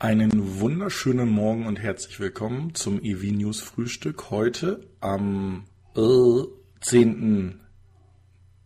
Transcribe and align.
Einen 0.00 0.60
wunderschönen 0.60 1.28
Morgen 1.28 1.66
und 1.66 1.80
herzlich 1.80 2.20
willkommen 2.20 2.72
zum 2.72 3.02
EV 3.02 3.32
News 3.32 3.60
Frühstück 3.60 4.30
heute 4.30 4.86
am 5.00 5.64
äh, 5.96 6.44
10. 6.82 7.58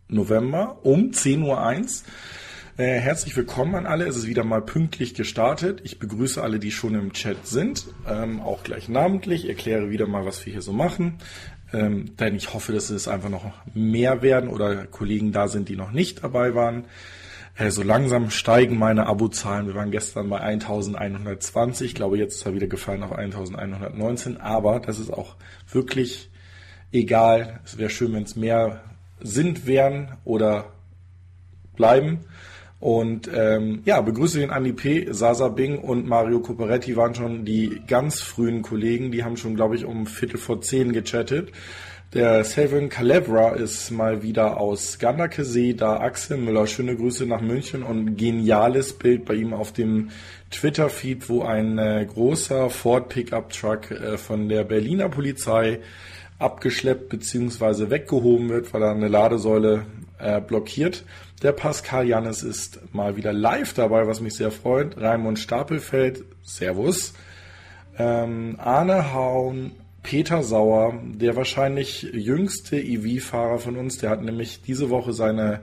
November 0.09 0.85
um 0.85 1.09
10.01 1.09 1.41
Uhr. 1.41 2.85
Äh, 2.85 2.99
herzlich 2.99 3.35
willkommen 3.35 3.73
an 3.73 3.87
alle. 3.87 4.05
Es 4.05 4.15
ist 4.15 4.27
wieder 4.27 4.43
mal 4.43 4.61
pünktlich 4.61 5.15
gestartet. 5.15 5.81
Ich 5.83 5.97
begrüße 5.97 6.39
alle, 6.39 6.59
die 6.59 6.69
schon 6.69 6.93
im 6.93 7.13
Chat 7.13 7.47
sind, 7.47 7.87
ähm, 8.07 8.39
auch 8.39 8.61
gleich 8.61 8.87
namentlich. 8.87 9.49
Erkläre 9.49 9.89
wieder 9.89 10.05
mal, 10.05 10.27
was 10.27 10.45
wir 10.45 10.53
hier 10.53 10.61
so 10.61 10.71
machen. 10.71 11.15
Ähm, 11.73 12.15
denn 12.17 12.35
ich 12.35 12.53
hoffe, 12.53 12.73
dass 12.73 12.91
es 12.91 13.07
einfach 13.07 13.29
noch 13.29 13.51
mehr 13.73 14.21
werden 14.21 14.51
oder 14.51 14.85
Kollegen 14.85 15.31
da 15.31 15.47
sind, 15.47 15.67
die 15.67 15.77
noch 15.77 15.93
nicht 15.93 16.23
dabei 16.23 16.53
waren. 16.53 16.85
Äh, 17.55 17.69
so 17.71 17.83
langsam 17.83 18.29
steigen 18.29 18.77
meine 18.77 19.05
Abozahlen. 19.05 19.67
Wir 19.67 19.75
waren 19.75 19.91
gestern 19.91 20.29
bei 20.29 20.39
1120. 20.39 21.87
Ich 21.87 21.95
glaube, 21.95 22.17
jetzt 22.17 22.35
ist 22.35 22.45
er 22.45 22.53
wieder 22.53 22.67
gefallen 22.67 23.03
auf 23.03 23.13
1119. 23.13 24.37
Aber 24.37 24.79
das 24.79 24.99
ist 24.99 25.11
auch 25.11 25.35
wirklich 25.71 26.31
egal. 26.91 27.59
Es 27.65 27.77
wäre 27.77 27.89
schön, 27.89 28.13
wenn 28.13 28.23
es 28.23 28.35
mehr 28.35 28.83
sind, 29.19 29.67
wären 29.67 30.17
oder 30.23 30.73
bleiben. 31.75 32.19
Und 32.79 33.29
ähm, 33.33 33.81
ja, 33.85 34.01
begrüße 34.01 34.39
den 34.39 34.49
Andi 34.49 34.73
P., 34.73 35.07
Sasa 35.11 35.47
Bing 35.47 35.77
und 35.77 36.05
Mario 36.05 36.41
Coperetti 36.41 36.97
waren 36.97 37.15
schon 37.15 37.45
die 37.45 37.81
ganz 37.87 38.19
frühen 38.19 38.61
Kollegen. 38.61 39.09
Die 39.11 39.23
haben 39.23 39.37
schon, 39.37 39.55
glaube 39.55 39.77
ich, 39.77 39.85
um 39.85 40.05
Viertel 40.05 40.37
vor 40.37 40.59
zehn 40.59 40.91
gechattet. 40.91 41.53
Der 42.13 42.43
Seven 42.43 42.89
Calevra 42.89 43.53
ist 43.55 43.89
mal 43.89 44.21
wieder 44.21 44.57
aus 44.57 44.99
Gandakesee, 44.99 45.73
da 45.73 45.99
Axel 45.99 46.37
Müller. 46.37 46.67
Schöne 46.67 46.95
Grüße 46.95 47.25
nach 47.25 47.41
München 47.41 47.81
und 47.81 48.17
geniales 48.17 48.93
Bild 48.93 49.25
bei 49.25 49.33
ihm 49.33 49.51
auf 49.51 49.71
dem 49.71 50.11
Twitter-Feed, 50.51 51.27
wo 51.27 51.41
ein 51.41 51.79
äh, 51.79 52.05
großer 52.07 52.69
Ford 52.69 53.09
Pickup 53.09 53.49
Truck 53.49 53.89
äh, 53.89 54.19
von 54.19 54.47
der 54.47 54.63
Berliner 54.63 55.09
Polizei 55.09 55.79
abgeschleppt 56.37 57.09
bzw. 57.09 57.89
weggehoben 57.89 58.47
wird, 58.49 58.71
weil 58.75 58.83
er 58.83 58.91
eine 58.91 59.07
Ladesäule 59.07 59.87
äh, 60.19 60.39
blockiert. 60.39 61.05
Der 61.41 61.51
Pascal 61.51 62.07
Jannes 62.07 62.43
ist 62.43 62.93
mal 62.93 63.17
wieder 63.17 63.33
live 63.33 63.73
dabei, 63.73 64.05
was 64.05 64.21
mich 64.21 64.35
sehr 64.35 64.51
freut. 64.51 64.97
Raimund 65.01 65.39
Stapelfeld, 65.39 66.23
Servus. 66.43 67.15
Ähm, 67.97 68.55
Arne 68.59 69.13
Haun, 69.13 69.71
Peter 70.03 70.43
Sauer, 70.43 71.01
der 71.03 71.35
wahrscheinlich 71.35 72.03
jüngste 72.03 72.77
EV-Fahrer 72.77 73.57
von 73.57 73.77
uns, 73.77 73.97
der 73.97 74.09
hat 74.09 74.21
nämlich 74.21 74.61
diese 74.61 74.89
Woche 74.89 75.13
seine, 75.13 75.61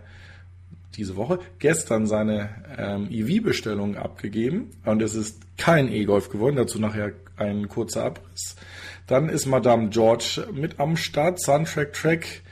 diese 0.96 1.16
Woche, 1.16 1.38
gestern 1.58 2.06
seine 2.06 2.48
ähm, 2.76 3.08
EV-Bestellung 3.10 3.96
abgegeben. 3.96 4.70
Und 4.84 5.02
es 5.02 5.14
ist 5.14 5.42
kein 5.58 5.92
E-Golf 5.92 6.30
geworden, 6.30 6.56
dazu 6.56 6.80
nachher 6.80 7.12
ein 7.36 7.68
kurzer 7.68 8.04
Abriss. 8.06 8.56
Dann 9.06 9.28
ist 9.28 9.46
Madame 9.46 9.90
George 9.90 10.46
mit 10.52 10.80
am 10.80 10.96
Start, 10.96 11.40
Suntrack 11.40 11.92
Track, 11.92 12.42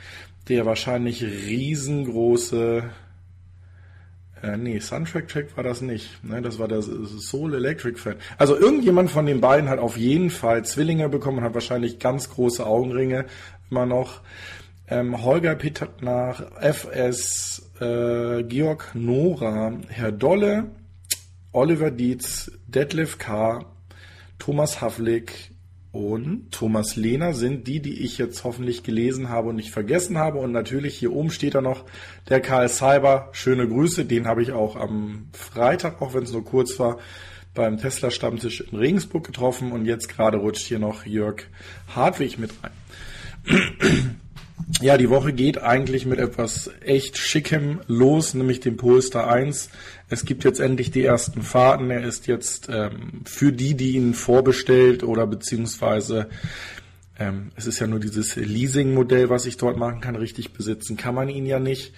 der 0.48 0.66
wahrscheinlich 0.66 1.22
riesengroße 1.22 2.84
äh, 4.42 4.56
nee, 4.56 4.78
Suntrack 4.78 5.28
Track 5.28 5.56
war 5.56 5.64
das 5.64 5.80
nicht. 5.80 6.22
Ne, 6.24 6.40
das 6.42 6.58
war 6.58 6.68
der 6.68 6.82
Soul 6.82 7.54
Electric 7.54 7.98
Fan. 7.98 8.16
Also 8.36 8.56
irgendjemand 8.56 9.10
von 9.10 9.26
den 9.26 9.40
beiden 9.40 9.68
hat 9.68 9.78
auf 9.78 9.96
jeden 9.96 10.30
Fall 10.30 10.64
Zwillinge 10.64 11.08
bekommen 11.08 11.38
und 11.38 11.44
hat 11.44 11.54
wahrscheinlich 11.54 11.98
ganz 11.98 12.30
große 12.30 12.64
Augenringe 12.64 13.26
immer 13.70 13.86
noch. 13.86 14.20
Ähm, 14.88 15.22
Holger 15.22 15.54
Pitt 15.54 15.86
nach 16.00 16.42
FS, 16.60 17.70
äh, 17.80 18.42
Georg 18.44 18.92
Nora, 18.94 19.72
Herr 19.88 20.12
Dolle, 20.12 20.70
Oliver 21.52 21.90
Dietz, 21.90 22.50
Detlef 22.66 23.18
K., 23.18 23.66
Thomas 24.38 24.80
Havlik, 24.80 25.50
und 25.98 26.52
Thomas 26.52 26.94
Lehner 26.94 27.34
sind 27.34 27.66
die, 27.66 27.82
die 27.82 28.04
ich 28.04 28.18
jetzt 28.18 28.44
hoffentlich 28.44 28.84
gelesen 28.84 29.30
habe 29.30 29.48
und 29.48 29.56
nicht 29.56 29.72
vergessen 29.72 30.16
habe. 30.16 30.38
Und 30.38 30.52
natürlich 30.52 30.96
hier 30.96 31.12
oben 31.12 31.32
steht 31.32 31.56
da 31.56 31.60
noch 31.60 31.86
der 32.28 32.40
Karl 32.40 32.68
Cyber. 32.68 33.30
Schöne 33.32 33.66
Grüße. 33.66 34.04
Den 34.04 34.28
habe 34.28 34.40
ich 34.40 34.52
auch 34.52 34.76
am 34.76 35.26
Freitag, 35.32 36.00
auch 36.00 36.14
wenn 36.14 36.22
es 36.22 36.30
nur 36.30 36.44
kurz 36.44 36.78
war, 36.78 36.98
beim 37.52 37.78
Tesla 37.78 38.12
Stammtisch 38.12 38.60
in 38.60 38.78
Regensburg 38.78 39.26
getroffen. 39.26 39.72
Und 39.72 39.86
jetzt 39.86 40.08
gerade 40.08 40.36
rutscht 40.38 40.68
hier 40.68 40.78
noch 40.78 41.04
Jörg 41.04 41.42
Hartwig 41.88 42.38
mit 42.38 42.52
rein. 42.62 44.20
Ja, 44.80 44.96
die 44.96 45.10
Woche 45.10 45.32
geht 45.32 45.62
eigentlich 45.62 46.06
mit 46.06 46.18
etwas 46.18 46.70
echt 46.80 47.18
Schickem 47.18 47.80
los, 47.86 48.34
nämlich 48.34 48.60
dem 48.60 48.76
Polestar 48.76 49.28
1. 49.28 49.70
Es 50.08 50.24
gibt 50.24 50.44
jetzt 50.44 50.60
endlich 50.60 50.90
die 50.90 51.04
ersten 51.04 51.42
Fahrten. 51.42 51.90
Er 51.90 52.04
ist 52.04 52.26
jetzt 52.26 52.68
ähm, 52.70 53.22
für 53.24 53.52
die, 53.52 53.74
die 53.74 53.92
ihn 53.92 54.14
vorbestellt 54.14 55.02
oder 55.02 55.26
beziehungsweise 55.26 56.28
ähm, 57.18 57.50
es 57.56 57.66
ist 57.66 57.80
ja 57.80 57.86
nur 57.86 57.98
dieses 57.98 58.36
Leasing-Modell, 58.36 59.30
was 59.30 59.46
ich 59.46 59.56
dort 59.56 59.76
machen 59.76 60.00
kann. 60.00 60.16
Richtig 60.16 60.52
besitzen 60.52 60.96
kann 60.96 61.14
man 61.14 61.28
ihn 61.28 61.46
ja 61.46 61.58
nicht. 61.58 61.92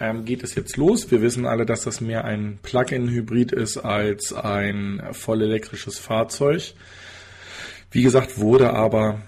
Ähm, 0.00 0.24
geht 0.24 0.42
es 0.42 0.54
jetzt 0.54 0.76
los? 0.76 1.10
Wir 1.10 1.20
wissen 1.20 1.46
alle, 1.46 1.66
dass 1.66 1.82
das 1.82 2.00
mehr 2.00 2.24
ein 2.24 2.58
Plug-in-Hybrid 2.62 3.52
ist 3.52 3.78
als 3.78 4.32
ein 4.32 5.02
voll 5.12 5.42
elektrisches 5.42 5.98
Fahrzeug. 5.98 6.72
Wie 7.90 8.02
gesagt, 8.02 8.38
wurde 8.38 8.72
aber 8.72 9.20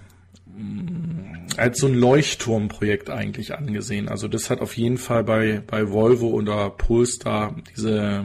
als 1.57 1.79
so 1.79 1.87
ein 1.87 1.95
Leuchtturmprojekt 1.95 3.11
eigentlich 3.11 3.55
angesehen. 3.55 4.09
Also 4.09 4.29
das 4.29 4.51
hat 4.51 4.61
auf 4.61 4.77
jeden 4.77 4.99
Fall 4.99 5.25
bei, 5.25 5.63
bei 5.67 5.91
Volvo 5.91 6.29
oder 6.29 6.71
Polestar 6.71 7.57
diese, 7.75 8.25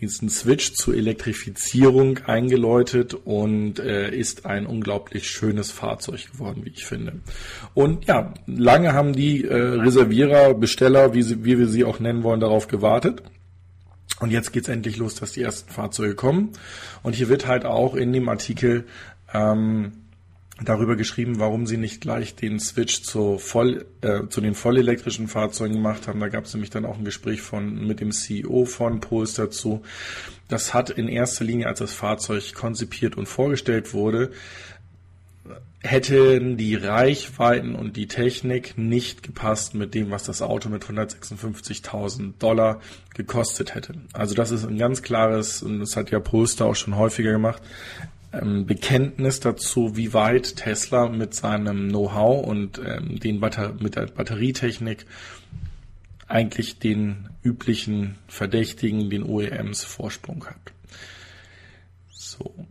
diesen 0.00 0.28
Switch 0.28 0.74
zur 0.74 0.94
Elektrifizierung 0.94 2.18
eingeläutet 2.26 3.14
und 3.14 3.78
äh, 3.78 4.14
ist 4.14 4.46
ein 4.46 4.66
unglaublich 4.66 5.28
schönes 5.28 5.70
Fahrzeug 5.70 6.32
geworden, 6.32 6.62
wie 6.64 6.70
ich 6.70 6.84
finde. 6.84 7.20
Und 7.74 8.06
ja, 8.06 8.34
lange 8.46 8.92
haben 8.92 9.12
die 9.14 9.44
äh, 9.44 9.54
Reservierer, 9.54 10.54
Besteller, 10.54 11.14
wie, 11.14 11.22
sie, 11.22 11.44
wie 11.44 11.58
wir 11.58 11.68
sie 11.68 11.84
auch 11.84 11.98
nennen 11.98 12.22
wollen, 12.22 12.40
darauf 12.40 12.68
gewartet. 12.68 13.22
Und 14.20 14.30
jetzt 14.30 14.52
geht's 14.52 14.68
endlich 14.68 14.96
los, 14.96 15.14
dass 15.14 15.32
die 15.32 15.42
ersten 15.42 15.70
Fahrzeuge 15.70 16.14
kommen. 16.14 16.50
Und 17.02 17.14
hier 17.14 17.28
wird 17.28 17.46
halt 17.46 17.66
auch 17.66 17.94
in 17.94 18.12
dem 18.12 18.28
Artikel 18.28 18.86
ähm, 19.34 20.05
darüber 20.62 20.96
geschrieben, 20.96 21.38
warum 21.38 21.66
sie 21.66 21.76
nicht 21.76 22.00
gleich 22.00 22.34
den 22.34 22.58
Switch 22.58 23.02
zu, 23.02 23.38
voll, 23.38 23.84
äh, 24.00 24.26
zu 24.28 24.40
den 24.40 24.54
vollelektrischen 24.54 25.28
Fahrzeugen 25.28 25.74
gemacht 25.74 26.08
haben. 26.08 26.20
Da 26.20 26.28
gab 26.28 26.44
es 26.44 26.54
nämlich 26.54 26.70
dann 26.70 26.86
auch 26.86 26.96
ein 26.96 27.04
Gespräch 27.04 27.42
von 27.42 27.86
mit 27.86 28.00
dem 28.00 28.10
CEO 28.10 28.64
von 28.64 29.00
Polestar 29.00 29.46
dazu. 29.46 29.82
Das 30.48 30.72
hat 30.72 30.90
in 30.90 31.08
erster 31.08 31.44
Linie, 31.44 31.66
als 31.66 31.80
das 31.80 31.92
Fahrzeug 31.92 32.54
konzipiert 32.54 33.16
und 33.16 33.26
vorgestellt 33.26 33.92
wurde, 33.92 34.30
hätten 35.82 36.56
die 36.56 36.74
Reichweiten 36.74 37.74
und 37.74 37.96
die 37.96 38.08
Technik 38.08 38.76
nicht 38.76 39.22
gepasst 39.22 39.74
mit 39.74 39.94
dem, 39.94 40.10
was 40.10 40.24
das 40.24 40.42
Auto 40.42 40.68
mit 40.68 40.84
156.000 40.84 42.32
Dollar 42.38 42.80
gekostet 43.14 43.74
hätte. 43.74 43.94
Also 44.12 44.34
das 44.34 44.50
ist 44.50 44.64
ein 44.64 44.78
ganz 44.78 45.02
klares, 45.02 45.62
und 45.62 45.80
das 45.80 45.96
hat 45.96 46.10
ja 46.10 46.18
Polestar 46.18 46.68
auch 46.68 46.74
schon 46.74 46.96
häufiger 46.96 47.32
gemacht, 47.32 47.62
ähm, 48.40 48.66
Bekenntnis 48.66 49.40
dazu, 49.40 49.96
wie 49.96 50.12
weit 50.12 50.56
Tesla 50.56 51.08
mit 51.08 51.34
seinem 51.34 51.88
Know-how 51.88 52.46
und 52.46 52.78
ähm, 52.78 53.18
den 53.20 53.40
Batter 53.40 53.74
mit 53.80 53.96
der 53.96 54.06
Batterietechnik 54.06 55.06
eigentlich 56.28 56.78
den 56.78 57.28
üblichen 57.42 58.16
Verdächtigen, 58.26 59.10
den 59.10 59.22
OEMs 59.22 59.84
Vorsprung 59.84 60.44
hat. 60.46 60.72
So. 62.10 62.66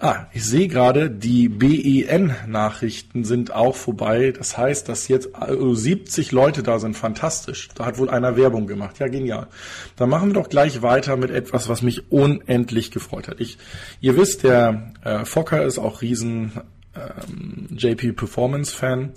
Ah, 0.00 0.26
ich 0.32 0.44
sehe 0.44 0.68
gerade, 0.68 1.10
die 1.10 1.48
BEN-Nachrichten 1.48 3.24
sind 3.24 3.52
auch 3.52 3.74
vorbei. 3.74 4.32
Das 4.36 4.56
heißt, 4.56 4.88
dass 4.88 5.08
jetzt 5.08 5.30
70 5.34 6.30
Leute 6.30 6.62
da 6.62 6.78
sind. 6.78 6.96
Fantastisch. 6.96 7.68
Da 7.74 7.84
hat 7.84 7.98
wohl 7.98 8.08
einer 8.08 8.36
Werbung 8.36 8.68
gemacht. 8.68 9.00
Ja, 9.00 9.08
genial. 9.08 9.48
Dann 9.96 10.08
machen 10.08 10.28
wir 10.28 10.34
doch 10.34 10.48
gleich 10.48 10.82
weiter 10.82 11.16
mit 11.16 11.32
etwas, 11.32 11.68
was 11.68 11.82
mich 11.82 12.12
unendlich 12.12 12.92
gefreut 12.92 13.26
hat. 13.26 13.40
Ich, 13.40 13.58
ihr 14.00 14.16
wisst, 14.16 14.44
der 14.44 14.92
äh, 15.02 15.24
Fokker 15.24 15.64
ist 15.64 15.80
auch 15.80 16.00
riesen 16.00 16.52
ähm, 16.94 17.66
JP 17.76 18.12
Performance 18.12 18.72
Fan 18.72 19.14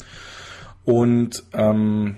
und 0.84 1.44
ähm, 1.54 2.18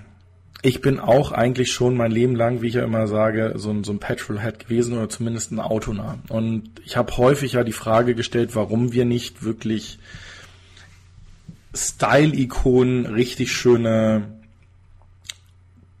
ich 0.64 0.80
bin 0.80 0.98
auch 0.98 1.30
eigentlich 1.30 1.72
schon 1.72 1.94
mein 1.94 2.10
Leben 2.10 2.34
lang, 2.34 2.62
wie 2.62 2.68
ich 2.68 2.74
ja 2.74 2.84
immer 2.84 3.06
sage, 3.06 3.52
so 3.56 3.68
ein, 3.68 3.84
so 3.84 3.92
ein 3.92 3.98
Petrolhead 3.98 4.58
gewesen 4.58 4.96
oder 4.96 5.10
zumindest 5.10 5.52
ein 5.52 5.60
Autonah. 5.60 6.18
Und 6.30 6.70
ich 6.86 6.96
habe 6.96 7.14
häufig 7.18 7.52
ja 7.52 7.64
die 7.64 7.72
Frage 7.72 8.14
gestellt, 8.14 8.54
warum 8.54 8.94
wir 8.94 9.04
nicht 9.04 9.42
wirklich 9.42 9.98
Style-Ikonen, 11.74 13.04
richtig 13.04 13.52
schöne 13.52 14.22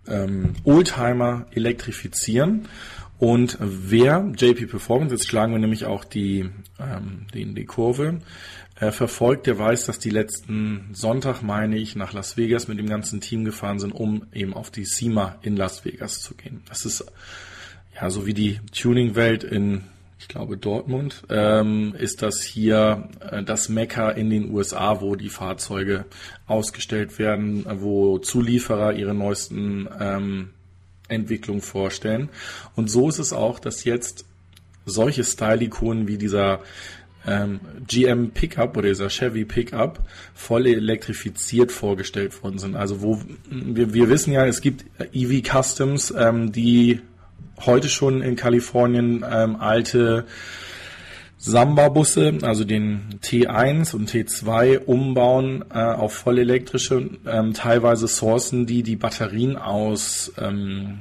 ähm, 0.08 0.54
Oldtimer 0.64 1.44
elektrifizieren. 1.50 2.66
Und 3.18 3.58
wer 3.60 4.32
JP 4.34 4.64
Performance, 4.66 5.14
jetzt 5.14 5.28
schlagen 5.28 5.52
wir 5.52 5.58
nämlich 5.58 5.84
auch 5.84 6.04
die, 6.04 6.48
ähm, 6.80 7.26
die, 7.34 7.52
die 7.52 7.66
Kurve, 7.66 8.20
äh, 8.80 8.90
verfolgt, 8.90 9.46
der 9.46 9.58
weiß, 9.58 9.86
dass 9.86 9.98
die 9.98 10.10
letzten 10.10 10.90
Sonntag, 10.92 11.42
meine 11.42 11.76
ich, 11.78 11.96
nach 11.96 12.12
Las 12.12 12.36
Vegas 12.36 12.68
mit 12.68 12.78
dem 12.78 12.88
ganzen 12.88 13.20
Team 13.20 13.44
gefahren 13.44 13.78
sind, 13.78 13.92
um 13.92 14.26
eben 14.32 14.54
auf 14.54 14.70
die 14.70 14.84
SEMA 14.84 15.36
in 15.42 15.56
Las 15.56 15.84
Vegas 15.84 16.20
zu 16.20 16.34
gehen. 16.34 16.62
Das 16.68 16.84
ist 16.84 17.04
ja 17.94 18.10
so 18.10 18.26
wie 18.26 18.34
die 18.34 18.60
Tuning-Welt 18.72 19.44
in 19.44 19.84
ich 20.24 20.28
glaube 20.28 20.56
Dortmund, 20.56 21.22
ähm, 21.28 21.94
ist 21.98 22.22
das 22.22 22.42
hier 22.42 23.10
äh, 23.20 23.42
das 23.42 23.68
Mekka 23.68 24.10
in 24.10 24.30
den 24.30 24.50
USA, 24.50 25.02
wo 25.02 25.16
die 25.16 25.28
Fahrzeuge 25.28 26.06
ausgestellt 26.46 27.18
werden, 27.18 27.66
wo 27.82 28.18
Zulieferer 28.18 28.94
ihre 28.94 29.12
neuesten 29.12 29.86
ähm, 30.00 30.50
Entwicklungen 31.08 31.60
vorstellen. 31.60 32.30
Und 32.74 32.90
so 32.90 33.08
ist 33.10 33.18
es 33.18 33.34
auch, 33.34 33.58
dass 33.58 33.84
jetzt 33.84 34.24
solche 34.86 35.24
Style-Ikonen 35.24 36.08
wie 36.08 36.16
dieser 36.16 36.60
ähm, 37.26 37.60
GM 37.86 38.30
Pickup 38.30 38.76
oder 38.76 38.88
dieser 38.88 39.08
Chevy 39.08 39.44
Pickup 39.44 40.00
voll 40.34 40.66
elektrifiziert 40.66 41.72
vorgestellt 41.72 42.42
worden 42.42 42.58
sind. 42.58 42.76
Also 42.76 43.02
wo 43.02 43.20
wir, 43.50 43.94
wir 43.94 44.08
wissen 44.08 44.32
ja, 44.32 44.46
es 44.46 44.60
gibt 44.60 44.84
EV 45.12 45.42
Customs, 45.42 46.12
ähm, 46.16 46.52
die 46.52 47.00
heute 47.64 47.88
schon 47.88 48.22
in 48.22 48.36
Kalifornien 48.36 49.24
ähm, 49.28 49.56
alte 49.56 50.26
Samba-Busse, 51.38 52.38
also 52.42 52.64
den 52.64 53.20
T1 53.22 53.94
und 53.94 54.10
T2 54.10 54.78
umbauen 54.78 55.64
äh, 55.72 55.78
auf 55.78 56.14
vollelektrische, 56.14 57.10
ähm, 57.26 57.52
teilweise 57.52 58.08
sourcen 58.08 58.64
die 58.64 58.82
die 58.82 58.96
Batterien 58.96 59.56
aus 59.56 60.32
ähm, 60.38 61.00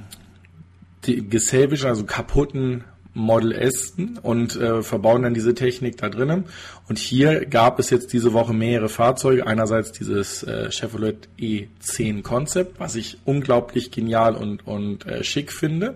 die 1.06 1.30
geselbischen, 1.30 1.88
also 1.88 2.04
kaputten 2.04 2.84
Model 3.14 3.52
S 3.52 3.94
und 4.22 4.56
äh, 4.56 4.82
verbauen 4.82 5.24
dann 5.24 5.34
diese 5.34 5.54
Technik 5.54 5.98
da 5.98 6.10
drinnen. 6.10 6.46
Und 6.90 6.98
hier 6.98 7.46
gab 7.46 7.80
es 7.80 7.90
jetzt 7.90 8.14
diese 8.14 8.34
Woche 8.34 8.54
mehrere 8.54 8.90
Fahrzeuge. 8.90 9.46
Einerseits 9.46 9.92
dieses 9.92 10.44
äh, 10.44 10.72
Chevrolet 10.72 11.30
E10 11.40 12.24
Concept, 12.24 12.80
was 12.80 12.96
ich 12.96 13.18
unglaublich 13.26 13.92
genial 13.92 14.36
und, 14.36 14.66
und 14.66 15.06
äh, 15.06 15.24
schick 15.24 15.52
finde 15.52 15.96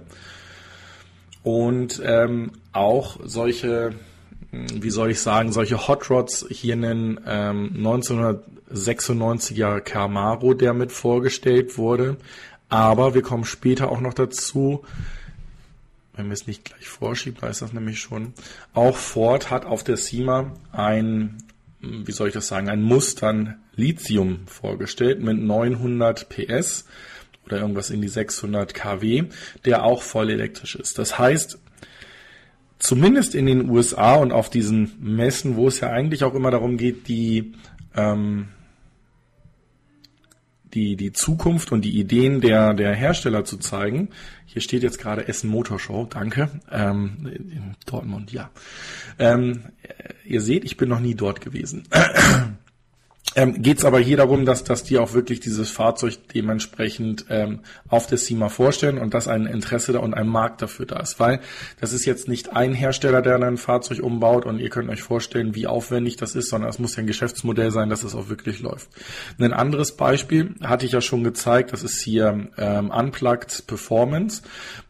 und 1.47 2.01
ähm, 2.03 2.51
auch 2.73 3.17
solche, 3.23 3.93
hm, 4.51 4.83
wie 4.83 4.89
soll 4.89 5.11
ich 5.11 5.21
sagen, 5.21 5.53
solche 5.53 5.87
Hot 5.87 6.09
Rods 6.09 6.45
hier 6.49 6.73
einen 6.73 7.21
ähm, 7.25 7.71
1996er 7.77 9.79
Camaro, 9.79 10.53
der 10.53 10.73
mit 10.73 10.91
vorgestellt 10.91 11.77
wurde. 11.77 12.17
Aber 12.67 13.13
wir 13.13 13.21
kommen 13.21 13.45
später 13.45 13.89
auch 13.89 14.01
noch 14.01 14.13
dazu, 14.13 14.83
wenn 16.17 16.27
wir 16.27 16.33
es 16.33 16.47
nicht 16.47 16.65
gleich 16.65 16.87
vorschieben, 16.87 17.39
da 17.39 17.47
ist 17.47 17.61
das 17.61 17.73
nämlich 17.73 17.99
schon. 17.99 18.33
Auch 18.73 18.97
Ford 18.97 19.49
hat 19.49 19.65
auf 19.65 19.83
der 19.83 19.97
SEMA 19.97 20.53
ein, 20.71 21.37
wie 21.79 22.11
soll 22.11 22.29
ich 22.29 22.33
das 22.33 22.47
sagen, 22.47 22.69
ein 22.69 22.81
Mustern 22.81 23.59
Lithium 23.75 24.47
vorgestellt 24.47 25.21
mit 25.21 25.37
900 25.37 26.27
PS 26.29 26.85
oder 27.45 27.59
irgendwas 27.59 27.91
in 27.91 28.01
die 28.01 28.07
600 28.07 28.73
kW, 28.73 29.25
der 29.63 29.83
auch 29.83 30.01
voll 30.01 30.31
elektrisch 30.31 30.75
ist. 30.75 30.97
Das 30.97 31.17
heißt, 31.17 31.59
zumindest 32.79 33.35
in 33.35 33.45
den 33.45 33.69
USA 33.69 34.15
und 34.15 34.31
auf 34.31 34.49
diesen 34.49 34.93
Messen, 34.99 35.55
wo 35.55 35.67
es 35.67 35.79
ja 35.79 35.89
eigentlich 35.89 36.23
auch 36.23 36.33
immer 36.33 36.51
darum 36.51 36.77
geht, 36.77 37.07
die 37.07 37.53
ähm, 37.95 38.49
die, 40.73 40.95
die 40.95 41.13
Zukunft 41.13 41.71
und 41.71 41.81
die 41.81 41.99
Ideen 41.99 42.41
der, 42.41 42.73
der 42.73 42.93
Hersteller 42.93 43.45
zu 43.45 43.57
zeigen. 43.57 44.09
Hier 44.45 44.61
steht 44.61 44.83
jetzt 44.83 44.99
gerade 44.99 45.27
Essen 45.27 45.49
Motorshow, 45.49 46.05
danke. 46.05 46.49
Ähm, 46.71 47.29
in 47.33 47.75
Dortmund, 47.85 48.31
ja. 48.31 48.49
Ähm, 49.19 49.63
ihr 50.25 50.41
seht, 50.41 50.65
ich 50.65 50.77
bin 50.77 50.89
noch 50.89 50.99
nie 50.99 51.15
dort 51.15 51.41
gewesen. 51.41 51.83
Ähm, 53.37 53.61
Geht 53.61 53.77
es 53.77 53.85
aber 53.85 53.99
hier 53.99 54.17
darum, 54.17 54.45
dass, 54.45 54.63
dass 54.63 54.83
die 54.83 54.97
auch 54.97 55.13
wirklich 55.13 55.39
dieses 55.39 55.69
Fahrzeug 55.69 56.17
dementsprechend 56.33 57.25
ähm, 57.29 57.59
auf 57.87 58.07
der 58.07 58.17
SEMA 58.17 58.49
vorstellen 58.49 58.97
und 58.97 59.13
dass 59.13 59.27
ein 59.27 59.45
Interesse 59.45 59.93
da 59.93 59.99
und 59.99 60.15
ein 60.15 60.27
Markt 60.27 60.63
dafür 60.63 60.87
da 60.87 60.99
ist. 60.99 61.19
Weil 61.19 61.39
das 61.79 61.93
ist 61.93 62.05
jetzt 62.05 62.27
nicht 62.27 62.55
ein 62.55 62.73
Hersteller, 62.73 63.21
der 63.21 63.39
ein 63.39 63.57
Fahrzeug 63.57 64.01
umbaut 64.01 64.47
und 64.47 64.57
ihr 64.57 64.69
könnt 64.69 64.89
euch 64.89 65.03
vorstellen, 65.03 65.53
wie 65.53 65.67
aufwendig 65.67 66.15
das 66.15 66.33
ist, 66.33 66.49
sondern 66.49 66.71
es 66.71 66.79
muss 66.79 66.95
ja 66.95 67.03
ein 67.03 67.07
Geschäftsmodell 67.07 67.69
sein, 67.69 67.91
dass 67.91 68.03
es 68.03 68.15
auch 68.15 68.27
wirklich 68.27 68.59
läuft. 68.59 68.89
Ein 69.39 69.53
anderes 69.53 69.95
Beispiel 69.95 70.55
hatte 70.63 70.87
ich 70.87 70.93
ja 70.93 71.01
schon 71.01 71.23
gezeigt, 71.23 71.73
das 71.73 71.83
ist 71.83 72.01
hier 72.01 72.47
ähm, 72.57 72.89
Unplugged 72.89 73.67
Performance 73.67 74.41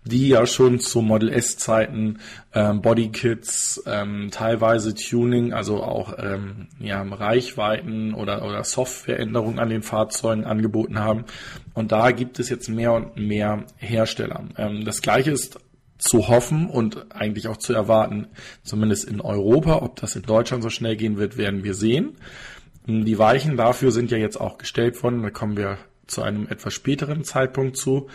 die 0.08 0.30
ja 0.30 0.46
schon 0.46 0.80
zu 0.80 1.02
Model 1.02 1.30
S-Zeiten 1.30 2.20
ähm, 2.54 2.82
Bodykits, 2.82 3.84
ähm, 3.86 4.30
teilweise 4.32 4.96
Tuning, 4.96 5.54
also 5.54 5.84
auch 5.84 6.18
ähm, 6.18 6.68
ja, 6.80 7.02
Reichweiten 7.02 8.14
oder, 8.14 8.37
oder 8.42 8.64
Softwareänderungen 8.64 9.60
an 9.60 9.70
den 9.70 9.84
Fahrzeugen 9.84 10.46
angeboten 10.46 11.00
haben. 11.00 11.26
Und 11.74 11.92
da 11.92 12.12
gibt 12.12 12.40
es 12.40 12.50
jetzt 12.50 12.70
mehr 12.70 12.94
und 12.94 13.18
mehr 13.18 13.66
Hersteller. 13.78 14.44
Ähm, 14.58 14.86
das 14.86 15.02
gleiche 15.02 15.32
ist 15.32 15.60
zu 15.98 16.28
hoffen 16.28 16.70
und 16.70 17.16
eigentlich 17.16 17.48
auch 17.48 17.58
zu 17.58 17.74
erwarten, 17.74 18.28
zumindest 18.64 19.06
in 19.06 19.20
Europa. 19.22 19.82
Ob 19.82 19.96
das 19.96 20.16
in 20.16 20.24
Deutschland 20.24 20.64
so 20.64 20.70
schnell 20.70 20.96
gehen 20.96 21.18
wird, 21.18 21.38
werden 21.38 21.64
wir 21.64 21.74
sehen. 21.74 22.18
Die 22.86 23.18
Weichen 23.18 23.58
dafür 23.58 23.92
sind 23.92 24.12
ja 24.12 24.18
jetzt 24.18 24.40
auch 24.40 24.58
gestellt 24.58 25.02
worden. 25.04 25.24
Da 25.24 25.30
kommen 25.30 25.58
wir 25.58 25.78
zu 26.06 26.22
einem 26.22 26.48
etwas 26.48 26.74
späteren 26.74 27.24
Zeitpunkt 27.24 27.78
zu. 27.78 28.08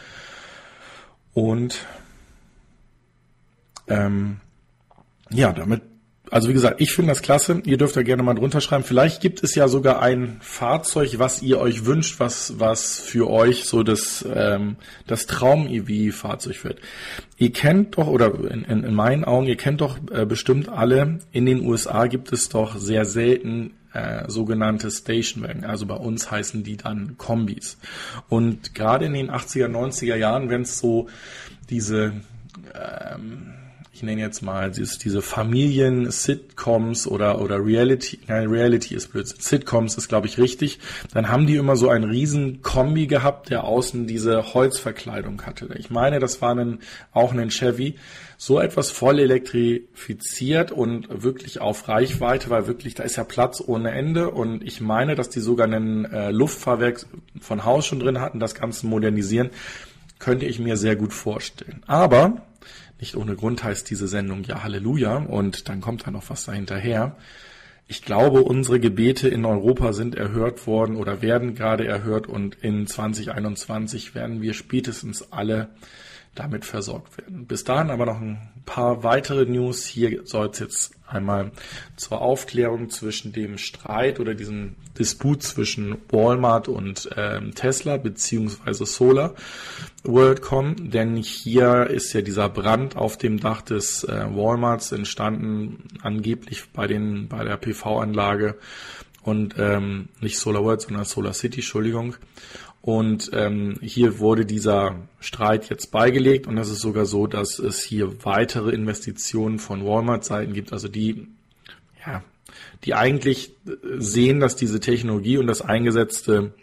Und 1.34 1.86
ähm, 3.88 4.40
ja, 5.30 5.52
damit, 5.52 5.82
also 6.32 6.48
wie 6.48 6.54
gesagt, 6.54 6.80
ich 6.80 6.94
finde 6.94 7.10
das 7.10 7.20
klasse. 7.20 7.60
Ihr 7.66 7.76
dürft 7.76 7.94
da 7.94 8.02
gerne 8.02 8.22
mal 8.22 8.32
drunter 8.32 8.62
schreiben. 8.62 8.84
Vielleicht 8.84 9.20
gibt 9.20 9.44
es 9.44 9.54
ja 9.54 9.68
sogar 9.68 10.00
ein 10.00 10.38
Fahrzeug, 10.40 11.18
was 11.18 11.42
ihr 11.42 11.60
euch 11.60 11.84
wünscht, 11.84 12.20
was, 12.20 12.58
was 12.58 12.98
für 12.98 13.28
euch 13.28 13.64
so 13.64 13.82
das, 13.82 14.24
ähm, 14.34 14.76
das 15.06 15.26
Traum-EV-Fahrzeug 15.26 16.64
wird. 16.64 16.80
Ihr 17.36 17.52
kennt 17.52 17.98
doch, 17.98 18.06
oder 18.06 18.32
in, 18.50 18.64
in, 18.64 18.82
in 18.82 18.94
meinen 18.94 19.24
Augen, 19.24 19.46
ihr 19.46 19.58
kennt 19.58 19.82
doch 19.82 19.98
äh, 20.10 20.24
bestimmt 20.24 20.70
alle, 20.70 21.18
in 21.32 21.44
den 21.44 21.66
USA 21.66 22.06
gibt 22.06 22.32
es 22.32 22.48
doch 22.48 22.76
sehr 22.78 23.04
selten 23.04 23.74
äh, 23.92 24.24
sogenannte 24.30 24.90
Stationwagen. 24.90 25.66
Also 25.66 25.84
bei 25.84 25.96
uns 25.96 26.30
heißen 26.30 26.64
die 26.64 26.78
dann 26.78 27.18
Kombis. 27.18 27.76
Und 28.30 28.74
gerade 28.74 29.04
in 29.04 29.12
den 29.12 29.30
80er, 29.30 29.68
90er 29.68 30.16
Jahren, 30.16 30.48
wenn 30.48 30.62
es 30.62 30.78
so 30.78 31.08
diese 31.68 32.14
ähm, 32.74 33.52
ich 34.02 34.06
nenne 34.06 34.20
jetzt 34.20 34.42
mal 34.42 34.72
diese 34.72 35.22
Familien-Sitcoms 35.22 37.06
oder, 37.06 37.40
oder 37.40 37.64
Reality, 37.64 38.18
nein, 38.26 38.48
Reality 38.48 38.96
ist 38.96 39.12
blöd, 39.12 39.28
Sitcoms 39.28 39.96
ist, 39.96 40.08
glaube 40.08 40.26
ich, 40.26 40.38
richtig, 40.38 40.80
dann 41.14 41.28
haben 41.28 41.46
die 41.46 41.54
immer 41.54 41.76
so 41.76 41.88
einen 41.88 42.10
riesen 42.10 42.62
Kombi 42.62 43.06
gehabt, 43.06 43.50
der 43.50 43.62
außen 43.62 44.08
diese 44.08 44.54
Holzverkleidung 44.54 45.42
hatte. 45.42 45.68
Ich 45.78 45.88
meine, 45.88 46.18
das 46.18 46.42
war 46.42 46.52
ein, 46.52 46.80
auch 47.12 47.32
ein 47.32 47.50
Chevy, 47.50 47.94
so 48.36 48.58
etwas 48.58 48.90
voll 48.90 49.20
elektrifiziert 49.20 50.72
und 50.72 51.22
wirklich 51.22 51.60
auf 51.60 51.86
Reichweite, 51.86 52.50
weil 52.50 52.66
wirklich, 52.66 52.96
da 52.96 53.04
ist 53.04 53.14
ja 53.14 53.22
Platz 53.22 53.62
ohne 53.64 53.92
Ende. 53.92 54.30
Und 54.30 54.64
ich 54.64 54.80
meine, 54.80 55.14
dass 55.14 55.28
die 55.28 55.38
sogar 55.38 55.68
einen 55.68 56.06
äh, 56.06 56.32
Luftfahrwerk 56.32 57.06
von 57.40 57.64
Haus 57.64 57.86
schon 57.86 58.00
drin 58.00 58.20
hatten, 58.20 58.40
das 58.40 58.56
Ganze 58.56 58.88
modernisieren, 58.88 59.50
könnte 60.22 60.46
ich 60.46 60.60
mir 60.60 60.76
sehr 60.76 60.94
gut 60.94 61.12
vorstellen. 61.12 61.82
Aber 61.86 62.42
nicht 63.00 63.16
ohne 63.16 63.34
Grund 63.34 63.64
heißt 63.64 63.90
diese 63.90 64.06
Sendung 64.06 64.44
ja 64.44 64.62
Halleluja 64.62 65.16
und 65.16 65.68
dann 65.68 65.80
kommt 65.80 66.06
da 66.06 66.12
noch 66.12 66.30
was 66.30 66.44
dahinterher. 66.44 67.16
Ich 67.88 68.02
glaube, 68.02 68.44
unsere 68.44 68.78
Gebete 68.78 69.28
in 69.28 69.44
Europa 69.44 69.92
sind 69.92 70.14
erhört 70.14 70.68
worden 70.68 70.94
oder 70.94 71.22
werden 71.22 71.56
gerade 71.56 71.88
erhört 71.88 72.28
und 72.28 72.54
in 72.54 72.86
2021 72.86 74.14
werden 74.14 74.40
wir 74.40 74.54
spätestens 74.54 75.32
alle 75.32 75.70
damit 76.34 76.64
versorgt 76.64 77.18
werden. 77.18 77.46
Bis 77.46 77.64
dahin 77.64 77.90
aber 77.90 78.06
noch 78.06 78.20
ein 78.20 78.52
paar 78.64 79.02
weitere 79.02 79.44
News. 79.44 79.84
Hier 79.86 80.22
soll 80.24 80.48
es 80.48 80.58
jetzt 80.58 80.92
einmal 81.06 81.52
zur 81.96 82.22
Aufklärung 82.22 82.88
zwischen 82.88 83.32
dem 83.32 83.58
Streit 83.58 84.18
oder 84.18 84.34
diesem 84.34 84.76
Disput 84.98 85.42
zwischen 85.42 85.96
Walmart 86.10 86.68
und 86.68 87.10
ähm, 87.16 87.54
Tesla 87.54 87.96
beziehungsweise 87.96 88.86
Solar 88.86 89.34
World 90.04 90.42
kommen, 90.42 90.90
denn 90.90 91.16
hier 91.16 91.86
ist 91.88 92.12
ja 92.12 92.22
dieser 92.22 92.48
Brand 92.48 92.96
auf 92.96 93.16
dem 93.18 93.38
Dach 93.38 93.62
des 93.62 94.04
äh, 94.04 94.26
Walmarts 94.30 94.92
entstanden, 94.92 95.84
angeblich 96.02 96.64
bei 96.72 96.86
den 96.86 97.28
bei 97.28 97.44
der 97.44 97.56
PV-Anlage 97.56 98.56
und 99.22 99.54
ähm, 99.58 100.08
nicht 100.20 100.38
Solar 100.38 100.64
World, 100.64 100.82
sondern 100.82 101.04
Solar 101.04 101.32
City, 101.32 101.60
Entschuldigung. 101.60 102.16
Und 102.82 103.30
ähm, 103.32 103.78
hier 103.80 104.18
wurde 104.18 104.44
dieser 104.44 104.96
Streit 105.20 105.70
jetzt 105.70 105.92
beigelegt 105.92 106.48
und 106.48 106.58
es 106.58 106.68
ist 106.68 106.80
sogar 106.80 107.06
so, 107.06 107.28
dass 107.28 107.60
es 107.60 107.80
hier 107.80 108.24
weitere 108.24 108.72
Investitionen 108.72 109.60
von 109.60 109.86
Walmart-Seiten 109.86 110.52
gibt, 110.52 110.72
also 110.72 110.88
die, 110.88 111.28
ja, 112.04 112.24
die 112.84 112.94
eigentlich 112.94 113.54
sehen, 113.98 114.40
dass 114.40 114.56
diese 114.56 114.80
Technologie 114.80 115.38
und 115.38 115.46
das 115.46 115.62
eingesetzte 115.62 116.54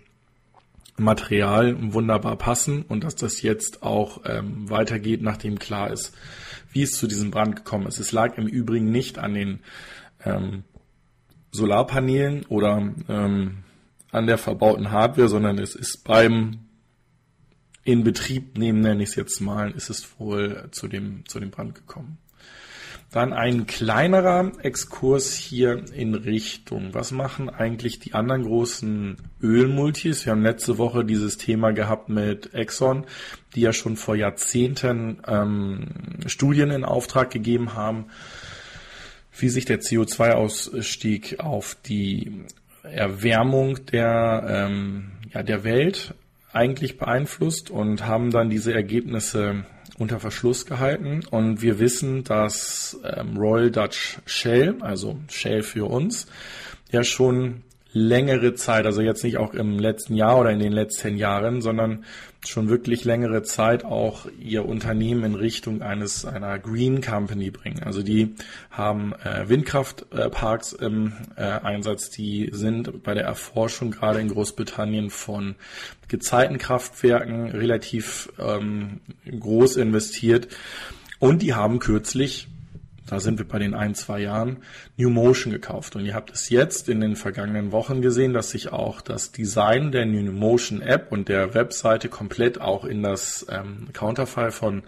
Material 0.98 1.94
wunderbar 1.94 2.36
passen 2.36 2.84
und 2.84 3.06
dass 3.06 3.16
das 3.16 3.42
jetzt 3.42 3.82
auch 3.82 4.22
ähm, 4.26 4.70
weitergeht, 4.70 5.22
nachdem 5.22 5.58
klar 5.58 5.90
ist, 5.90 6.14
wie 6.74 6.82
es 6.82 6.92
zu 6.92 7.08
diesem 7.08 7.32
Brand 7.32 7.56
gekommen 7.56 7.88
ist. 7.88 7.98
Es 7.98 8.12
lag 8.12 8.38
im 8.38 8.48
Übrigen 8.48 8.92
nicht 8.92 9.18
an 9.20 9.34
den 9.34 9.60
ähm, 10.26 10.64
Solarpanelen 11.52 12.46
oder 12.48 12.94
ähm, 13.08 13.64
an 14.12 14.28
der 14.28 14.38
verbauten 14.38 14.92
Hardware, 14.92 15.30
sondern 15.30 15.60
es 15.60 15.76
ist 15.76 16.04
beim 16.04 16.60
in 17.84 18.04
Betrieb 18.04 18.58
nehmen, 18.58 18.82
nenne 18.82 19.04
ich 19.04 19.10
es 19.10 19.16
jetzt 19.16 19.40
mal, 19.40 19.72
ist 19.72 19.90
es 19.90 20.20
wohl 20.20 20.68
zu 20.72 20.88
dem, 20.88 21.24
zu 21.28 21.40
dem 21.40 21.50
Brand 21.50 21.76
gekommen. 21.76 22.18
Dann 23.12 23.34
ein 23.34 23.66
kleinerer 23.66 24.52
Exkurs 24.62 25.34
hier 25.34 25.84
in 25.94 26.14
Richtung. 26.14 26.94
Was 26.94 27.12
machen 27.12 27.50
eigentlich 27.50 27.98
die 27.98 28.14
anderen 28.14 28.44
großen 28.44 29.18
Ölmultis? 29.42 30.26
Wir 30.26 30.34
haben 30.34 30.44
letzte 30.44 30.78
Woche 30.78 31.04
dieses 31.04 31.38
Thema 31.38 31.72
gehabt 31.72 32.10
mit 32.10 32.54
Exxon, 32.54 33.08
die 33.56 33.62
ja 33.62 33.74
schon 33.74 33.96
vor 33.96 34.16
Jahrzehnten 34.16 35.24
ähm, 35.26 35.88
Studien 36.28 36.70
in 36.70 36.86
Auftrag 36.86 37.32
gegeben 37.32 37.74
haben, 37.74 38.06
wie 39.36 39.50
sich 39.50 39.66
der 39.66 39.80
CO2-Ausstieg 39.80 41.40
auf 41.40 41.76
die 41.84 42.44
Erwärmung 42.84 43.86
der, 43.86 44.46
ähm, 44.48 45.12
ja, 45.34 45.44
der 45.44 45.64
Welt 45.64 46.14
eigentlich 46.52 46.98
beeinflusst 46.98 47.70
und 47.70 48.06
haben 48.06 48.32
dann 48.32 48.50
diese 48.50 48.74
Ergebnisse 48.74 49.66
unter 49.98 50.20
Verschluss 50.20 50.66
gehalten. 50.66 51.22
Und 51.30 51.62
wir 51.62 51.80
wissen, 51.80 52.24
dass 52.24 53.00
ähm, 53.04 53.38
Royal 53.38 53.72
Dutch 53.72 54.20
Shell, 54.26 54.78
also 54.82 55.20
Shell 55.30 55.62
für 55.62 55.86
uns, 55.86 56.28
ja 56.92 57.04
schon 57.04 57.64
längere 57.92 58.54
Zeit, 58.54 58.86
also 58.86 59.02
jetzt 59.02 59.24
nicht 59.24 59.38
auch 59.38 59.54
im 59.54 59.80
letzten 59.80 60.16
Jahr 60.16 60.40
oder 60.40 60.52
in 60.52 60.60
den 60.60 60.72
letzten 60.72 61.18
Jahren, 61.18 61.62
sondern 61.62 62.06
schon 62.46 62.70
wirklich 62.70 63.04
längere 63.04 63.42
Zeit 63.44 63.84
auch 63.84 64.28
ihr 64.40 64.66
Unternehmen 64.66 65.24
in 65.24 65.36
Richtung 65.36 65.82
eines 65.82 66.24
einer 66.24 66.60
Green 66.60 67.02
Company 67.02 67.52
bringen. 67.52 67.84
Also 67.84 68.04
die 68.04 68.36
haben 68.70 69.14
äh, 69.24 69.50
Windkraftparks 69.50 70.74
im 70.74 71.14
äh, 71.36 71.42
Einsatz, 71.42 72.10
die 72.10 72.50
sind 72.54 73.04
bei 73.04 73.14
der 73.14 73.26
Erforschung 73.26 73.92
gerade 73.92 74.20
in 74.20 74.30
Großbritannien 74.30 75.10
von 75.10 75.56
Gezeitenkraftwerken 76.08 77.50
relativ 77.50 78.32
ähm, 78.40 79.02
groß 79.28 79.78
investiert 79.78 80.48
und 81.20 81.42
die 81.42 81.56
haben 81.56 81.80
kürzlich 81.80 82.48
da 83.10 83.20
sind 83.20 83.40
wir 83.40 83.48
bei 83.48 83.58
den 83.58 83.74
ein, 83.74 83.96
zwei 83.96 84.20
Jahren, 84.20 84.58
New 84.96 85.10
Motion 85.10 85.52
gekauft. 85.52 85.96
Und 85.96 86.06
ihr 86.06 86.14
habt 86.14 86.32
es 86.32 86.50
jetzt 86.50 86.90
in 86.90 87.02
den 87.02 87.16
vergangenen 87.16 87.72
Wochen 87.72 88.04
gesehen, 88.04 88.34
dass 88.34 88.52
sich 88.52 88.72
auch 88.72 89.02
das 89.02 89.32
Design 89.32 89.92
der 89.92 90.06
New 90.06 90.32
Motion 90.32 90.82
App 90.82 91.12
und 91.12 91.28
der 91.28 91.56
Webseite 91.56 92.08
komplett 92.08 92.62
auch 92.62 92.86
in 92.86 93.02
das 93.02 93.48
ähm, 93.50 93.88
Counterfile 93.94 94.52
von 94.52 94.84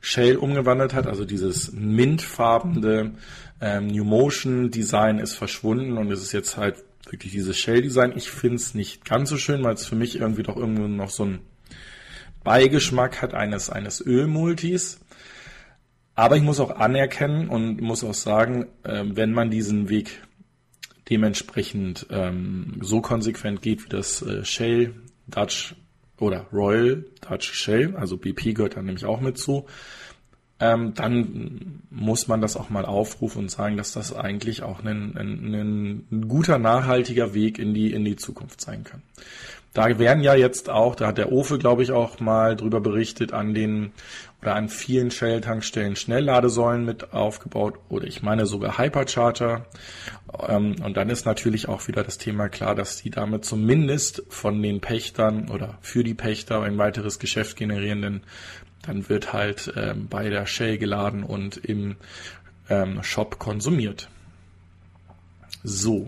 Shell 0.00 0.36
umgewandelt 0.36 0.94
hat. 0.94 1.06
Also 1.06 1.26
dieses 1.26 1.70
mintfarbene 1.72 3.12
ähm, 3.60 3.88
New 3.88 4.04
Motion 4.04 4.70
Design 4.70 5.18
ist 5.18 5.34
verschwunden 5.34 5.98
und 5.98 6.10
es 6.10 6.22
ist 6.22 6.32
jetzt 6.32 6.56
halt 6.56 6.76
wirklich 7.10 7.32
dieses 7.32 7.58
Shell 7.58 7.82
Design. 7.82 8.14
Ich 8.16 8.30
finde 8.30 8.56
es 8.56 8.74
nicht 8.74 9.04
ganz 9.04 9.28
so 9.28 9.36
schön, 9.36 9.62
weil 9.62 9.74
es 9.74 9.84
für 9.84 9.96
mich 9.96 10.18
irgendwie 10.18 10.44
doch 10.44 10.56
irgendwo 10.56 10.88
noch 10.88 11.10
so 11.10 11.26
ein 11.26 11.40
Beigeschmack 12.42 13.20
hat 13.20 13.34
eines, 13.34 13.68
eines 13.68 14.00
Ölmultis. 14.00 15.00
Aber 16.16 16.36
ich 16.36 16.42
muss 16.42 16.60
auch 16.60 16.70
anerkennen 16.70 17.48
und 17.48 17.80
muss 17.82 18.02
auch 18.02 18.14
sagen, 18.14 18.66
äh, 18.82 19.04
wenn 19.04 19.32
man 19.32 19.50
diesen 19.50 19.90
Weg 19.90 20.22
dementsprechend 21.10 22.06
ähm, 22.10 22.78
so 22.80 23.00
konsequent 23.02 23.62
geht, 23.62 23.84
wie 23.84 23.88
das 23.90 24.22
äh, 24.22 24.44
Shell 24.44 24.94
Dutch 25.28 25.76
oder 26.18 26.46
Royal 26.52 27.04
Dutch 27.20 27.52
Shell, 27.52 27.94
also 27.96 28.16
BP 28.16 28.54
gehört 28.54 28.76
da 28.76 28.82
nämlich 28.82 29.04
auch 29.04 29.20
mit 29.20 29.36
zu, 29.38 29.66
ähm, 30.58 30.94
dann 30.94 31.82
muss 31.90 32.28
man 32.28 32.40
das 32.40 32.56
auch 32.56 32.70
mal 32.70 32.86
aufrufen 32.86 33.42
und 33.42 33.50
sagen, 33.50 33.76
dass 33.76 33.92
das 33.92 34.14
eigentlich 34.14 34.62
auch 34.62 34.82
ein, 34.82 35.16
ein, 35.16 35.54
ein 36.10 36.28
guter, 36.28 36.58
nachhaltiger 36.58 37.34
Weg 37.34 37.58
in 37.58 37.74
die, 37.74 37.92
in 37.92 38.06
die 38.06 38.16
Zukunft 38.16 38.62
sein 38.62 38.82
kann. 38.82 39.02
Da 39.74 39.98
werden 39.98 40.22
ja 40.22 40.34
jetzt 40.34 40.70
auch, 40.70 40.94
da 40.94 41.08
hat 41.08 41.18
der 41.18 41.30
Ofe, 41.30 41.58
glaube 41.58 41.82
ich, 41.82 41.92
auch 41.92 42.18
mal 42.18 42.56
drüber 42.56 42.80
berichtet, 42.80 43.34
an 43.34 43.52
den 43.52 43.92
oder 44.46 44.54
an 44.54 44.68
vielen 44.68 45.10
Shell-Tankstellen 45.10 45.96
Schnellladesäulen 45.96 46.84
mit 46.84 47.12
aufgebaut 47.12 47.80
oder 47.88 48.06
ich 48.06 48.22
meine 48.22 48.46
sogar 48.46 48.78
Hypercharger. 48.78 49.66
Ähm, 50.46 50.76
und 50.84 50.96
dann 50.96 51.10
ist 51.10 51.26
natürlich 51.26 51.68
auch 51.68 51.88
wieder 51.88 52.04
das 52.04 52.16
Thema 52.16 52.48
klar, 52.48 52.76
dass 52.76 53.02
die 53.02 53.10
damit 53.10 53.44
zumindest 53.44 54.22
von 54.28 54.62
den 54.62 54.80
Pächtern 54.80 55.50
oder 55.50 55.78
für 55.80 56.04
die 56.04 56.14
Pächter 56.14 56.62
ein 56.62 56.78
weiteres 56.78 57.18
Geschäft 57.18 57.56
generieren, 57.56 58.02
denn 58.02 58.20
dann 58.82 59.08
wird 59.08 59.32
halt 59.32 59.72
ähm, 59.74 60.06
bei 60.08 60.30
der 60.30 60.46
Shell 60.46 60.78
geladen 60.78 61.24
und 61.24 61.56
im 61.56 61.96
ähm, 62.70 63.02
Shop 63.02 63.40
konsumiert. 63.40 64.08
So. 65.64 66.06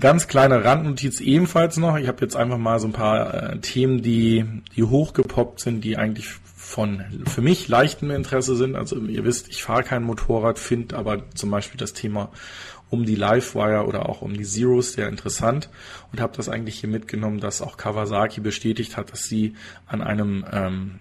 Ganz 0.00 0.26
kleine 0.26 0.64
Randnotiz 0.64 1.20
ebenfalls 1.20 1.76
noch. 1.76 1.96
Ich 1.96 2.08
habe 2.08 2.22
jetzt 2.22 2.34
einfach 2.34 2.58
mal 2.58 2.80
so 2.80 2.88
ein 2.88 2.92
paar 2.92 3.34
äh, 3.34 3.58
Themen, 3.58 4.02
die, 4.02 4.44
die 4.74 4.82
hochgepoppt 4.82 5.60
sind, 5.60 5.84
die 5.84 5.98
eigentlich 5.98 6.30
von 6.72 7.04
für 7.26 7.42
mich 7.42 7.68
leichtem 7.68 8.10
Interesse 8.10 8.56
sind. 8.56 8.76
Also 8.76 8.96
ihr 8.98 9.24
wisst, 9.24 9.48
ich 9.48 9.62
fahre 9.62 9.82
kein 9.82 10.02
Motorrad, 10.02 10.58
finde 10.58 10.96
aber 10.96 11.30
zum 11.34 11.50
Beispiel 11.50 11.78
das 11.78 11.92
Thema 11.92 12.30
um 12.88 13.04
die 13.04 13.14
Livewire 13.14 13.86
oder 13.86 14.08
auch 14.08 14.22
um 14.22 14.32
die 14.32 14.44
Zeros 14.44 14.94
sehr 14.94 15.08
interessant 15.08 15.68
und 16.12 16.20
habe 16.20 16.34
das 16.34 16.48
eigentlich 16.48 16.80
hier 16.80 16.88
mitgenommen, 16.88 17.40
dass 17.40 17.60
auch 17.60 17.76
Kawasaki 17.76 18.40
bestätigt 18.40 18.96
hat, 18.96 19.12
dass 19.12 19.24
sie 19.24 19.54
an 19.86 20.00
einem 20.00 20.46
ähm, 20.50 20.94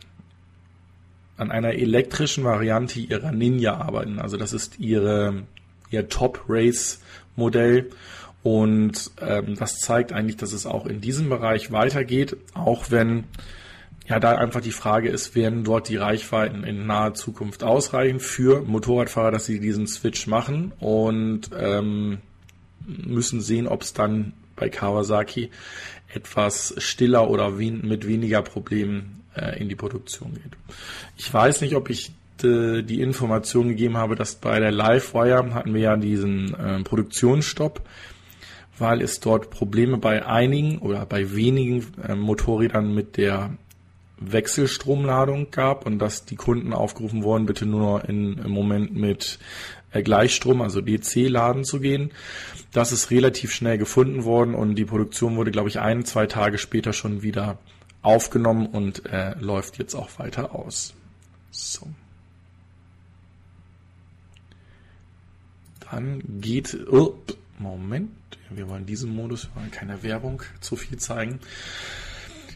an 1.38 1.51
einer 1.51 1.74
elektrischen 1.74 2.44
Variante 2.44 3.00
ihrer 3.00 3.32
Ninja 3.32 3.78
arbeiten. 3.78 4.20
Also 4.20 4.36
das 4.36 4.51
ist 4.51 4.78
ihre 4.78 5.44
ihr 5.90 6.10
Top 6.10 6.44
Race 6.50 7.00
Modell 7.38 7.90
und 8.44 9.10
ähm, 9.22 9.56
das 9.56 9.80
zeigt 9.80 10.12
eigentlich, 10.12 10.36
dass 10.36 10.51
es 10.51 10.66
auch 10.66 10.86
in 10.86 11.00
diesem 11.00 11.30
Bereich 11.30 11.72
weitergeht, 11.72 12.36
auch 12.54 12.92
wenn 12.92 13.24
ja 14.08 14.20
da 14.20 14.36
einfach 14.36 14.62
die 14.62 14.72
Frage 14.72 15.10
ist, 15.10 15.36
werden 15.36 15.63
dort 15.63 15.89
die 15.89 15.98
Reichweiten 15.98 16.63
in 16.63 16.86
naher 16.86 17.13
Zukunft 17.13 17.63
ausreichen 17.63 18.20
für 18.20 18.62
Motorradfahrer, 18.62 19.31
dass 19.31 19.46
sie 19.46 19.60
diesen 19.60 19.88
Switch 19.88 20.27
machen 20.27 20.74
und 20.79 21.50
ähm, 21.58 22.20
müssen 22.86 23.41
sehen, 23.41 23.67
ob 23.67 23.84
es 23.84 23.93
dann 23.93 24.34
bei 24.55 24.70
Kawasaki 24.70 25.50
etwas 26.13 26.75
stiller 26.77 27.29
oder 27.29 27.58
wen 27.58 27.88
mit 27.88 28.08
weniger 28.08 28.41
Problemen 28.41 29.24
äh, 29.36 29.60
in 29.60 29.70
die 29.70 29.75
Produktion 29.75 30.34
geht. 30.34 30.58
Ich 31.17 31.34
weiß 31.34 31.62
nicht, 31.62 31.75
ob 31.75 31.89
ich 31.89 32.12
die 32.43 33.01
Information 33.01 33.67
gegeben 33.67 33.98
habe, 33.98 34.15
dass 34.15 34.34
bei 34.34 34.60
der 34.60 34.72
Livewire 34.72 35.53
hatten 35.53 35.75
wir 35.75 35.81
ja 35.81 35.96
diesen 35.96 36.55
äh, 36.55 36.81
Produktionsstopp 36.81 37.88
weil 38.81 39.01
es 39.01 39.20
dort 39.20 39.50
Probleme 39.51 39.98
bei 39.98 40.25
einigen 40.25 40.79
oder 40.79 41.05
bei 41.05 41.34
wenigen 41.34 41.86
äh, 42.05 42.15
Motorrädern 42.15 42.93
mit 42.93 43.15
der 43.15 43.51
Wechselstromladung 44.22 45.51
gab 45.51 45.86
und 45.86 46.00
dass 46.00 46.25
die 46.25 46.36
Kunden 46.36 46.74
aufgerufen 46.74 47.24
wurden, 47.24 47.46
bitte 47.46 47.66
nur 47.66 48.08
in, 48.08 48.38
im 48.38 48.51
Moment 48.51 48.96
mit 48.96 49.40
äh, 49.92 50.04
Gleichstrom, 50.04 50.62
also 50.62 50.80
DC 50.80 51.28
laden 51.28 51.63
zu 51.66 51.80
gehen. 51.80 52.12
Das 52.72 52.92
ist 52.92 53.12
relativ 53.12 53.51
schnell 53.51 53.78
gefunden 53.78 54.24
worden 54.24 54.56
und 54.56 54.75
die 54.75 54.86
Produktion 54.86 55.36
wurde, 55.36 55.51
glaube 55.51 55.70
ich, 55.70 55.80
ein, 55.80 56.06
zwei 56.06 56.28
Tage 56.28 56.58
später 56.58 56.94
schon 56.94 57.24
wieder 57.24 57.58
aufgenommen 58.01 58.68
und 58.68 59.06
äh, 59.08 59.34
läuft 59.40 59.78
jetzt 59.80 59.96
auch 59.96 60.20
weiter 60.20 60.56
aus. 60.56 60.94
So. 61.50 61.88
Dann 65.90 66.24
geht, 66.40 66.78
oh, 66.90 67.16
Moment, 67.60 68.12
wir 68.50 68.70
wollen 68.70 68.86
diesen 68.86 69.13
Modus, 69.13 69.50
wir 69.50 69.62
wollen 69.62 69.72
keine 69.72 70.04
Werbung 70.04 70.42
zu 70.62 70.75
viel 70.75 70.98
zeigen. 70.98 71.40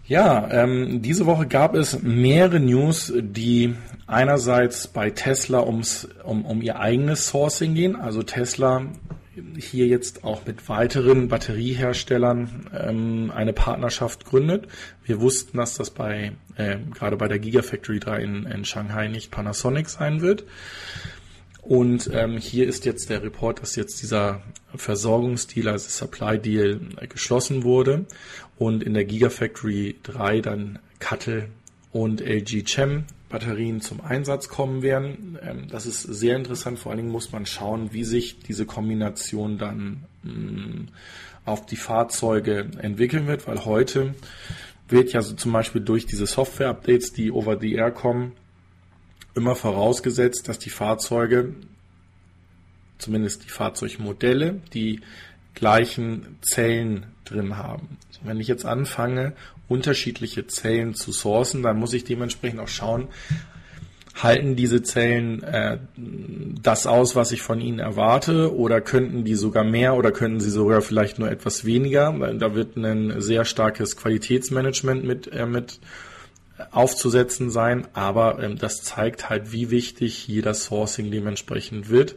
Ja, 0.07 0.47
ähm, 0.51 1.01
diese 1.01 1.25
Woche 1.25 1.47
gab 1.47 1.73
es 1.73 2.03
mehrere 2.03 2.59
News, 2.59 3.11
die 3.15 3.73
einerseits 4.05 4.87
bei 4.87 5.09
Tesla 5.09 5.63
ums, 5.63 6.07
um, 6.23 6.45
um 6.45 6.61
ihr 6.61 6.79
eigenes 6.79 7.27
Sourcing 7.27 7.73
gehen. 7.73 7.95
Also 7.95 8.21
Tesla 8.21 8.85
hier 9.57 9.87
jetzt 9.87 10.23
auch 10.23 10.45
mit 10.45 10.69
weiteren 10.69 11.27
Batterieherstellern 11.27 12.69
ähm, 12.71 13.31
eine 13.33 13.51
Partnerschaft 13.51 14.25
gründet. 14.25 14.67
Wir 15.03 15.21
wussten, 15.21 15.57
dass 15.57 15.73
das 15.73 15.89
bei 15.89 16.33
äh, 16.55 16.77
gerade 16.93 17.17
bei 17.17 17.27
der 17.27 17.39
Gigafactory 17.39 17.99
3 17.99 18.21
in, 18.21 18.45
in 18.45 18.63
Shanghai 18.63 19.07
nicht 19.07 19.31
Panasonic 19.31 19.89
sein 19.89 20.21
wird. 20.21 20.45
Und 21.63 22.11
ähm, 22.13 22.37
hier 22.37 22.67
ist 22.67 22.85
jetzt 22.85 23.09
der 23.09 23.23
Report, 23.23 23.59
dass 23.59 23.75
jetzt 23.75 24.03
dieser 24.03 24.43
Versorgungsdeal, 24.75 25.69
also 25.69 25.89
Supply 25.89 26.37
Deal, 26.37 26.79
äh, 26.97 27.07
geschlossen 27.07 27.63
wurde 27.63 28.05
und 28.57 28.83
in 28.83 28.93
der 28.93 29.05
Gigafactory 29.05 29.95
3 30.03 30.41
dann 30.41 30.79
Cuttle 30.99 31.49
und 31.91 32.21
LG 32.21 32.63
Chem 32.65 33.05
Batterien 33.29 33.81
zum 33.81 34.01
Einsatz 34.01 34.49
kommen 34.49 34.81
werden. 34.81 35.37
Ähm, 35.41 35.67
das 35.69 35.85
ist 35.85 36.03
sehr 36.03 36.35
interessant. 36.35 36.79
Vor 36.79 36.91
allen 36.91 36.99
Dingen 36.99 37.11
muss 37.11 37.31
man 37.31 37.45
schauen, 37.45 37.91
wie 37.91 38.03
sich 38.03 38.39
diese 38.39 38.65
Kombination 38.65 39.57
dann 39.57 40.03
mm, 40.23 40.87
auf 41.43 41.65
die 41.65 41.75
Fahrzeuge 41.75 42.69
entwickeln 42.79 43.27
wird, 43.27 43.47
weil 43.47 43.65
heute 43.65 44.15
wird 44.87 45.11
ja 45.13 45.21
so 45.21 45.33
zum 45.33 45.51
Beispiel 45.51 45.81
durch 45.81 46.05
diese 46.05 46.27
Software-Updates, 46.27 47.13
die 47.13 47.31
over 47.31 47.59
the 47.59 47.73
air 47.73 47.91
kommen, 47.91 48.33
immer 49.35 49.55
vorausgesetzt, 49.55 50.47
dass 50.47 50.59
die 50.59 50.69
Fahrzeuge, 50.69 51.55
zumindest 52.99 53.43
die 53.43 53.49
Fahrzeugmodelle, 53.49 54.61
die 54.73 55.01
gleichen 55.55 56.37
Zellen 56.41 57.07
drin 57.25 57.57
haben. 57.57 57.97
Wenn 58.25 58.39
ich 58.39 58.47
jetzt 58.47 58.65
anfange, 58.65 59.33
unterschiedliche 59.67 60.47
Zellen 60.47 60.93
zu 60.93 61.11
sourcen, 61.11 61.63
dann 61.63 61.77
muss 61.77 61.93
ich 61.93 62.03
dementsprechend 62.03 62.59
auch 62.59 62.67
schauen, 62.67 63.07
halten 64.15 64.55
diese 64.55 64.81
Zellen 64.81 65.43
äh, 65.43 65.77
das 65.97 66.87
aus, 66.87 67.15
was 67.15 67.31
ich 67.31 67.41
von 67.41 67.59
ihnen 67.59 67.79
erwarte, 67.79 68.55
oder 68.55 68.79
könnten 68.81 69.25
die 69.25 69.35
sogar 69.35 69.63
mehr 69.63 69.95
oder 69.95 70.11
könnten 70.11 70.39
sie 70.39 70.49
sogar 70.49 70.81
vielleicht 70.81 71.19
nur 71.19 71.29
etwas 71.29 71.65
weniger? 71.65 72.13
Da 72.37 72.55
wird 72.55 72.77
ein 72.77 73.21
sehr 73.21 73.45
starkes 73.45 73.97
Qualitätsmanagement 73.97 75.03
mit, 75.03 75.27
äh, 75.27 75.45
mit 75.45 75.79
aufzusetzen 76.71 77.49
sein, 77.49 77.87
aber 77.93 78.41
ähm, 78.41 78.57
das 78.57 78.83
zeigt 78.83 79.29
halt, 79.29 79.51
wie 79.51 79.71
wichtig 79.71 80.27
jeder 80.27 80.53
Sourcing 80.53 81.11
dementsprechend 81.11 81.89
wird 81.89 82.15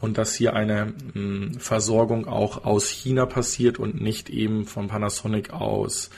und 0.00 0.18
dass 0.18 0.34
hier 0.34 0.54
eine 0.54 0.86
mh, 0.86 0.94
hm, 1.14 1.54
Versorgung 1.58 2.26
auch 2.26 2.64
aus 2.64 2.88
China 2.88 3.26
passiert 3.26 3.78
und 3.78 4.00
nicht 4.00 4.28
eben 4.30 4.66
von 4.66 4.88
Panasonic 4.88 5.52
aus 5.52 6.10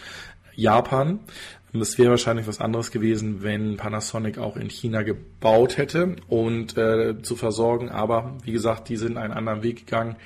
Japan. 0.55 1.21
Es 1.73 1.99
wäre 1.99 2.11
wahrscheinlich 2.11 2.47
was 2.47 2.61
anderes 2.61 2.91
gewesen, 2.91 3.43
wenn 3.43 3.77
Panasonic 3.77 4.39
auch 4.39 4.57
in 4.57 4.71
China 4.71 5.03
gebaut 5.03 5.77
hätte 5.77 6.17
und 6.27 6.79
äh, 6.79 7.21
zu 7.21 7.37
versorgen. 7.37 7.91
Aber 7.91 8.39
wie 8.43 8.53
gesagt, 8.53 8.89
die 8.89 8.97
sind 8.97 9.19
einen 9.19 9.35
anderen 9.35 9.63
Weg 9.63 9.81
gegangen. 9.81 10.17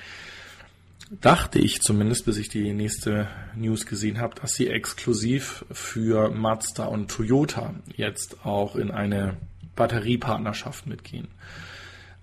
Dachte 1.20 1.58
ich 1.58 1.82
zumindest, 1.82 2.24
bis 2.24 2.38
ich 2.38 2.48
die 2.48 2.72
nächste 2.72 3.28
News 3.54 3.84
gesehen 3.84 4.18
habe, 4.18 4.34
dass 4.40 4.54
sie 4.54 4.68
exklusiv 4.68 5.66
für 5.70 6.30
Mazda 6.30 6.86
und 6.86 7.10
Toyota 7.10 7.74
jetzt 7.94 8.46
auch 8.46 8.76
in 8.76 8.90
eine 8.90 9.36
Batteriepartnerschaft 9.76 10.86
mitgehen. 10.86 11.28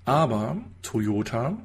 Aber 0.05 0.57
Toyota 0.81 1.55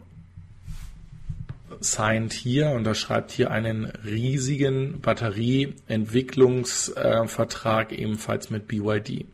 signed 1.80 2.34
hier, 2.34 2.68
unterschreibt 2.70 3.30
hier 3.30 3.50
einen 3.50 3.86
riesigen 3.86 5.00
Batterieentwicklungsvertrag 5.00 7.92
ebenfalls 7.92 8.50
mit 8.50 8.68
BYD. 8.68 9.24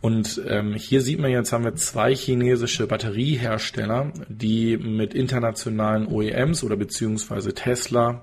Und 0.00 0.40
ähm, 0.46 0.74
hier 0.74 1.02
sieht 1.02 1.18
man 1.18 1.30
jetzt, 1.30 1.52
haben 1.52 1.64
wir 1.64 1.74
zwei 1.76 2.14
chinesische 2.14 2.86
Batteriehersteller, 2.86 4.12
die 4.28 4.76
mit 4.76 5.14
internationalen 5.14 6.06
OEMs 6.06 6.64
oder 6.64 6.76
beziehungsweise 6.76 7.54
Tesla 7.54 8.22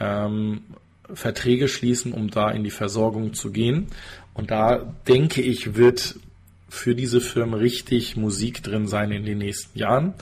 ähm, 0.00 0.62
Verträge 1.12 1.68
schließen, 1.68 2.12
um 2.12 2.30
da 2.30 2.50
in 2.50 2.64
die 2.64 2.70
Versorgung 2.70 3.34
zu 3.34 3.50
gehen. 3.50 3.88
Und 4.32 4.50
da 4.50 4.94
denke 5.06 5.42
ich, 5.42 5.76
wird 5.76 6.16
für 6.74 6.94
diese 6.94 7.20
Firmen 7.20 7.54
richtig 7.54 8.16
Musik 8.16 8.62
drin 8.62 8.88
sein 8.88 9.12
in 9.12 9.24
den 9.24 9.38
nächsten 9.38 9.78
Jahren. 9.78 10.14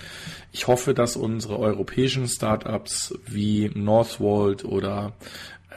Ich 0.53 0.67
hoffe, 0.67 0.93
dass 0.93 1.17
unsere 1.17 1.59
europäischen 1.59 2.29
Startups 2.29 3.15
wie 3.27 3.71
Northvolt 3.75 4.65
oder 4.65 5.15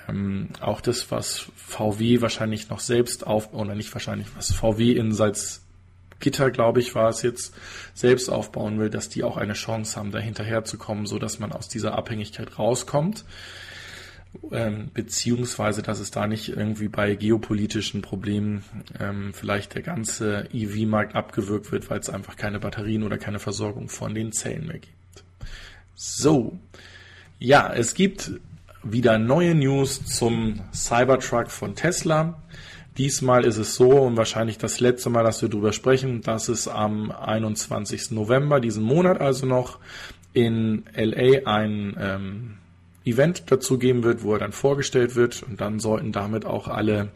ähm, 0.07 0.49
auch 0.61 0.81
das, 0.81 1.11
was 1.11 1.51
VW 1.55 2.21
wahrscheinlich 2.21 2.69
noch 2.69 2.79
selbst 2.79 3.25
auf, 3.25 3.53
oder 3.53 3.75
nicht 3.75 3.93
wahrscheinlich, 3.93 4.27
was 4.35 4.53
VW 4.53 4.93
in 4.93 5.13
Salzgitter, 5.13 6.51
glaube 6.51 6.79
ich, 6.79 6.95
war 6.95 7.09
es 7.09 7.21
jetzt, 7.21 7.53
selbst 7.93 8.29
aufbauen 8.29 8.79
will, 8.79 8.89
dass 8.89 9.09
die 9.09 9.23
auch 9.23 9.37
eine 9.37 9.53
Chance 9.53 9.97
haben, 9.97 10.11
da 10.11 10.19
hinterherzukommen, 10.19 11.05
so 11.05 11.19
dass 11.19 11.39
man 11.39 11.51
aus 11.51 11.67
dieser 11.67 11.97
Abhängigkeit 11.97 12.57
rauskommt 12.59 13.25
ähm, 14.51 14.89
beziehungsweise 14.93 15.81
dass 15.81 15.99
es 15.99 16.11
da 16.11 16.27
nicht 16.27 16.49
irgendwie 16.49 16.87
bei 16.87 17.15
geopolitischen 17.15 18.01
Problemen 18.01 18.63
ähm, 18.99 19.33
vielleicht 19.33 19.75
der 19.75 19.81
ganze 19.81 20.49
EV-Markt 20.51 21.15
abgewürgt 21.15 21.71
wird, 21.71 21.89
weil 21.89 21.99
es 21.99 22.09
einfach 22.09 22.35
keine 22.35 22.59
Batterien 22.59 23.03
oder 23.03 23.17
keine 23.17 23.39
Versorgung 23.39 23.89
von 23.89 24.13
den 24.13 24.31
Zellen 24.31 24.67
mehr 24.67 24.79
gibt. 24.79 24.93
So, 25.95 26.59
ja, 27.39 27.73
es 27.73 27.93
gibt 27.93 28.31
wieder 28.85 29.17
neue 29.17 29.55
News 29.55 30.05
zum 30.05 30.61
Cybertruck 30.73 31.49
von 31.49 31.75
Tesla. 31.75 32.41
Diesmal 32.97 33.43
ist 33.43 33.57
es 33.57 33.75
so 33.75 33.91
und 33.91 34.15
wahrscheinlich 34.15 34.57
das 34.57 34.79
letzte 34.79 35.09
Mal, 35.09 35.23
dass 35.23 35.41
wir 35.41 35.49
darüber 35.49 35.73
sprechen, 35.73 36.21
dass 36.21 36.47
es 36.47 36.67
am 36.67 37.11
21. 37.11 38.11
November 38.11 38.61
diesen 38.61 38.83
Monat 38.83 39.19
also 39.19 39.45
noch 39.45 39.79
in 40.33 40.83
LA 40.95 41.45
ein 41.45 41.97
ähm, 41.99 42.57
Event 43.03 43.43
dazu 43.47 43.79
geben 43.79 44.03
wird, 44.03 44.23
wo 44.23 44.33
er 44.33 44.39
dann 44.39 44.51
vorgestellt 44.51 45.15
wird 45.15 45.43
und 45.43 45.59
dann 45.59 45.79
sollten 45.79 46.11
damit 46.11 46.45
auch 46.45 46.67
alle 46.67 47.09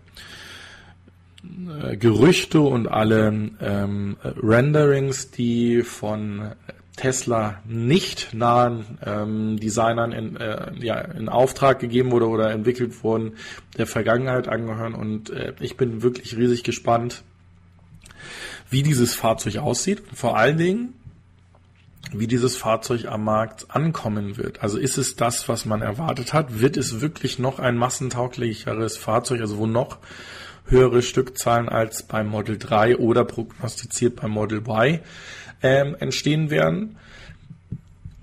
äh, 1.82 1.96
Gerüchte 1.96 2.60
und 2.60 2.88
alle 2.88 3.52
ähm, 3.62 4.18
Renderings, 4.24 5.32
die 5.32 5.84
von 5.84 6.52
Tesla 7.00 7.62
nicht 7.66 8.34
nahen 8.34 8.98
ähm, 9.06 9.58
Designern 9.58 10.12
in, 10.12 10.36
äh, 10.36 10.74
ja, 10.80 11.00
in 11.00 11.30
Auftrag 11.30 11.80
gegeben 11.80 12.12
wurde 12.12 12.28
oder 12.28 12.52
entwickelt 12.52 13.04
wurden, 13.04 13.38
der 13.78 13.88
Vergangenheit 13.88 14.50
angehören. 14.50 14.94
Und 14.94 15.30
äh, 15.30 15.54
ich 15.62 15.78
bin 15.78 16.02
wirklich 16.02 16.36
riesig 16.36 16.64
gespannt, 16.64 17.24
wie 18.70 18.84
dieses 18.84 19.16
Fahrzeug 19.16 19.58
aussieht. 19.60 20.04
vor 20.14 20.36
allen 20.38 20.58
Dingen, 20.58 20.94
wie 22.12 22.28
dieses 22.28 22.58
Fahrzeug 22.58 23.06
am 23.06 23.24
Markt 23.24 23.68
ankommen 23.70 24.36
wird. 24.36 24.62
Also 24.62 24.78
ist 24.78 24.98
es 24.98 25.16
das, 25.16 25.48
was 25.48 25.66
man 25.66 25.82
erwartet 25.82 26.34
hat? 26.34 26.60
Wird 26.60 26.76
es 26.76 27.00
wirklich 27.00 27.40
noch 27.40 27.60
ein 27.60 27.78
massentauglicheres 27.78 28.98
Fahrzeug, 28.98 29.40
also 29.40 29.58
wo 29.58 29.68
noch 29.68 30.00
höhere 30.70 31.02
Stückzahlen 31.02 31.70
als 31.70 32.04
beim 32.04 32.28
Model 32.28 32.58
3 32.58 32.98
oder 32.98 33.26
prognostiziert 33.26 34.16
beim 34.16 34.32
Model 34.32 34.60
Y 34.60 35.00
ähm, 35.62 35.96
entstehen 36.00 36.50
werden? 36.50 36.98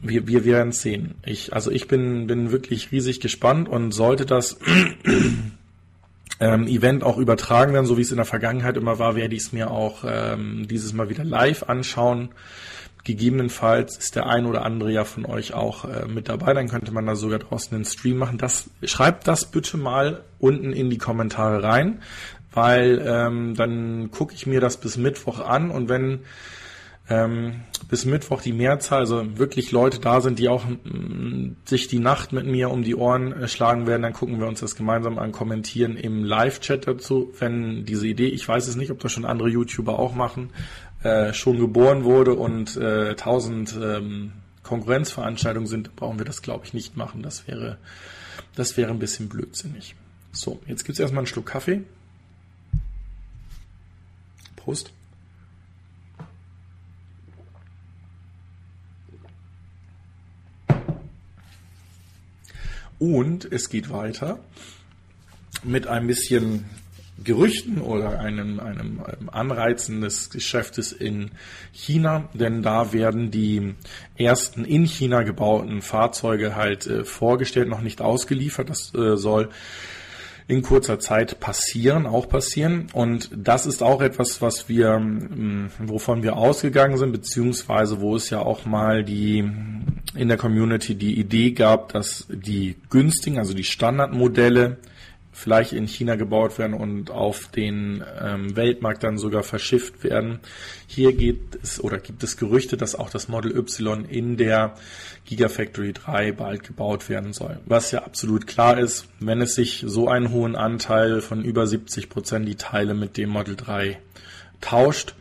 Wir, 0.03 0.27
wir 0.27 0.45
werden 0.45 0.73
sehen. 0.73 1.17
Ich, 1.25 1.53
also 1.53 1.71
ich 1.71 1.89
bin, 1.89 2.27
bin 2.27 2.53
wirklich 2.53 2.93
riesig 2.93 3.21
gespannt 3.21 3.69
und 3.69 3.93
sollte 3.93 4.25
das 4.25 4.59
ähm, 6.41 6.67
Event 6.67 7.03
auch 7.03 7.19
übertragen 7.19 7.73
werden, 7.73 7.87
so 7.87 7.97
wie 7.97 8.03
es 8.03 8.11
in 8.11 8.17
der 8.17 8.27
Vergangenheit 8.27 8.77
immer 8.77 8.99
war, 8.99 9.17
werde 9.17 9.35
ich 9.35 9.43
es 9.43 9.53
mir 9.53 9.71
auch 9.71 10.05
ähm, 10.07 10.67
dieses 10.69 10.93
Mal 10.93 11.09
wieder 11.09 11.25
live 11.25 11.65
anschauen. 11.65 12.29
Gegebenenfalls 13.05 13.97
ist 13.97 14.17
der 14.17 14.27
ein 14.27 14.47
oder 14.47 14.65
andere 14.65 14.91
ja 14.91 15.05
von 15.05 15.27
euch 15.27 15.55
auch 15.55 15.85
äh, 15.85 16.07
mit 16.07 16.29
dabei, 16.29 16.55
dann 16.55 16.69
könnte 16.69 16.91
man 16.91 17.07
da 17.07 17.15
sogar 17.15 17.39
draußen 17.39 17.73
einen 17.73 17.85
Stream 17.85 18.17
machen. 18.17 18.37
Das, 18.37 18.69
schreibt 18.83 19.29
das 19.29 19.45
bitte 19.45 19.77
mal 19.77 20.25
unten 20.41 20.73
in 20.73 20.91
die 20.91 20.99
Kommentare 20.99 21.63
rein, 21.63 22.03
weil 22.57 23.05
ähm, 23.07 23.55
dann 23.55 24.11
gucke 24.11 24.35
ich 24.35 24.47
mir 24.47 24.61
das 24.61 24.79
bis 24.79 24.97
Mittwoch 24.97 25.41
an 25.41 25.71
und 25.71 25.91
wenn 25.91 26.21
ähm, 27.09 27.61
bis 27.91 28.07
Mittwoch 28.07 28.41
die 28.41 28.55
Mehrzahl, 28.55 29.01
also 29.01 29.39
wirklich 29.39 29.73
Leute 29.73 30.01
da 30.01 30.23
sind, 30.23 30.39
die 30.39 30.49
auch 30.49 30.65
mm, 30.65 31.57
sich 31.67 31.87
die 31.87 31.99
Nacht 31.99 32.33
mit 32.33 32.47
mir 32.47 32.71
um 32.71 32.83
die 32.83 32.97
Ohren 32.97 33.33
äh, 33.33 33.47
schlagen 33.47 33.87
werden, 33.87 34.03
dann 34.03 34.15
gucken 34.15 34.41
wir 34.41 34.49
uns 34.49 34.61
das 34.61 34.75
gemeinsam 34.75 35.19
an, 35.19 35.33
kommentieren 35.33 35.97
im 35.99 36.25
Live-Chat 36.25 36.89
dazu, 36.89 37.31
wenn 37.39 37.85
diese 37.85 38.09
Idee, 38.09 38.29
ich 38.29 38.49
weiß 38.49 38.67
es 38.67 38.75
nicht, 38.75 38.91
ob 38.91 39.01
das 39.01 39.13
schon 39.13 39.27
andere 39.27 39.51
YouTuber 39.51 39.99
auch 39.99 40.15
machen, 40.15 40.49
äh, 41.03 41.35
schon 41.35 41.61
geboren 41.61 42.05
wurde 42.05 42.35
und 42.35 42.77
äh, 42.79 43.15
tausend 43.17 43.77
ähm, 43.81 44.33
Konkurrenzveranstaltungen 44.63 45.69
sind, 45.69 45.95
brauchen 45.95 46.19
wir 46.19 46.25
das, 46.25 46.41
glaube 46.41 46.65
ich, 46.65 46.73
nicht 46.73 46.97
machen. 46.97 47.23
Das 47.23 47.47
wäre, 47.47 47.77
das 48.57 48.79
wäre 48.79 48.91
ein 48.91 48.99
bisschen 48.99 49.29
blödsinnig. 49.29 49.95
So, 50.33 50.59
jetzt 50.67 50.85
gibt 50.85 50.97
es 50.97 51.01
erstmal 51.01 51.21
einen 51.21 51.27
Schluck 51.29 51.47
Kaffee. 51.47 51.83
Prost. 54.67 54.93
Und 62.99 63.45
es 63.45 63.69
geht 63.69 63.91
weiter 63.91 64.41
mit 65.63 65.87
ein 65.87 66.09
bisschen 66.09 66.65
Gerüchten 67.23 67.81
oder 67.81 68.19
einem, 68.19 68.59
einem, 68.59 69.01
Anreizen 69.31 70.01
des 70.01 70.31
Geschäftes 70.31 70.91
in 70.91 71.31
China, 71.73 72.29
denn 72.35 72.63
da 72.63 72.93
werden 72.93 73.31
die 73.31 73.75
ersten 74.17 74.65
in 74.65 74.85
China 74.85 75.23
gebauten 75.23 75.81
Fahrzeuge 75.81 76.57
halt 76.57 76.89
äh, 76.89 77.05
vorgestellt, 77.05 77.69
noch 77.69 77.83
nicht 77.83 78.01
ausgeliefert. 78.01 78.69
Das 78.69 78.93
äh, 78.95 79.17
soll 79.17 79.49
in 80.49 80.63
kurzer 80.63 81.01
Zeit 81.01 81.41
passieren, 81.41 82.07
auch 82.07 82.29
passieren. 82.29 82.87
Und 82.93 83.31
das 83.35 83.67
ist 83.67 83.83
auch 83.83 84.01
etwas, 84.01 84.41
was 84.41 84.69
wir, 84.69 84.95
ähm, 84.95 85.71
wovon 85.79 86.23
wir 86.23 86.37
ausgegangen 86.37 86.99
sind, 86.99 87.13
beziehungsweise 87.13 88.01
wo 88.01 88.15
es 88.15 88.31
ja 88.31 88.39
auch 88.39 88.65
mal 88.65 89.03
die 89.03 89.51
in 90.15 90.29
der 90.29 90.37
Community 90.37 90.95
die 90.95 91.19
Idee 91.19 91.51
gab, 91.51 91.93
dass 91.93 92.27
die 92.31 92.77
günstigen, 92.91 93.39
also 93.39 93.55
die 93.55 93.65
Standardmodelle 93.65 94.79
vielleicht 95.37 95.75
in 95.75 95.87
China 95.87 96.17
gebaut 96.17 96.59
werden 96.59 96.73
und 96.73 97.11
auf 97.11 97.49
den 97.49 98.03
ähm, 98.19 98.57
Weltmarkt 98.57 99.05
dann 99.05 99.19
sogar 99.19 99.43
verschifft 99.43 100.03
werden. 100.03 100.41
Hier 100.87 101.13
geht 101.13 101.59
es 101.63 101.79
oder 101.79 101.99
gibt 101.99 102.23
es 102.23 102.39
Gerüchte, 102.39 102.79
dass 102.79 102.95
auch 102.95 103.11
das 103.11 103.29
Model 103.29 103.55
Y 103.55 104.07
in 104.07 104.39
der 104.39 104.77
Gigafactory 105.27 105.93
3 105.93 106.33
bald 106.33 106.65
gebaut 106.65 107.11
werden 107.11 107.35
soll. 107.35 107.61
Was 107.67 107.91
ja 107.91 108.05
absolut 108.05 108.47
klar 108.47 108.79
ist, 108.79 109.09
wenn 109.21 109.43
es 109.43 109.55
sich 109.55 109.85
so 109.87 110.09
einen 110.09 110.31
hohen 110.31 110.57
Anteil 110.57 111.21
von 111.21 111.45
über 111.45 111.67
70 111.67 112.09
Prozent 112.09 112.49
die 112.49 112.57
Teile 112.57 112.95
mit 112.95 113.19
dem 113.19 113.29
Model 113.29 113.57
3 113.57 113.99
tauscht, 114.63 115.15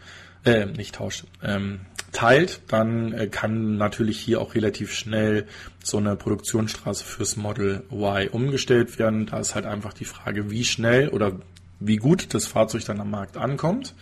äh, 0.46 0.66
nicht 0.66 0.96
tauscht, 0.96 1.26
ähm, 1.44 1.82
teilt, 2.16 2.62
dann 2.68 3.14
äh, 3.14 3.28
kann 3.28 3.78
natürlich 3.78 4.20
hier 4.20 4.42
auch 4.42 4.56
relativ 4.56 4.94
schnell 4.94 5.46
so 5.84 5.98
eine 5.98 6.16
Produktionsstraße 6.16 7.04
fürs 7.04 7.36
Model 7.36 7.84
Y 7.92 8.30
umgestellt 8.30 8.98
werden. 8.98 9.28
Da 9.28 9.40
ist 9.40 9.54
halt 9.54 9.66
einfach 9.66 9.94
die 9.94 10.06
Frage, 10.06 10.50
wie 10.50 10.64
schnell 10.64 11.10
oder 11.10 11.34
wie 11.80 11.98
gut 11.98 12.34
das 12.34 12.48
Fahrzeug 12.48 12.86
dann 12.86 13.02
am 13.02 13.12
Markt 13.12 13.38
ankommt. 13.38 13.94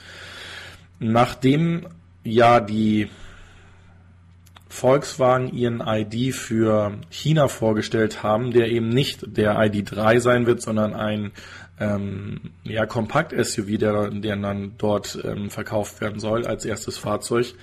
nachdem 0.99 1.87
ja 2.23 2.59
die 2.61 3.09
Volkswagen 4.69 5.53
ihren 5.53 5.83
ID 5.85 6.33
für 6.33 6.97
China 7.09 7.47
vorgestellt 7.47 8.23
haben, 8.23 8.51
der 8.51 8.69
eben 8.69 8.89
nicht 8.89 9.37
der 9.37 9.57
ID3 9.59 10.19
sein 10.19 10.45
wird, 10.45 10.61
sondern 10.61 10.93
ein 10.95 11.31
ähm, 11.79 12.39
ja, 12.63 12.85
Kompakt-SUV, 12.85 13.77
der, 13.77 14.09
der 14.09 14.35
dann 14.35 14.73
dort 14.77 15.19
ähm, 15.23 15.49
verkauft 15.49 16.01
werden 16.01 16.19
soll 16.19 16.45
als 16.45 16.65
erstes 16.65 16.97
Fahrzeug, 16.97 17.53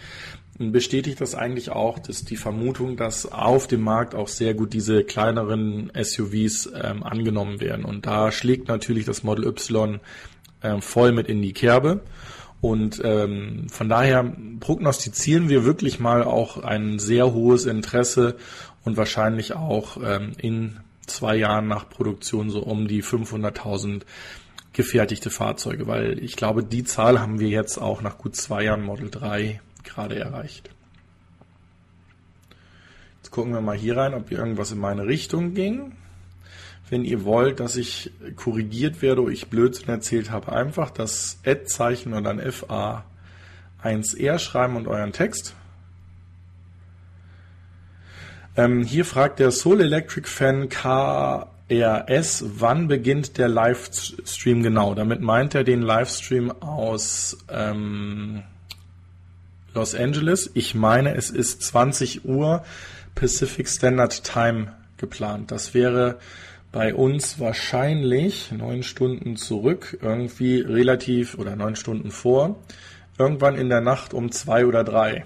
bestätigt 0.60 1.20
das 1.20 1.34
eigentlich 1.34 1.70
auch, 1.70 1.98
dass 1.98 2.24
die 2.24 2.36
Vermutung, 2.36 2.96
dass 2.96 3.24
auf 3.24 3.66
dem 3.66 3.80
Markt 3.80 4.14
auch 4.14 4.28
sehr 4.28 4.52
gut 4.52 4.74
diese 4.74 5.04
kleineren 5.04 5.90
SUVs 6.00 6.70
ähm, 6.74 7.02
angenommen 7.02 7.60
werden. 7.60 7.84
Und 7.84 8.06
da 8.06 8.30
schlägt 8.30 8.68
natürlich 8.68 9.06
das 9.06 9.22
Model 9.22 9.46
Y 9.46 10.00
äh, 10.60 10.80
voll 10.82 11.12
mit 11.12 11.28
in 11.28 11.40
die 11.40 11.54
Kerbe. 11.54 12.02
Und 12.60 13.00
ähm, 13.02 13.68
von 13.70 13.88
daher 13.88 14.36
prognostizieren 14.60 15.48
wir 15.48 15.64
wirklich 15.64 15.98
mal 15.98 16.22
auch 16.22 16.62
ein 16.62 16.98
sehr 16.98 17.32
hohes 17.32 17.64
Interesse 17.64 18.36
und 18.84 18.98
wahrscheinlich 18.98 19.54
auch 19.54 19.96
ähm, 20.04 20.32
in 20.36 20.80
zwei 21.06 21.36
Jahren 21.36 21.68
nach 21.68 21.88
Produktion 21.88 22.50
so 22.50 22.60
um 22.60 22.86
die 22.86 23.02
500.000 23.02 24.02
gefertigte 24.74 25.30
Fahrzeuge, 25.30 25.86
weil 25.86 26.22
ich 26.22 26.36
glaube, 26.36 26.62
die 26.62 26.84
Zahl 26.84 27.18
haben 27.18 27.40
wir 27.40 27.48
jetzt 27.48 27.78
auch 27.78 28.02
nach 28.02 28.18
gut 28.18 28.36
zwei 28.36 28.64
Jahren 28.64 28.82
Model 28.82 29.10
3 29.10 29.60
gerade 29.84 30.18
erreicht. 30.18 30.70
Jetzt 33.18 33.30
gucken 33.30 33.52
wir 33.52 33.60
mal 33.60 33.76
hier 33.76 33.96
rein, 33.96 34.14
ob 34.14 34.30
irgendwas 34.30 34.72
in 34.72 34.78
meine 34.78 35.06
Richtung 35.06 35.54
ging. 35.54 35.92
Wenn 36.88 37.04
ihr 37.04 37.24
wollt, 37.24 37.60
dass 37.60 37.76
ich 37.76 38.10
korrigiert 38.34 39.02
werde 39.02 39.22
oder 39.22 39.32
ich 39.32 39.48
Blödsinn 39.48 39.88
erzählt 39.88 40.30
habe, 40.30 40.52
einfach 40.52 40.90
das 40.90 41.38
Ad-Zeichen 41.46 42.14
und 42.14 42.24
dann 42.24 42.40
FA1R 42.40 44.38
schreiben 44.38 44.76
und 44.76 44.88
euren 44.88 45.12
Text. 45.12 45.54
Ähm, 48.56 48.82
hier 48.82 49.04
fragt 49.04 49.38
der 49.38 49.52
Soul 49.52 49.80
Electric 49.80 50.28
Fan 50.28 50.68
KRS, 50.68 52.44
wann 52.58 52.88
beginnt 52.88 53.38
der 53.38 53.48
Livestream 53.48 54.64
genau? 54.64 54.94
Damit 54.94 55.20
meint 55.20 55.54
er 55.54 55.62
den 55.62 55.82
Livestream 55.82 56.50
aus 56.50 57.38
ähm, 57.48 58.42
Los 59.74 59.94
Angeles. 59.94 60.50
Ich 60.54 60.74
meine, 60.74 61.14
es 61.14 61.30
ist 61.30 61.62
20 61.62 62.24
Uhr 62.24 62.64
Pacific 63.14 63.68
Standard 63.68 64.24
Time 64.24 64.72
geplant. 64.96 65.50
Das 65.52 65.74
wäre 65.74 66.18
bei 66.72 66.94
uns 66.94 67.38
wahrscheinlich 67.38 68.52
neun 68.52 68.82
Stunden 68.82 69.36
zurück, 69.36 69.98
irgendwie 70.02 70.60
relativ 70.60 71.36
oder 71.36 71.56
neun 71.56 71.76
Stunden 71.76 72.10
vor, 72.10 72.62
irgendwann 73.18 73.56
in 73.56 73.68
der 73.68 73.80
Nacht 73.80 74.14
um 74.14 74.30
zwei 74.30 74.66
oder 74.66 74.84
drei. 74.84 75.24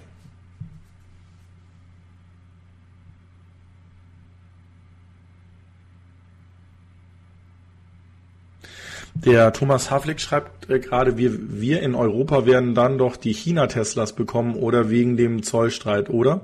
Der 9.15 9.53
Thomas 9.53 9.89
Havlik 9.89 10.19
schreibt 10.19 10.69
äh, 10.69 10.79
gerade, 10.79 11.17
wir, 11.17 11.31
wir 11.39 11.81
in 11.81 11.95
Europa 11.95 12.45
werden 12.45 12.75
dann 12.75 12.97
doch 12.97 13.15
die 13.15 13.33
China-Teslas 13.33 14.13
bekommen 14.13 14.55
oder 14.55 14.89
wegen 14.89 15.15
dem 15.15 15.41
Zollstreit, 15.41 16.09
oder? 16.09 16.41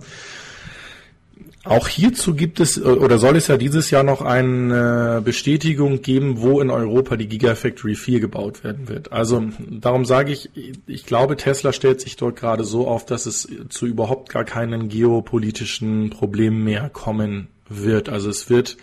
Auch 1.64 1.88
hierzu 1.88 2.34
gibt 2.34 2.60
es 2.60 2.78
äh, 2.78 2.82
oder 2.82 3.20
soll 3.20 3.36
es 3.36 3.48
ja 3.48 3.58
dieses 3.58 3.92
Jahr 3.92 4.04
noch 4.04 4.22
eine 4.22 5.22
Bestätigung 5.24 6.02
geben, 6.02 6.42
wo 6.42 6.60
in 6.62 6.70
Europa 6.70 7.18
die 7.18 7.28
Gigafactory 7.28 7.96
4 7.96 8.20
gebaut 8.20 8.64
werden 8.64 8.88
wird. 8.88 9.12
Also 9.12 9.44
darum 9.70 10.06
sage 10.06 10.32
ich, 10.32 10.50
ich 10.88 11.06
glaube, 11.06 11.36
Tesla 11.36 11.74
stellt 11.74 12.02
sich 12.02 12.16
dort 12.16 12.38
gerade 12.38 12.64
so 12.64 12.88
auf, 12.88 13.06
dass 13.06 13.26
es 13.26 13.48
zu 13.70 13.86
überhaupt 13.86 14.30
gar 14.30 14.46
keinen 14.46 14.90
geopolitischen 14.90 16.10
Problemen 16.10 16.64
mehr 16.64 16.90
kommen 16.90 17.50
wird. 17.70 18.10
Also 18.10 18.30
es 18.30 18.50
wird 18.50 18.78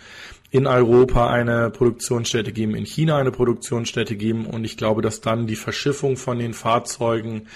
in 0.51 0.65
Europa 0.67 1.29
eine 1.29 1.69
Produktionsstätte 1.69 2.51
geben, 2.51 2.75
in 2.75 2.85
China 2.85 3.17
eine 3.17 3.31
Produktionsstätte 3.31 4.15
geben 4.15 4.45
und 4.45 4.63
ich 4.63 4.77
glaube, 4.77 5.01
dass 5.01 5.21
dann 5.21 5.47
die 5.47 5.55
Verschiffung 5.55 6.17
von 6.17 6.39
den 6.39 6.53
Fahrzeugen 6.53 7.47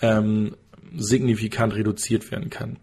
ähm, 0.00 0.54
signifikant 0.96 1.74
reduziert 1.74 2.30
werden 2.30 2.50
kann. 2.50 2.76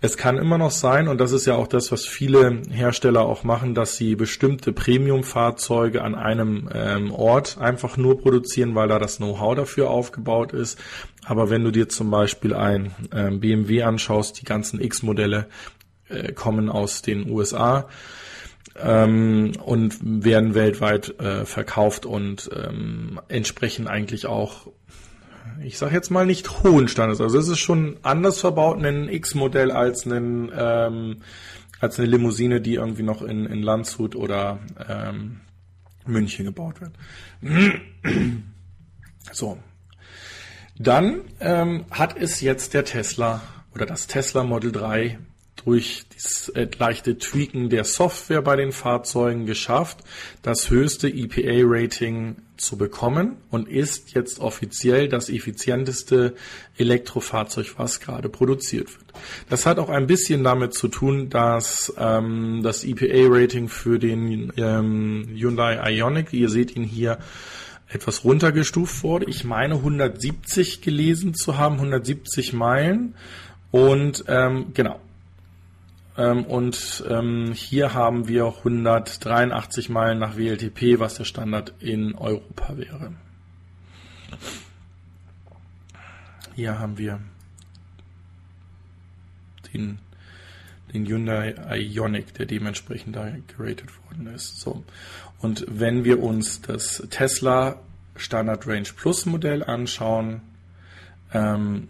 Es 0.00 0.16
kann 0.16 0.38
immer 0.38 0.58
noch 0.58 0.70
sein, 0.70 1.08
und 1.08 1.18
das 1.18 1.32
ist 1.32 1.46
ja 1.46 1.54
auch 1.56 1.66
das, 1.66 1.90
was 1.90 2.06
viele 2.06 2.62
Hersteller 2.70 3.22
auch 3.22 3.44
machen, 3.44 3.74
dass 3.74 3.96
sie 3.96 4.14
bestimmte 4.14 4.72
Premium-Fahrzeuge 4.72 6.02
an 6.02 6.14
einem 6.14 6.68
ähm, 6.72 7.12
Ort 7.12 7.58
einfach 7.58 7.96
nur 7.96 8.20
produzieren, 8.20 8.74
weil 8.74 8.88
da 8.88 8.98
das 8.98 9.16
Know-how 9.16 9.56
dafür 9.56 9.90
aufgebaut 9.90 10.52
ist. 10.52 10.78
Aber 11.24 11.50
wenn 11.50 11.64
du 11.64 11.70
dir 11.70 11.88
zum 11.88 12.10
Beispiel 12.10 12.54
ein 12.54 12.94
ähm, 13.12 13.40
BMW 13.40 13.82
anschaust, 13.82 14.40
die 14.40 14.44
ganzen 14.44 14.80
X-Modelle 14.80 15.48
äh, 16.08 16.32
kommen 16.32 16.68
aus 16.68 17.02
den 17.02 17.28
USA 17.28 17.88
ähm, 18.82 19.52
und 19.64 19.98
werden 20.02 20.54
weltweit 20.54 21.18
äh, 21.20 21.44
verkauft 21.44 22.06
und 22.06 22.50
ähm, 22.54 23.20
entsprechen 23.28 23.86
eigentlich 23.86 24.26
auch 24.26 24.68
ich 25.60 25.76
sage 25.76 25.94
jetzt 25.94 26.10
mal 26.10 26.24
nicht 26.24 26.62
hohen 26.62 26.86
Standards. 26.86 27.20
Also 27.20 27.36
es 27.36 27.48
ist 27.48 27.58
schon 27.58 27.96
anders 28.02 28.38
verbaut, 28.38 28.80
ein 28.84 29.08
X-Modell 29.08 29.72
als 29.72 30.06
ein 30.06 30.52
ähm, 30.56 31.16
als 31.80 31.98
eine 31.98 32.08
Limousine, 32.08 32.60
die 32.60 32.74
irgendwie 32.74 33.02
noch 33.02 33.22
in, 33.22 33.46
in 33.46 33.62
Landshut 33.62 34.16
oder 34.16 34.58
ähm, 34.88 35.40
München 36.06 36.44
gebaut 36.44 36.80
wird. 36.80 36.92
So. 39.32 39.58
Dann 40.78 41.22
ähm, 41.40 41.84
hat 41.90 42.16
es 42.16 42.40
jetzt 42.40 42.74
der 42.74 42.84
Tesla 42.84 43.42
oder 43.74 43.84
das 43.84 44.06
Tesla 44.06 44.44
Model 44.44 44.72
3 44.72 45.18
durch 45.68 46.06
das 46.14 46.48
äh, 46.54 46.66
leichte 46.78 47.18
Tweaken 47.18 47.68
der 47.68 47.84
Software 47.84 48.40
bei 48.40 48.56
den 48.56 48.72
Fahrzeugen 48.72 49.44
geschafft, 49.44 49.98
das 50.40 50.70
höchste 50.70 51.08
EPA-Rating 51.08 52.36
zu 52.56 52.78
bekommen 52.78 53.36
und 53.50 53.68
ist 53.68 54.14
jetzt 54.14 54.40
offiziell 54.40 55.10
das 55.10 55.28
effizienteste 55.28 56.34
Elektrofahrzeug, 56.78 57.74
was 57.76 58.00
gerade 58.00 58.30
produziert 58.30 58.88
wird. 58.88 59.12
Das 59.50 59.66
hat 59.66 59.78
auch 59.78 59.90
ein 59.90 60.06
bisschen 60.06 60.42
damit 60.42 60.72
zu 60.72 60.88
tun, 60.88 61.28
dass 61.28 61.92
ähm, 61.98 62.62
das 62.62 62.84
EPA-Rating 62.84 63.68
für 63.68 63.98
den 63.98 64.54
ähm, 64.56 65.28
Hyundai 65.34 65.92
Ioniq, 65.92 66.32
ihr 66.32 66.48
seht 66.48 66.74
ihn 66.76 66.84
hier, 66.84 67.18
etwas 67.90 68.24
runtergestuft 68.24 69.02
wurde. 69.02 69.26
Ich 69.26 69.44
meine 69.44 69.74
170 69.74 70.80
gelesen 70.80 71.34
zu 71.34 71.58
haben, 71.58 71.74
170 71.74 72.54
Meilen. 72.54 73.14
Und 73.70 74.24
ähm, 74.28 74.72
genau, 74.72 74.98
und 76.18 77.04
ähm, 77.08 77.52
hier 77.52 77.94
haben 77.94 78.26
wir 78.26 78.46
183 78.46 79.88
Meilen 79.88 80.18
nach 80.18 80.36
WLTP, 80.36 80.98
was 80.98 81.14
der 81.14 81.24
Standard 81.24 81.74
in 81.78 82.16
Europa 82.16 82.76
wäre. 82.76 83.12
Hier 86.56 86.80
haben 86.80 86.98
wir 86.98 87.20
den, 89.72 90.00
den 90.92 91.06
Hyundai 91.06 91.54
Ioniq, 91.76 92.34
der 92.34 92.46
dementsprechend 92.46 93.14
da 93.14 93.30
geratet 93.56 93.90
worden 94.04 94.26
ist. 94.34 94.58
So. 94.58 94.82
Und 95.38 95.66
wenn 95.68 96.04
wir 96.04 96.20
uns 96.20 96.62
das 96.62 97.06
Tesla 97.10 97.78
Standard 98.16 98.66
Range 98.66 98.88
Plus 98.96 99.24
Modell 99.24 99.62
anschauen, 99.62 100.40
ähm, 101.32 101.86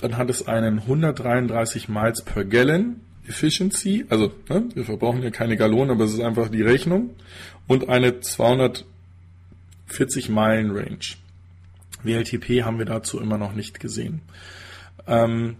dann 0.00 0.16
hat 0.16 0.30
es 0.30 0.46
einen 0.46 0.80
133 0.80 1.88
Miles 1.88 2.22
per 2.22 2.44
Gallon 2.44 3.00
Efficiency, 3.28 4.06
also 4.08 4.32
ne, 4.48 4.68
wir 4.74 4.84
verbrauchen 4.84 5.22
ja 5.22 5.30
keine 5.30 5.56
Gallonen, 5.56 5.90
aber 5.90 6.04
es 6.04 6.12
ist 6.12 6.20
einfach 6.20 6.48
die 6.48 6.62
Rechnung 6.62 7.10
und 7.66 7.88
eine 7.88 8.20
240 8.20 8.84
Meilen 10.28 10.70
Range. 10.70 10.98
WLTP 12.02 12.62
haben 12.62 12.78
wir 12.78 12.86
dazu 12.86 13.20
immer 13.20 13.36
noch 13.38 13.54
nicht 13.54 13.80
gesehen. 13.80 14.20
Ähm, 15.06 15.56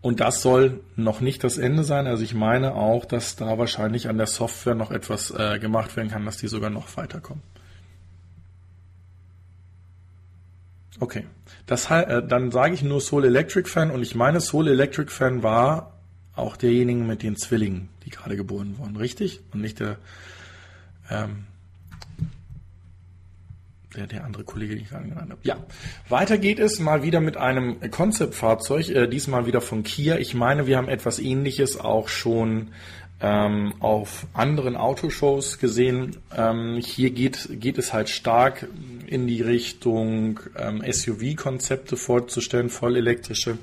und 0.00 0.20
das 0.20 0.42
soll 0.42 0.80
noch 0.96 1.20
nicht 1.20 1.44
das 1.44 1.58
Ende 1.58 1.84
sein. 1.84 2.06
Also 2.06 2.24
ich 2.24 2.34
meine 2.34 2.74
auch, 2.74 3.04
dass 3.04 3.36
da 3.36 3.56
wahrscheinlich 3.58 4.08
an 4.08 4.18
der 4.18 4.26
Software 4.26 4.74
noch 4.74 4.90
etwas 4.90 5.30
äh, 5.30 5.58
gemacht 5.58 5.96
werden 5.96 6.10
kann, 6.10 6.24
dass 6.24 6.38
die 6.38 6.48
sogar 6.48 6.70
noch 6.70 6.96
weiterkommen. 6.96 7.42
Okay, 11.00 11.24
das, 11.66 11.90
äh, 11.90 12.22
dann 12.26 12.50
sage 12.50 12.74
ich 12.74 12.82
nur 12.82 13.00
Soul 13.00 13.24
Electric 13.24 13.68
Fan 13.68 13.90
und 13.90 14.02
ich 14.02 14.14
meine 14.14 14.40
Soul 14.40 14.68
Electric 14.68 15.10
Fan 15.10 15.42
war 15.42 15.98
auch 16.34 16.56
derjenigen 16.56 17.06
mit 17.06 17.22
den 17.22 17.36
Zwillingen, 17.36 17.88
die 18.04 18.10
gerade 18.10 18.36
geboren 18.36 18.78
wurden, 18.78 18.96
richtig? 18.96 19.40
Und 19.52 19.60
nicht 19.60 19.80
der, 19.80 19.98
ähm, 21.10 21.44
der, 23.94 24.06
der 24.06 24.24
andere 24.24 24.44
Kollege, 24.44 24.74
den 24.74 24.84
ich 24.84 24.90
gerade 24.90 25.08
genannt 25.08 25.30
habe. 25.30 25.40
Ja, 25.42 25.56
weiter 26.08 26.38
geht 26.38 26.58
es 26.58 26.78
mal 26.78 27.02
wieder 27.02 27.20
mit 27.20 27.36
einem 27.36 27.90
Konzeptfahrzeug, 27.90 28.88
äh, 28.88 29.06
diesmal 29.06 29.46
wieder 29.46 29.60
von 29.60 29.82
Kia. 29.82 30.16
Ich 30.16 30.34
meine, 30.34 30.66
wir 30.66 30.76
haben 30.76 30.88
etwas 30.88 31.18
ähnliches 31.18 31.78
auch 31.78 32.08
schon 32.08 32.68
ähm, 33.22 33.72
auf 33.78 34.26
anderen 34.34 34.76
Autoshows 34.76 35.58
gesehen. 35.58 36.16
Ähm, 36.36 36.80
hier 36.84 37.10
geht, 37.10 37.48
geht 37.60 37.78
es 37.78 37.92
halt 37.92 38.08
stark 38.08 38.66
in 39.06 39.28
die 39.28 39.40
Richtung 39.40 40.40
ähm, 40.58 40.82
SUV-Konzepte 40.84 41.96
vorzustellen, 41.96 42.68
vollelektrische. 42.68 43.58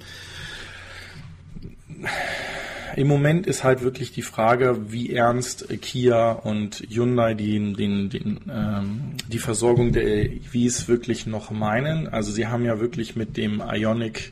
Im 2.95 3.07
Moment 3.07 3.45
ist 3.47 3.63
halt 3.63 3.81
wirklich 3.81 4.13
die 4.13 4.21
Frage, 4.21 4.91
wie 4.91 5.13
ernst 5.13 5.67
Kia 5.81 6.31
und 6.31 6.83
Hyundai 6.89 7.33
die, 7.33 7.73
den, 7.73 8.09
den, 8.09 8.39
ähm, 8.49 9.01
die 9.27 9.39
Versorgung 9.39 9.91
der 9.91 10.31
EVs 10.31 10.87
wirklich 10.87 11.25
noch 11.25 11.51
meinen. 11.51 12.07
Also 12.07 12.31
sie 12.31 12.47
haben 12.47 12.63
ja 12.63 12.79
wirklich 12.79 13.15
mit 13.17 13.35
dem 13.35 13.61
Ionic 13.61 14.31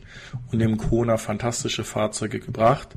und 0.51 0.59
dem 0.59 0.77
Kona 0.77 1.17
fantastische 1.17 1.83
Fahrzeuge 1.83 2.39
gebracht 2.39 2.95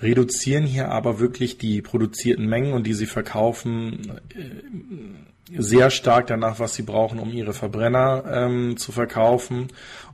reduzieren 0.00 0.64
hier 0.64 0.90
aber 0.90 1.18
wirklich 1.18 1.58
die 1.58 1.82
produzierten 1.82 2.46
Mengen 2.46 2.72
und 2.72 2.86
die 2.86 2.94
sie 2.94 3.06
verkaufen 3.06 4.20
äh, 4.34 5.56
sehr 5.56 5.90
stark 5.90 6.26
danach, 6.26 6.58
was 6.58 6.74
sie 6.74 6.82
brauchen, 6.82 7.18
um 7.18 7.32
ihre 7.32 7.54
Verbrenner 7.54 8.24
ähm, 8.30 8.76
zu 8.76 8.92
verkaufen. 8.92 9.68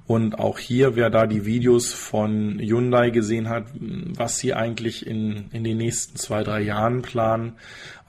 Und 0.07 0.39
auch 0.39 0.59
hier, 0.59 0.97
wer 0.97 1.11
da 1.11 1.27
die 1.27 1.47
Videos 1.47 1.93
von 1.93 2.59
Hyundai 2.59 3.11
gesehen 3.11 3.49
hat, 3.49 3.67
was 3.75 4.39
sie 4.39 4.55
eigentlich 4.55 5.07
in, 5.07 5.47
in 5.51 5.65
den 5.65 5.79
nächsten 5.79 6.17
zwei, 6.17 6.45
drei 6.45 6.61
Jahren 6.61 7.03
planen, 7.03 7.55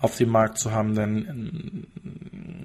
auf 0.01 0.17
dem 0.17 0.29
Markt 0.29 0.59
zu 0.59 0.71
haben, 0.71 0.93
dann 0.93 1.87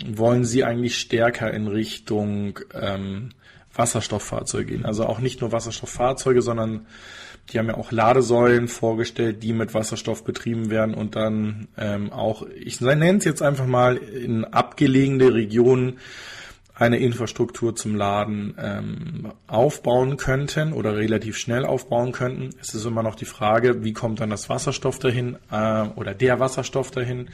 äh, 0.03 0.19
wollen 0.19 0.45
sie 0.45 0.65
eigentlich 0.65 0.99
stärker 0.99 1.53
in 1.53 1.69
Richtung 1.69 2.59
ähm, 2.75 3.31
Wasserstofffahrzeuge 3.73 4.73
gehen. 4.73 4.85
Also 4.85 5.07
auch 5.07 5.21
nicht 5.21 5.41
nur 5.41 5.53
Wasserstofffahrzeuge, 5.53 6.43
sondern 6.43 6.87
die 7.51 7.59
haben 7.59 7.69
ja 7.69 7.77
auch 7.77 7.93
Ladesäulen 7.93 8.69
vorgestellt, 8.69 9.43
die 9.43 9.53
mit 9.53 9.75
Wasserstoff 9.75 10.25
betrieben 10.25 10.71
werden 10.71 10.95
und 10.95 11.17
dann 11.17 11.69
ähm, 11.77 12.13
auch, 12.13 12.47
ich 12.55 12.81
nenne 12.81 13.19
es 13.19 13.25
jetzt 13.25 13.43
einfach 13.43 13.67
mal, 13.67 13.97
in 13.97 14.45
abgelegene 14.45 15.35
Regionen 15.35 15.99
eine 16.75 16.99
Infrastruktur 16.99 17.77
zum 17.77 17.95
Laden 17.95 18.55
ähm, 18.59 19.33
aufbauen 19.47 20.17
könnten 20.17 20.73
oder 20.73 20.97
relativ 20.97 21.37
schnell 21.37 21.67
aufbauen 21.67 22.13
könnten. 22.13 22.51
Es 22.61 22.75
ist 22.75 22.87
immer 22.87 23.03
noch 23.03 23.17
die 23.17 23.27
Frage, 23.27 23.85
wie 23.85 23.93
kommt 23.93 24.21
dann 24.21 24.31
das 24.31 24.49
Wasserstoff 24.49 24.99
dahin 24.99 25.37
äh, 25.51 25.83
oder 25.97 26.15
der 26.15 26.41
Wasserstoff 26.41 26.91
dahin. 26.91 27.29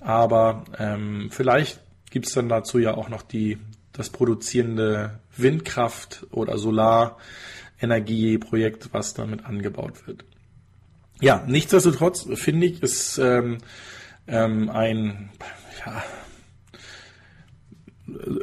Aber 0.00 0.64
ähm, 0.78 1.28
vielleicht 1.30 1.80
gibt 2.10 2.26
es 2.26 2.34
dann 2.34 2.50
dazu 2.50 2.78
ja 2.78 2.94
auch 2.94 3.08
noch 3.08 3.22
die 3.22 3.58
das 3.92 4.10
produzierende 4.10 5.20
Windkraft 5.36 6.26
oder 6.30 6.58
Solar 6.58 7.18
Energieprojekt, 7.82 8.90
was 8.92 9.14
damit 9.14 9.44
angebaut 9.44 10.06
wird. 10.06 10.24
Ja, 11.20 11.44
nichtsdestotrotz 11.46 12.26
finde 12.34 12.66
ich, 12.66 12.82
ist 12.82 13.18
ähm, 13.18 13.58
ähm, 14.26 14.70
ein, 14.70 15.30
ja, 15.84 16.02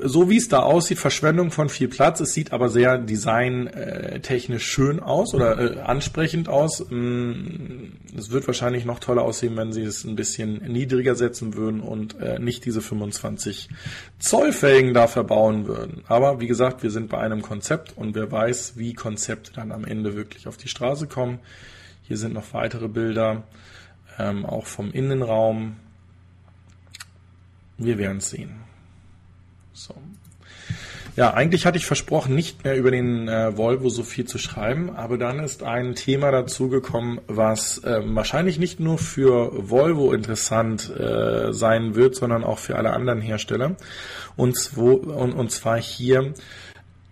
so 0.03 0.29
wie 0.29 0.37
es 0.37 0.47
da 0.47 0.59
aussieht, 0.59 0.99
Verschwendung 0.99 1.51
von 1.51 1.69
viel 1.69 1.87
Platz. 1.87 2.19
Es 2.19 2.33
sieht 2.33 2.53
aber 2.53 2.69
sehr 2.69 2.97
designtechnisch 2.97 4.65
schön 4.65 4.99
aus 4.99 5.33
oder 5.33 5.59
äh, 5.59 5.79
ansprechend 5.81 6.49
aus. 6.49 6.85
Mm, 6.89 7.91
es 8.17 8.31
wird 8.31 8.47
wahrscheinlich 8.47 8.85
noch 8.85 8.99
toller 8.99 9.23
aussehen, 9.23 9.55
wenn 9.57 9.71
sie 9.71 9.83
es 9.83 10.03
ein 10.03 10.15
bisschen 10.15 10.57
niedriger 10.71 11.15
setzen 11.15 11.55
würden 11.55 11.81
und 11.81 12.19
äh, 12.19 12.39
nicht 12.39 12.65
diese 12.65 12.81
25 12.81 13.69
Zoll 14.19 14.53
Felgen 14.53 14.93
da 14.93 15.07
verbauen 15.07 15.67
würden. 15.67 16.03
Aber 16.07 16.39
wie 16.39 16.47
gesagt, 16.47 16.83
wir 16.83 16.91
sind 16.91 17.09
bei 17.09 17.19
einem 17.19 17.41
Konzept 17.41 17.95
und 17.95 18.15
wer 18.15 18.31
weiß, 18.31 18.73
wie 18.77 18.93
Konzepte 18.93 19.51
dann 19.53 19.71
am 19.71 19.85
Ende 19.85 20.15
wirklich 20.15 20.47
auf 20.47 20.57
die 20.57 20.67
Straße 20.67 21.07
kommen. 21.07 21.39
Hier 22.03 22.17
sind 22.17 22.33
noch 22.33 22.53
weitere 22.53 22.87
Bilder, 22.87 23.43
ähm, 24.17 24.45
auch 24.45 24.65
vom 24.65 24.91
Innenraum. 24.91 25.75
Wir 27.77 27.97
werden 27.97 28.17
es 28.17 28.31
sehen. 28.31 28.68
So. 29.79 29.95
Ja, 31.15 31.33
eigentlich 31.33 31.65
hatte 31.65 31.77
ich 31.77 31.85
versprochen, 31.85 32.35
nicht 32.35 32.63
mehr 32.63 32.77
über 32.77 32.91
den 32.91 33.27
äh, 33.27 33.57
Volvo 33.57 33.89
so 33.89 34.03
viel 34.03 34.25
zu 34.25 34.37
schreiben, 34.37 34.95
aber 34.95 35.17
dann 35.17 35.39
ist 35.39 35.63
ein 35.63 35.95
Thema 35.95 36.31
dazugekommen, 36.31 37.19
was 37.27 37.79
äh, 37.79 38.01
wahrscheinlich 38.05 38.59
nicht 38.59 38.79
nur 38.79 38.97
für 38.97 39.69
Volvo 39.69 40.13
interessant 40.13 40.89
äh, 40.89 41.51
sein 41.51 41.95
wird, 41.95 42.15
sondern 42.15 42.43
auch 42.43 42.59
für 42.59 42.77
alle 42.77 42.93
anderen 42.93 43.21
Hersteller. 43.21 43.75
Und, 44.37 44.57
zwo, 44.57 44.93
und, 44.93 45.33
und 45.33 45.51
zwar 45.51 45.81
hier 45.81 46.33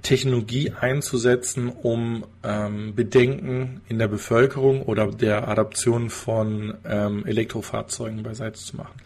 Technologie 0.04 0.72
einzusetzen, 0.80 1.70
um 1.70 2.24
ähm, 2.44 2.96
Bedenken 2.96 3.82
in 3.90 4.00
der 4.00 4.08
Bevölkerung 4.08 4.84
oder 4.84 5.08
der 5.08 5.50
Adaption 5.50 6.10
von 6.10 6.76
ähm, 6.86 7.26
Elektrofahrzeugen 7.26 8.24
beiseite 8.24 8.58
zu 8.58 8.78
machen. 8.78 9.02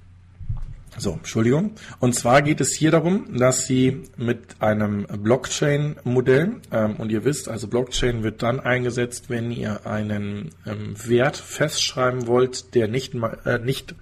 So, 0.97 1.13
Entschuldigung. 1.13 1.73
Und 1.99 2.15
zwar 2.15 2.43
geht 2.43 2.61
es 2.61 2.75
hier 2.75 2.91
darum, 2.91 3.37
dass 3.37 3.67
Sie 3.67 4.03
mit 4.17 4.61
einem 4.61 5.07
Blockchain-Modell, 5.07 6.57
ähm, 6.71 6.97
und 6.97 7.11
ihr 7.11 7.25
wisst, 7.25 7.49
also 7.49 7.67
Blockchain 7.67 8.23
wird 8.23 8.43
dann 8.43 8.61
eingesetzt, 8.61 9.29
wenn 9.29 9.51
ihr 9.51 9.87
einen 9.87 10.51
ähm, 10.67 10.95
Wert 11.05 11.37
festschreiben 11.37 12.27
wollt, 12.27 12.75
der 12.75 12.89
nicht, 12.89 13.15
äh, 13.45 13.59
nicht 13.59 13.95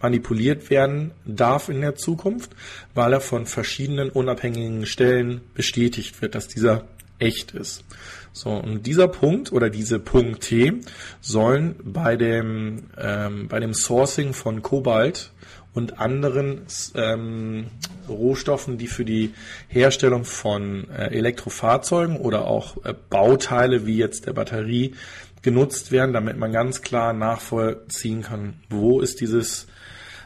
manipuliert 0.00 0.68
werden 0.68 1.12
darf 1.24 1.68
in 1.68 1.80
der 1.80 1.94
Zukunft, 1.94 2.50
weil 2.94 3.12
er 3.12 3.20
von 3.20 3.46
verschiedenen 3.46 4.10
unabhängigen 4.10 4.84
Stellen 4.86 5.42
bestätigt 5.54 6.20
wird, 6.20 6.34
dass 6.34 6.48
dieser 6.48 6.84
echt 7.20 7.52
ist. 7.52 7.84
So, 8.32 8.50
und 8.50 8.86
dieser 8.86 9.08
Punkt 9.08 9.52
oder 9.52 9.70
diese 9.70 9.98
Punkte 9.98 10.80
sollen 11.20 11.76
bei 11.84 12.16
dem, 12.16 12.84
ähm, 12.98 13.46
bei 13.48 13.60
dem 13.60 13.74
Sourcing 13.74 14.32
von 14.32 14.62
Kobalt 14.62 15.31
und 15.74 15.98
anderen 15.98 16.62
ähm, 16.94 17.66
Rohstoffen, 18.08 18.78
die 18.78 18.88
für 18.88 19.04
die 19.04 19.32
Herstellung 19.68 20.24
von 20.24 20.88
äh, 20.90 21.14
Elektrofahrzeugen 21.16 22.16
oder 22.16 22.46
auch 22.46 22.84
äh, 22.84 22.94
Bauteile 23.10 23.86
wie 23.86 23.96
jetzt 23.96 24.26
der 24.26 24.34
Batterie 24.34 24.94
genutzt 25.40 25.90
werden, 25.90 26.12
damit 26.12 26.36
man 26.36 26.52
ganz 26.52 26.82
klar 26.82 27.12
nachvollziehen 27.12 28.22
kann, 28.22 28.54
wo 28.68 29.00
ist 29.00 29.20
dieses 29.20 29.66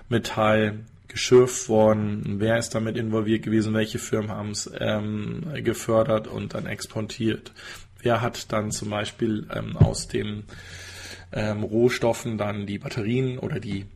Metall 0.08 0.80
geschürft 1.08 1.68
worden, 1.68 2.36
wer 2.38 2.58
ist 2.58 2.74
damit 2.74 2.96
involviert 2.96 3.42
gewesen, 3.42 3.72
welche 3.72 3.98
Firmen 3.98 4.30
haben 4.30 4.50
es 4.50 4.70
ähm, 4.78 5.46
gefördert 5.64 6.28
und 6.28 6.54
dann 6.54 6.66
exportiert. 6.66 7.52
Wer 8.02 8.20
hat 8.20 8.52
dann 8.52 8.70
zum 8.70 8.90
Beispiel 8.90 9.46
ähm, 9.54 9.76
aus 9.78 10.08
den 10.08 10.44
ähm, 11.32 11.62
Rohstoffen 11.62 12.36
dann 12.36 12.66
die 12.66 12.78
Batterien 12.78 13.38
oder 13.38 13.60
die 13.60 13.86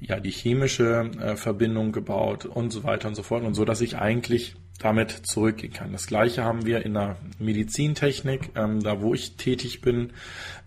ja 0.00 0.18
die 0.20 0.30
chemische 0.30 1.10
äh, 1.20 1.36
Verbindung 1.36 1.92
gebaut 1.92 2.46
und 2.46 2.70
so 2.70 2.84
weiter 2.84 3.08
und 3.08 3.14
so 3.14 3.22
fort 3.22 3.44
und 3.44 3.54
so, 3.54 3.64
dass 3.64 3.80
ich 3.80 3.96
eigentlich 3.96 4.56
damit 4.78 5.10
zurückgehen 5.10 5.72
kann. 5.72 5.92
Das 5.92 6.06
gleiche 6.06 6.42
haben 6.42 6.64
wir 6.64 6.84
in 6.84 6.94
der 6.94 7.16
Medizintechnik, 7.38 8.50
ähm, 8.56 8.82
da 8.82 9.02
wo 9.02 9.12
ich 9.14 9.36
tätig 9.36 9.82
bin, 9.82 10.12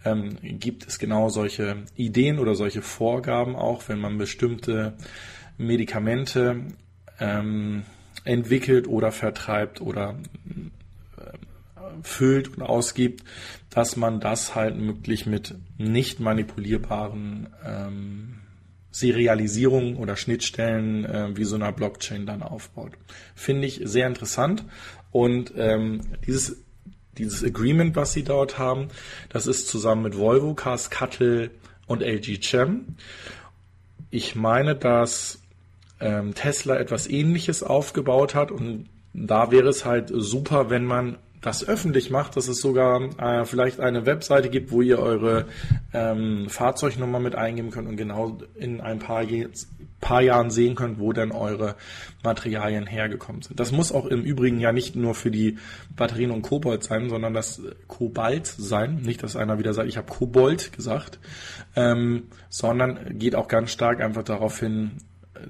ähm, 0.06 0.38
gibt 0.42 0.88
es 0.88 1.00
genau 1.00 1.30
solche 1.30 1.78
Ideen 1.96 2.40
oder 2.40 2.54
solche 2.54 2.84
Vorgaben 2.84 3.56
auch, 3.56 3.90
wenn 3.90 4.00
man 4.00 4.18
bestimmte 4.18 4.94
Medikamente 5.58 6.62
ähm, 7.20 7.84
entwickelt 8.24 8.88
oder 8.88 9.12
vertreibt 9.12 9.82
oder 9.82 10.16
äh, 11.18 11.38
füllt 12.04 12.56
und 12.56 12.62
ausgibt, 12.62 13.24
dass 13.72 13.98
man 13.98 14.20
das 14.20 14.54
halt 14.54 14.78
möglich 14.78 15.26
mit 15.26 15.56
nicht 15.78 16.20
manipulierbaren 16.20 17.48
ähm, 17.66 18.43
Serialisierung 18.94 19.98
oder 19.98 20.16
Schnittstellen 20.16 21.04
äh, 21.04 21.36
wie 21.36 21.46
so 21.46 21.56
einer 21.56 21.72
Blockchain 21.72 22.26
dann 22.28 22.44
aufbaut. 22.44 22.94
Finde 23.36 23.68
ich 23.68 23.82
sehr 23.84 24.08
interessant. 24.08 24.64
Und 25.12 25.52
ähm, 25.58 26.02
dieses, 26.26 26.64
dieses 27.18 27.44
Agreement, 27.44 27.96
was 27.96 28.14
sie 28.14 28.24
dort 28.24 28.60
haben, 28.60 28.90
das 29.30 29.48
ist 29.48 29.68
zusammen 29.68 30.04
mit 30.04 30.18
Volvo, 30.18 30.54
Cars, 30.54 30.92
Cuttle 30.92 31.50
und 31.88 32.04
LG 32.04 32.40
Chem. 32.40 32.96
Ich 34.12 34.36
meine, 34.36 34.76
dass 34.76 35.42
ähm, 36.00 36.36
Tesla 36.36 36.78
etwas 36.78 37.08
ähnliches 37.08 37.64
aufgebaut 37.64 38.36
hat 38.36 38.52
und 38.52 38.90
da 39.14 39.50
wäre 39.52 39.70
es 39.70 39.86
halt 39.86 40.12
super, 40.14 40.70
wenn 40.70 40.86
man 40.86 41.18
das 41.44 41.68
öffentlich 41.68 42.10
macht, 42.10 42.38
dass 42.38 42.48
es 42.48 42.62
sogar 42.62 43.02
äh, 43.20 43.46
vielleicht 43.46 43.82
eine 43.82 44.06
Webseite 44.06 44.50
gibt, 44.50 44.72
wo 44.72 44.82
ihr 44.82 44.98
eure 44.98 45.46
ähm, 45.94 46.48
Fahrzeugnummer 46.50 47.20
mit 47.20 47.36
eingeben 47.36 47.70
könnt 47.70 47.90
und 47.90 47.98
genau 47.98 48.38
in 48.56 48.80
ein 48.80 49.00
paar, 49.00 49.26
paar 50.00 50.22
Jahren 50.22 50.52
sehen 50.52 50.76
könnt, 50.76 51.00
wo 51.00 51.12
denn 51.12 51.34
eure 51.34 51.76
Materialien 52.24 52.88
hergekommen 52.88 53.42
sind. 53.42 53.60
Das 53.60 53.74
muss 53.74 53.92
auch 53.92 54.06
im 54.06 54.22
Übrigen 54.22 54.60
ja 54.62 54.72
nicht 54.72 54.96
nur 54.96 55.16
für 55.16 55.32
die 55.32 55.58
Batterien 55.98 56.32
und 56.32 56.44
Kobold 56.44 56.82
sein, 56.84 57.10
sondern 57.10 57.34
das 57.34 57.62
Kobalt 57.88 58.48
sein. 58.48 59.02
Nicht, 59.02 59.22
dass 59.22 59.36
einer 59.36 59.60
wieder 59.60 59.74
sagt, 59.74 59.90
ich 59.90 59.98
habe 59.98 60.10
Kobold 60.10 60.72
gesagt, 60.72 61.20
ähm, 61.76 62.28
sondern 62.48 63.20
geht 63.20 63.36
auch 63.36 63.50
ganz 63.50 63.72
stark 63.72 64.00
einfach 64.00 64.24
darauf 64.24 64.62
hin, 64.62 64.92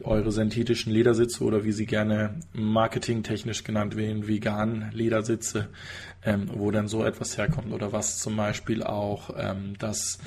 eure 0.03 0.31
synthetischen 0.31 0.91
Ledersitze 0.91 1.43
oder 1.43 1.63
wie 1.63 1.71
sie 1.71 1.85
gerne 1.85 2.35
marketingtechnisch 2.53 3.63
genannt 3.63 3.95
werden, 3.95 4.27
vegan 4.27 4.91
Ledersitze, 4.93 5.69
ähm, 6.25 6.49
wo 6.53 6.71
dann 6.71 6.87
so 6.87 7.03
etwas 7.03 7.37
herkommt 7.37 7.71
oder 7.71 7.91
was 7.91 8.19
zum 8.19 8.35
Beispiel 8.35 8.83
auch 8.83 9.31
ähm, 9.37 9.75
das 9.79 10.19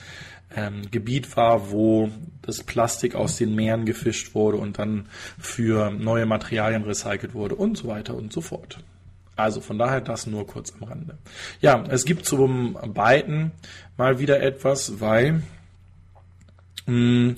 ähm, 0.55 0.83
Gebiet 0.91 1.37
war, 1.37 1.71
wo 1.71 2.11
das 2.43 2.63
Plastik 2.63 3.15
aus 3.15 3.37
den 3.37 3.55
Meeren 3.55 3.85
gefischt 3.85 4.35
wurde 4.35 4.59
und 4.59 4.79
dann 4.79 5.09
für 5.39 5.91
neue 5.91 6.27
Materialien 6.27 6.85
recycelt 6.85 7.35
wurde 7.35 7.57
und 7.57 7.77
so 7.77 7.89
weiter 7.89 8.15
und 8.15 8.33
so 8.33 8.41
fort. 8.41 8.79
Also 9.37 9.61
von 9.61 9.79
daher 9.79 10.01
das 10.01 10.27
nur 10.27 10.47
kurz 10.47 10.73
am 10.81 10.89
Rande. 10.89 11.19
Ja, 11.61 11.85
es 11.89 12.07
gibt 12.07 12.25
zum 12.25 12.79
Beiden 12.95 13.53
mal 13.99 14.19
wieder 14.19 14.41
etwas, 14.41 15.01
weil 15.01 15.43
mh, 16.87 16.93
hm, 16.95 17.35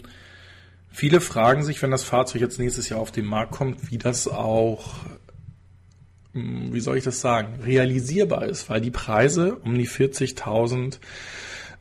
viele 0.98 1.20
fragen 1.20 1.62
sich, 1.62 1.80
wenn 1.80 1.92
das 1.92 2.02
Fahrzeug 2.02 2.40
jetzt 2.40 2.58
nächstes 2.58 2.88
Jahr 2.88 2.98
auf 2.98 3.12
den 3.12 3.24
Markt 3.24 3.52
kommt, 3.52 3.88
wie 3.92 3.98
das 3.98 4.26
auch 4.26 4.96
hm, 6.32 6.72
wie 6.72 6.80
soll 6.80 6.98
ich 6.98 7.04
das 7.04 7.20
sagen, 7.20 7.60
realisierbar 7.62 8.46
ist, 8.46 8.68
weil 8.68 8.80
die 8.80 8.90
Preise 8.90 9.54
um 9.56 9.78
die 9.78 9.86
40.000 9.86 10.98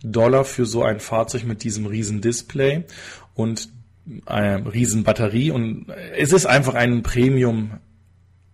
Dollar 0.04 0.46
für 0.46 0.68
so 0.68 0.84
ein 0.84 1.00
Fahrzeug 1.00 1.46
mit 1.46 1.64
diesem 1.64 1.88
riesen 1.88 2.22
Display 2.22 2.84
und 3.34 3.70
eine 4.28 4.72
riesen 4.72 5.04
Batterie 5.04 5.50
und 5.50 5.88
es 6.16 6.32
ist 6.32 6.46
einfach 6.46 6.76
ein 6.76 7.02
Premium 7.02 7.72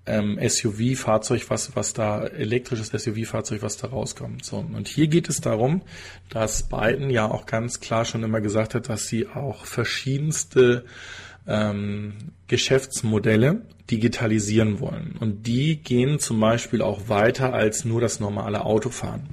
ähm, 0.05 0.37
SUV-Fahrzeug, 0.41 1.49
was, 1.49 1.75
was 1.75 1.93
da, 1.93 2.25
elektrisches 2.25 2.89
SUV-Fahrzeug, 2.89 3.61
was 3.61 3.77
da 3.77 3.87
rauskommt. 3.87 4.43
So. 4.43 4.57
Und 4.57 4.87
hier 4.87 5.07
geht 5.07 5.29
es 5.29 5.39
darum, 5.39 5.81
dass 6.29 6.63
Biden 6.63 7.09
ja 7.09 7.29
auch 7.29 7.45
ganz 7.45 7.79
klar 7.79 8.05
schon 8.05 8.23
immer 8.23 8.41
gesagt 8.41 8.75
hat, 8.75 8.89
dass 8.89 9.07
sie 9.07 9.27
auch 9.27 9.65
verschiedenste 9.65 10.85
ähm, 11.47 12.13
Geschäftsmodelle 12.47 13.61
digitalisieren 13.89 14.79
wollen. 14.79 15.15
Und 15.19 15.45
die 15.47 15.77
gehen 15.77 16.19
zum 16.19 16.39
Beispiel 16.39 16.81
auch 16.81 17.09
weiter 17.09 17.53
als 17.53 17.85
nur 17.85 18.01
das 18.01 18.19
normale 18.19 18.65
Autofahren. 18.65 19.29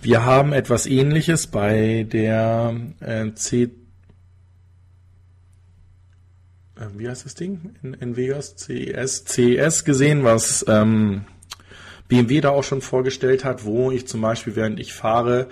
Wir 0.00 0.24
haben 0.24 0.52
etwas 0.52 0.86
ähnliches 0.86 1.46
bei 1.46 2.06
der 2.10 2.74
äh, 3.00 3.32
C 3.34 3.70
wie 6.96 7.08
heißt 7.08 7.24
das 7.24 7.34
Ding 7.34 7.74
in, 7.82 7.94
in 7.94 8.16
Vegas? 8.16 8.54
CES, 8.56 9.24
CES 9.24 9.84
gesehen, 9.84 10.24
was 10.24 10.64
ähm, 10.68 11.24
BMW 12.08 12.40
da 12.40 12.50
auch 12.50 12.64
schon 12.64 12.80
vorgestellt 12.80 13.44
hat, 13.44 13.64
wo 13.64 13.90
ich 13.90 14.06
zum 14.06 14.20
Beispiel, 14.20 14.56
während 14.56 14.80
ich 14.80 14.92
fahre, 14.92 15.48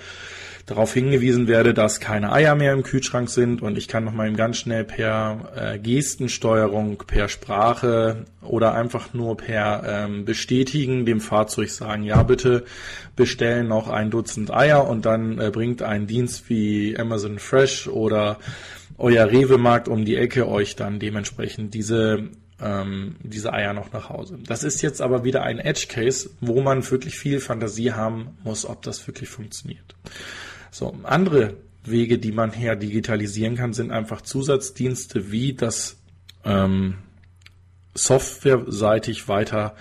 darauf 0.67 0.95
hingewiesen 0.95 1.49
werde, 1.49 1.75
dass 1.75 1.99
keine 1.99 2.33
Eier 2.33 2.55
mehr 2.55 2.73
im 2.73 2.83
Kühlschrank 2.83 3.29
sind 3.29 3.63
und 3.63 3.77
ich 3.77 3.89
kann 3.89 4.05
nochmal 4.05 4.29
eben 4.29 4.37
ganz 4.37 4.59
schnell 4.59 4.85
per 4.85 5.53
äh, 5.57 5.79
Gestensteuerung, 5.79 6.99
per 6.99 7.29
Sprache 7.29 8.25
oder 8.43 8.75
einfach 8.75 9.13
nur 9.13 9.37
per 9.37 9.83
ähm, 9.87 10.25
Bestätigen 10.25 11.05
dem 11.05 11.21
Fahrzeug 11.21 11.71
sagen, 11.71 12.05
ja 12.05 12.23
bitte 12.23 12.65
bestellen 13.17 13.69
noch 13.69 13.89
ein 13.89 14.11
Dutzend 14.11 14.53
Eier 14.53 14.89
und 14.89 15.05
dann 15.05 15.39
äh, 15.39 15.51
bringt 15.51 15.83
ein 15.83 16.07
Dienst 16.07 16.49
wie 16.49 16.97
Amazon 16.97 17.39
Fresh 17.39 17.89
oder 17.89 18.39
euer 19.03 19.31
Rewe-Markt 19.31 19.89
um 19.89 20.05
die 20.05 20.17
Ecke 20.17 20.49
euch 20.49 20.77
dann 20.77 21.01
dementsprechend 21.01 21.75
diese 21.75 22.31
ähm, 22.61 23.17
diese 23.23 23.53
Eier 23.53 23.73
noch 23.73 23.93
nach 23.93 24.09
Hause. 24.09 24.39
Das 24.47 24.63
ist 24.63 24.83
jetzt 24.83 25.03
aber 25.03 25.25
wieder 25.25 25.43
ein 25.43 25.59
Edge-Case, 25.59 26.31
wo 26.41 26.63
man 26.63 26.89
wirklich 26.89 27.19
viel 27.19 27.41
Fantasie 27.41 27.93
haben 27.93 28.37
muss, 28.45 28.65
ob 28.65 28.83
das 28.83 29.05
wirklich 29.07 29.29
funktioniert. 29.29 29.97
So, 30.71 30.97
andere 31.03 31.55
Wege, 31.85 32.19
die 32.19 32.31
man 32.31 32.53
her 32.53 32.77
digitalisieren 32.77 33.57
kann, 33.57 33.73
sind 33.73 33.91
einfach 33.91 34.23
Zusatzdienste 34.23 35.33
wie 35.33 35.55
das 35.55 35.97
ähm, 36.45 36.99
softwareseitig 37.95 39.27
weiter 39.27 39.75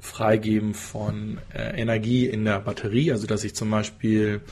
Freigeben 0.00 0.74
von 0.74 1.38
äh, 1.54 1.80
Energie 1.80 2.26
in 2.26 2.44
der 2.44 2.60
Batterie, 2.60 3.12
also 3.12 3.26
dass 3.26 3.44
ich 3.44 3.54
zum 3.54 3.70
Beispiel 3.70 4.42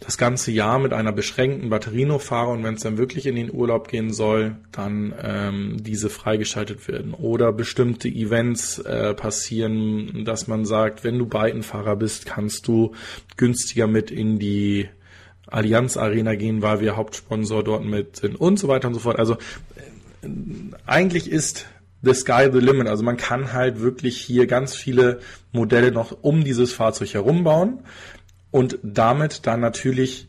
das 0.00 0.18
ganze 0.18 0.50
Jahr 0.50 0.78
mit 0.78 0.92
einer 0.92 1.12
beschränkten 1.12 1.70
Batterie 1.70 2.04
noch 2.04 2.20
fahre 2.20 2.50
und 2.50 2.62
wenn 2.62 2.74
es 2.74 2.82
dann 2.82 2.98
wirklich 2.98 3.26
in 3.26 3.34
den 3.34 3.50
Urlaub 3.52 3.88
gehen 3.88 4.12
soll, 4.12 4.56
dann 4.70 5.14
ähm, 5.22 5.76
diese 5.80 6.10
freigeschaltet 6.10 6.86
werden. 6.86 7.14
Oder 7.14 7.52
bestimmte 7.52 8.08
Events 8.08 8.78
äh, 8.78 9.14
passieren, 9.14 10.24
dass 10.26 10.48
man 10.48 10.66
sagt, 10.66 11.02
wenn 11.02 11.18
du 11.18 11.26
Beitenfahrer 11.26 11.96
bist, 11.96 12.26
kannst 12.26 12.68
du 12.68 12.92
günstiger 13.38 13.86
mit 13.86 14.10
in 14.10 14.38
die 14.38 14.88
Allianz 15.46 15.96
Arena 15.96 16.34
gehen, 16.34 16.60
weil 16.60 16.80
wir 16.80 16.96
Hauptsponsor 16.96 17.64
dort 17.64 17.84
mit 17.84 18.16
sind 18.16 18.36
und 18.36 18.58
so 18.58 18.68
weiter 18.68 18.88
und 18.88 18.94
so 18.94 19.00
fort. 19.00 19.18
Also 19.18 19.34
äh, 19.34 20.28
eigentlich 20.84 21.30
ist 21.30 21.66
the 22.02 22.12
sky 22.12 22.50
the 22.52 22.58
limit. 22.58 22.86
Also 22.86 23.02
man 23.02 23.16
kann 23.16 23.54
halt 23.54 23.80
wirklich 23.80 24.18
hier 24.18 24.46
ganz 24.46 24.76
viele 24.76 25.20
Modelle 25.52 25.90
noch 25.90 26.18
um 26.20 26.44
dieses 26.44 26.74
Fahrzeug 26.74 27.14
herum 27.14 27.44
bauen 27.44 27.78
und 28.56 28.78
damit 28.82 29.46
dann 29.46 29.60
natürlich 29.60 30.28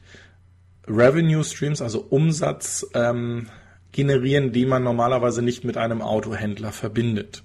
Revenue 0.86 1.46
Streams, 1.46 1.82
also 1.82 2.06
Umsatz 2.10 2.86
ähm, 2.94 3.48
generieren, 3.94 4.52
die 4.52 4.66
man 4.66 4.84
normalerweise 4.84 5.42
nicht 5.42 5.64
mit 5.64 5.78
einem 5.78 6.02
Autohändler 6.02 6.74
verbindet. 6.74 7.44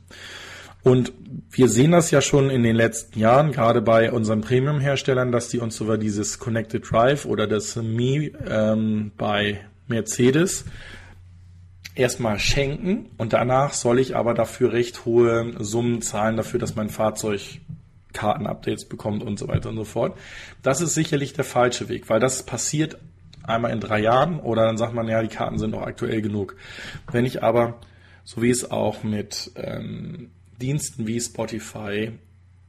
Und 0.83 1.13
wir 1.53 1.69
sehen 1.69 1.93
das 1.93 2.11
ja 2.11 2.21
schon 2.21 2.51
in 2.51 2.65
den 2.65 2.75
letzten 2.75 3.21
Jahren, 3.21 3.53
gerade 3.53 3.81
bei 3.81 4.11
unseren 4.11 4.41
Premium-Herstellern, 4.41 5.31
dass 5.31 5.49
die 5.51 5.61
uns 5.61 5.77
sogar 5.77 5.99
dieses 5.99 6.41
Connected 6.41 6.91
Drive 6.91 7.27
oder 7.27 7.47
das 7.47 7.77
Mi 7.77 8.33
ähm, 8.49 9.13
bei 9.17 9.61
Mercedes 9.87 10.65
erstmal 11.95 12.41
schenken 12.41 13.11
und 13.19 13.35
danach 13.35 13.73
soll 13.73 14.01
ich 14.01 14.17
aber 14.17 14.35
dafür 14.35 14.73
recht 14.73 15.05
hohe 15.05 15.53
Summen 15.61 16.03
zahlen 16.03 16.37
dafür, 16.37 16.59
dass 16.59 16.75
mein 16.75 16.89
Fahrzeug 16.89 17.61
Kartenupdates 18.13 18.89
bekommt 18.89 19.23
und 19.23 19.39
so 19.39 19.49
weiter 19.49 19.69
und 19.69 19.77
so 19.77 19.85
fort. 19.85 20.17
Das 20.63 20.81
ist 20.81 20.95
sicherlich 20.95 21.33
der 21.33 21.45
falsche 21.45 21.89
Weg, 21.89 22.09
weil 22.09 22.21
das 22.21 22.45
passiert 22.45 22.99
einmal 23.43 23.73
in 23.73 23.81
drei 23.81 24.01
Jahren 24.01 24.41
oder 24.41 24.67
dann 24.67 24.79
sagt 24.79 24.95
man, 24.95 25.09
ja, 25.09 25.23
die 25.23 25.29
Karten 25.29 25.59
sind 25.59 25.75
auch 25.75 25.83
aktuell 25.83 26.23
genug. 26.23 26.57
Wenn 27.11 27.25
ich 27.25 27.43
aber, 27.43 27.79
so 28.25 28.43
wie 28.43 28.51
es 28.51 28.71
auch 28.71 29.03
mit 29.03 29.51
ähm, 29.57 30.31
Diensten 30.61 31.07
wie 31.07 31.21
Spotify, 31.21 32.13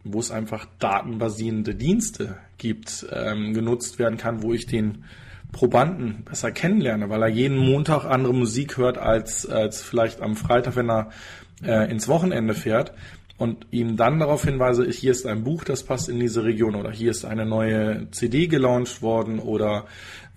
wo 0.04 0.20
es 0.20 0.32
einfach 0.32 0.68
datenbasierende 0.80 1.76
Dienste 1.76 2.38
gibt, 2.58 3.06
ähm, 3.12 3.54
genutzt 3.54 4.00
werden 4.00 4.18
kann, 4.18 4.42
wo 4.42 4.54
ich 4.54 4.66
den 4.66 5.06
Probanden 5.52 6.24
besser 6.24 6.52
kennenlerne, 6.52 7.10
weil 7.10 7.22
er 7.22 7.30
jeden 7.30 7.58
Montag 7.58 8.06
andere 8.06 8.34
Musik 8.34 8.78
hört 8.78 8.98
als, 8.98 9.46
als 9.46 9.82
vielleicht 9.82 10.20
am 10.20 10.36
Freitag, 10.36 10.76
wenn 10.76 10.90
er 10.90 11.12
äh, 11.64 11.90
ins 11.90 12.08
Wochenende 12.08 12.56
fährt, 12.56 12.94
und 13.38 13.68
ihm 13.72 13.98
dann 13.98 14.20
darauf 14.20 14.44
hinweise, 14.44 14.86
hier 14.86 15.12
ist 15.12 15.26
ein 15.26 15.44
Buch, 15.44 15.64
das 15.64 15.84
passt 15.84 16.08
in 16.08 16.20
diese 16.20 16.44
Region 16.44 16.76
oder 16.76 16.92
hier 16.92 17.12
ist 17.12 17.26
eine 17.26 17.46
neue 17.46 18.10
CD 18.12 18.48
gelauncht 18.48 19.02
worden 19.02 19.40
oder 19.40 19.86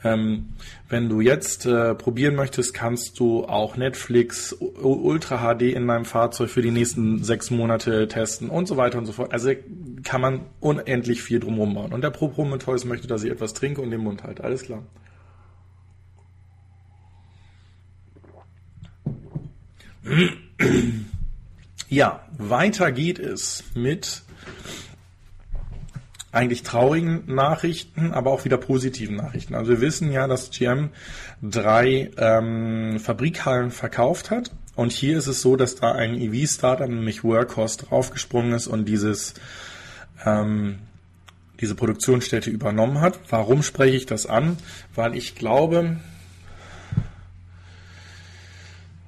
ähm, 0.04 0.50
wenn 0.88 1.08
du 1.08 1.20
jetzt 1.20 1.66
äh, 1.66 1.94
probieren 1.94 2.34
möchtest, 2.34 2.74
kannst 2.74 3.18
du 3.18 3.44
auch 3.44 3.76
Netflix 3.76 4.52
Ultra 4.52 5.54
HD 5.54 5.62
in 5.62 5.86
deinem 5.86 6.04
Fahrzeug 6.04 6.50
für 6.50 6.62
die 6.62 6.70
nächsten 6.70 7.24
sechs 7.24 7.50
Monate 7.50 8.06
testen 8.08 8.48
und 8.50 8.68
so 8.68 8.76
weiter 8.76 8.98
und 8.98 9.06
so 9.06 9.12
fort. 9.12 9.32
Also 9.32 9.50
kann 10.04 10.20
man 10.20 10.40
unendlich 10.60 11.22
viel 11.22 11.40
drumherum 11.40 11.74
bauen. 11.74 11.92
Und 11.92 12.02
der 12.02 12.10
Pro 12.10 12.28
Prometheus 12.28 12.84
möchte, 12.84 13.08
dass 13.08 13.24
ich 13.24 13.30
etwas 13.30 13.54
trinke 13.54 13.80
und 13.80 13.90
den 13.90 14.00
Mund 14.00 14.22
halte. 14.22 14.44
Alles 14.44 14.62
klar. 14.62 14.82
Ja, 21.88 22.20
weiter 22.36 22.90
geht 22.90 23.18
es 23.18 23.62
mit 23.74 24.22
eigentlich 26.32 26.64
traurigen 26.64 27.22
Nachrichten, 27.26 28.12
aber 28.12 28.30
auch 28.30 28.44
wieder 28.44 28.58
positiven 28.58 29.16
Nachrichten. 29.16 29.54
Also 29.54 29.70
wir 29.70 29.80
wissen 29.80 30.12
ja, 30.12 30.26
dass 30.26 30.50
GM 30.50 30.90
drei 31.42 32.10
ähm, 32.18 32.98
Fabrikhallen 33.00 33.70
verkauft 33.70 34.30
hat. 34.30 34.50
Und 34.74 34.92
hier 34.92 35.16
ist 35.16 35.28
es 35.28 35.40
so, 35.40 35.56
dass 35.56 35.76
da 35.76 35.92
ein 35.92 36.20
EV-Startup, 36.20 36.88
nämlich 36.88 37.24
Workhorse, 37.24 37.78
draufgesprungen 37.78 38.52
ist 38.52 38.66
und 38.66 38.84
dieses 38.86 39.34
ähm, 40.26 40.80
diese 41.60 41.74
Produktionsstätte 41.74 42.50
übernommen 42.50 43.00
hat. 43.00 43.18
Warum 43.30 43.62
spreche 43.62 43.96
ich 43.96 44.06
das 44.06 44.26
an? 44.26 44.58
Weil 44.94 45.16
ich 45.16 45.34
glaube, 45.34 45.96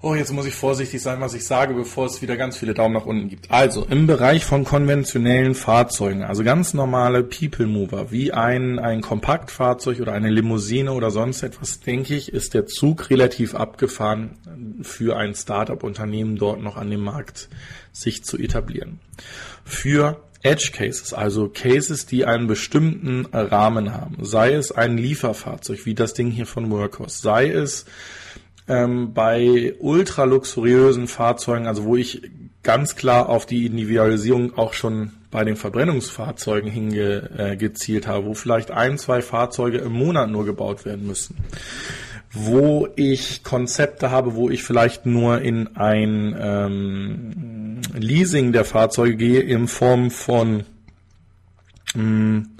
Oh, 0.00 0.14
jetzt 0.14 0.32
muss 0.32 0.46
ich 0.46 0.54
vorsichtig 0.54 1.02
sein, 1.02 1.20
was 1.20 1.34
ich 1.34 1.44
sage, 1.44 1.74
bevor 1.74 2.06
es 2.06 2.22
wieder 2.22 2.36
ganz 2.36 2.56
viele 2.56 2.72
Daumen 2.72 2.94
nach 2.94 3.04
unten 3.04 3.28
gibt. 3.28 3.50
Also, 3.50 3.84
im 3.84 4.06
Bereich 4.06 4.44
von 4.44 4.62
konventionellen 4.62 5.56
Fahrzeugen, 5.56 6.22
also 6.22 6.44
ganz 6.44 6.72
normale 6.72 7.24
People 7.24 7.66
Mover, 7.66 8.12
wie 8.12 8.32
ein, 8.32 8.78
ein 8.78 9.00
Kompaktfahrzeug 9.00 9.98
oder 9.98 10.12
eine 10.12 10.30
Limousine 10.30 10.92
oder 10.92 11.10
sonst 11.10 11.42
etwas, 11.42 11.80
denke 11.80 12.14
ich, 12.14 12.32
ist 12.32 12.54
der 12.54 12.66
Zug 12.66 13.10
relativ 13.10 13.56
abgefahren 13.56 14.38
für 14.82 15.16
ein 15.16 15.34
Startup-Unternehmen 15.34 16.36
dort 16.36 16.62
noch 16.62 16.76
an 16.76 16.90
dem 16.90 17.00
Markt 17.00 17.48
sich 17.90 18.22
zu 18.22 18.38
etablieren. 18.38 19.00
Für 19.64 20.22
Edge 20.42 20.70
Cases, 20.72 21.12
also 21.12 21.48
Cases, 21.48 22.06
die 22.06 22.24
einen 22.24 22.46
bestimmten 22.46 23.26
Rahmen 23.32 23.92
haben, 23.92 24.18
sei 24.24 24.52
es 24.52 24.70
ein 24.70 24.96
Lieferfahrzeug, 24.96 25.84
wie 25.86 25.94
das 25.94 26.14
Ding 26.14 26.30
hier 26.30 26.46
von 26.46 26.70
Workhorse, 26.70 27.20
sei 27.20 27.50
es 27.50 27.84
ähm, 28.68 29.14
bei 29.14 29.74
ultra 29.80 30.24
luxuriösen 30.24 31.06
Fahrzeugen, 31.06 31.66
also 31.66 31.84
wo 31.84 31.96
ich 31.96 32.22
ganz 32.62 32.96
klar 32.96 33.28
auf 33.28 33.46
die 33.46 33.66
Individualisierung 33.66 34.56
auch 34.58 34.74
schon 34.74 35.12
bei 35.30 35.44
den 35.44 35.56
Verbrennungsfahrzeugen 35.56 36.70
hingezielt 36.70 38.04
äh, 38.04 38.08
habe, 38.08 38.26
wo 38.26 38.34
vielleicht 38.34 38.70
ein, 38.70 38.98
zwei 38.98 39.22
Fahrzeuge 39.22 39.78
im 39.78 39.92
Monat 39.92 40.30
nur 40.30 40.44
gebaut 40.44 40.84
werden 40.84 41.06
müssen. 41.06 41.36
Wo 42.32 42.88
ich 42.96 43.42
Konzepte 43.42 44.10
habe, 44.10 44.34
wo 44.34 44.50
ich 44.50 44.62
vielleicht 44.62 45.06
nur 45.06 45.40
in 45.40 45.76
ein 45.76 46.36
ähm, 46.38 47.80
Leasing 47.94 48.52
der 48.52 48.64
Fahrzeuge 48.64 49.16
gehe 49.16 49.40
in 49.40 49.66
Form 49.66 50.10
von 50.10 50.64
mh, 51.94 52.02
hm, 52.02 52.57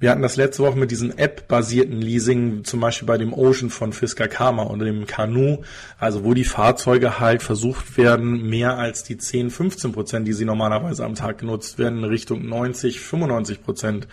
wir 0.00 0.10
hatten 0.10 0.22
das 0.22 0.36
letzte 0.36 0.62
Woche 0.62 0.78
mit 0.78 0.90
diesem 0.90 1.10
App-basierten 1.16 2.00
Leasing, 2.00 2.64
zum 2.64 2.80
Beispiel 2.80 3.06
bei 3.06 3.18
dem 3.18 3.34
Ocean 3.34 3.68
von 3.68 3.92
Fisker 3.92 4.28
Karma 4.28 4.64
oder 4.64 4.86
dem 4.86 5.06
Canoe, 5.06 5.60
also 5.98 6.24
wo 6.24 6.32
die 6.32 6.44
Fahrzeuge 6.44 7.20
halt 7.20 7.42
versucht 7.42 7.98
werden, 7.98 8.48
mehr 8.48 8.78
als 8.78 9.04
die 9.04 9.18
10, 9.18 9.50
15 9.50 9.92
Prozent, 9.92 10.26
die 10.26 10.32
sie 10.32 10.46
normalerweise 10.46 11.04
am 11.04 11.16
Tag 11.16 11.38
genutzt 11.38 11.78
werden, 11.78 12.02
Richtung 12.02 12.48
90, 12.48 12.98
95 12.98 13.62
Prozent 13.62 14.08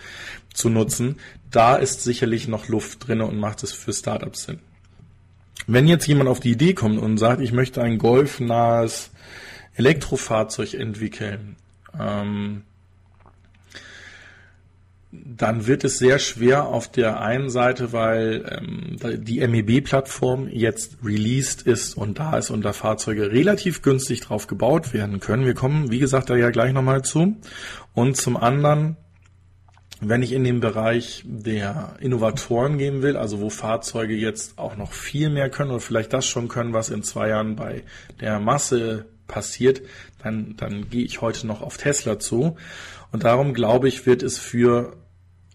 zu 0.52 0.68
nutzen. 0.68 1.16
Da 1.50 1.76
ist 1.76 2.04
sicherlich 2.04 2.48
noch 2.48 2.68
Luft 2.68 3.08
drin 3.08 3.22
und 3.22 3.38
macht 3.38 3.62
es 3.62 3.72
für 3.72 3.94
Startups 3.94 4.44
Sinn. 4.44 4.58
Wenn 5.66 5.88
jetzt 5.88 6.06
jemand 6.06 6.28
auf 6.28 6.40
die 6.40 6.52
Idee 6.52 6.74
kommt 6.74 6.98
und 6.98 7.16
sagt, 7.16 7.40
ich 7.40 7.52
möchte 7.52 7.80
ein 7.80 7.96
golfnahes 7.96 9.10
Elektrofahrzeug 9.74 10.74
entwickeln, 10.74 11.56
ähm, 11.98 12.62
dann 15.10 15.66
wird 15.66 15.84
es 15.84 15.98
sehr 15.98 16.18
schwer 16.18 16.66
auf 16.66 16.90
der 16.90 17.20
einen 17.20 17.48
Seite, 17.48 17.92
weil 17.92 18.44
ähm, 18.60 18.96
die 19.24 19.46
MEB-Plattform 19.46 20.48
jetzt 20.48 20.98
released 21.02 21.62
ist 21.62 21.96
und 21.96 22.18
da 22.18 22.36
ist 22.36 22.50
und 22.50 22.62
da 22.62 22.74
Fahrzeuge 22.74 23.32
relativ 23.32 23.80
günstig 23.80 24.20
drauf 24.20 24.46
gebaut 24.46 24.92
werden 24.92 25.18
können. 25.20 25.46
Wir 25.46 25.54
kommen, 25.54 25.90
wie 25.90 25.98
gesagt, 25.98 26.28
da 26.28 26.36
ja 26.36 26.50
gleich 26.50 26.74
nochmal 26.74 27.02
zu. 27.02 27.36
Und 27.94 28.18
zum 28.18 28.36
anderen, 28.36 28.96
wenn 30.02 30.22
ich 30.22 30.32
in 30.32 30.44
den 30.44 30.60
Bereich 30.60 31.24
der 31.26 31.96
Innovatoren 32.00 32.76
gehen 32.76 33.00
will, 33.00 33.16
also 33.16 33.40
wo 33.40 33.48
Fahrzeuge 33.48 34.14
jetzt 34.14 34.58
auch 34.58 34.76
noch 34.76 34.92
viel 34.92 35.30
mehr 35.30 35.48
können 35.48 35.70
oder 35.70 35.80
vielleicht 35.80 36.12
das 36.12 36.26
schon 36.26 36.48
können, 36.48 36.74
was 36.74 36.90
in 36.90 37.02
zwei 37.02 37.30
Jahren 37.30 37.56
bei 37.56 37.82
der 38.20 38.40
Masse 38.40 39.06
passiert, 39.26 39.80
dann, 40.22 40.56
dann 40.56 40.90
gehe 40.90 41.04
ich 41.04 41.22
heute 41.22 41.46
noch 41.46 41.62
auf 41.62 41.78
Tesla 41.78 42.18
zu. 42.18 42.56
Und 43.12 43.24
darum 43.24 43.54
glaube 43.54 43.88
ich, 43.88 44.06
wird 44.06 44.22
es 44.22 44.38
für 44.38 44.96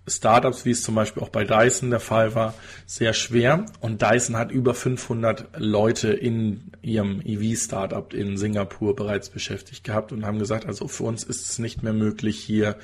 Startups, 0.06 0.66
wie 0.66 0.72
es 0.72 0.84
zum 0.84 0.95
Beispiel 0.95 1.24
auch 1.24 1.30
bei 1.30 1.45
Dyson 1.45 1.89
der 1.89 2.01
Fall 2.01 2.36
war, 2.36 2.54
sehr 2.86 3.14
schwer. 3.14 3.66
Und 3.80 4.01
Dyson 4.01 4.36
hat 4.36 4.51
über 4.51 4.74
500 4.74 5.47
Leute 5.58 6.12
in 6.12 6.72
ihrem 6.82 7.22
EV-Startup 7.24 8.14
in 8.14 8.38
Singapur 8.38 8.95
bereits 8.95 9.30
beschäftigt 9.30 9.84
gehabt 9.84 10.12
und 10.12 10.26
haben 10.26 10.39
gesagt, 10.39 10.66
also 10.66 10.88
für 10.88 11.04
uns 11.04 11.24
ist 11.24 11.49
es 11.49 11.60
nicht 11.60 11.84
mehr 11.84 11.93
möglich, 11.93 12.39
hier 12.39 12.76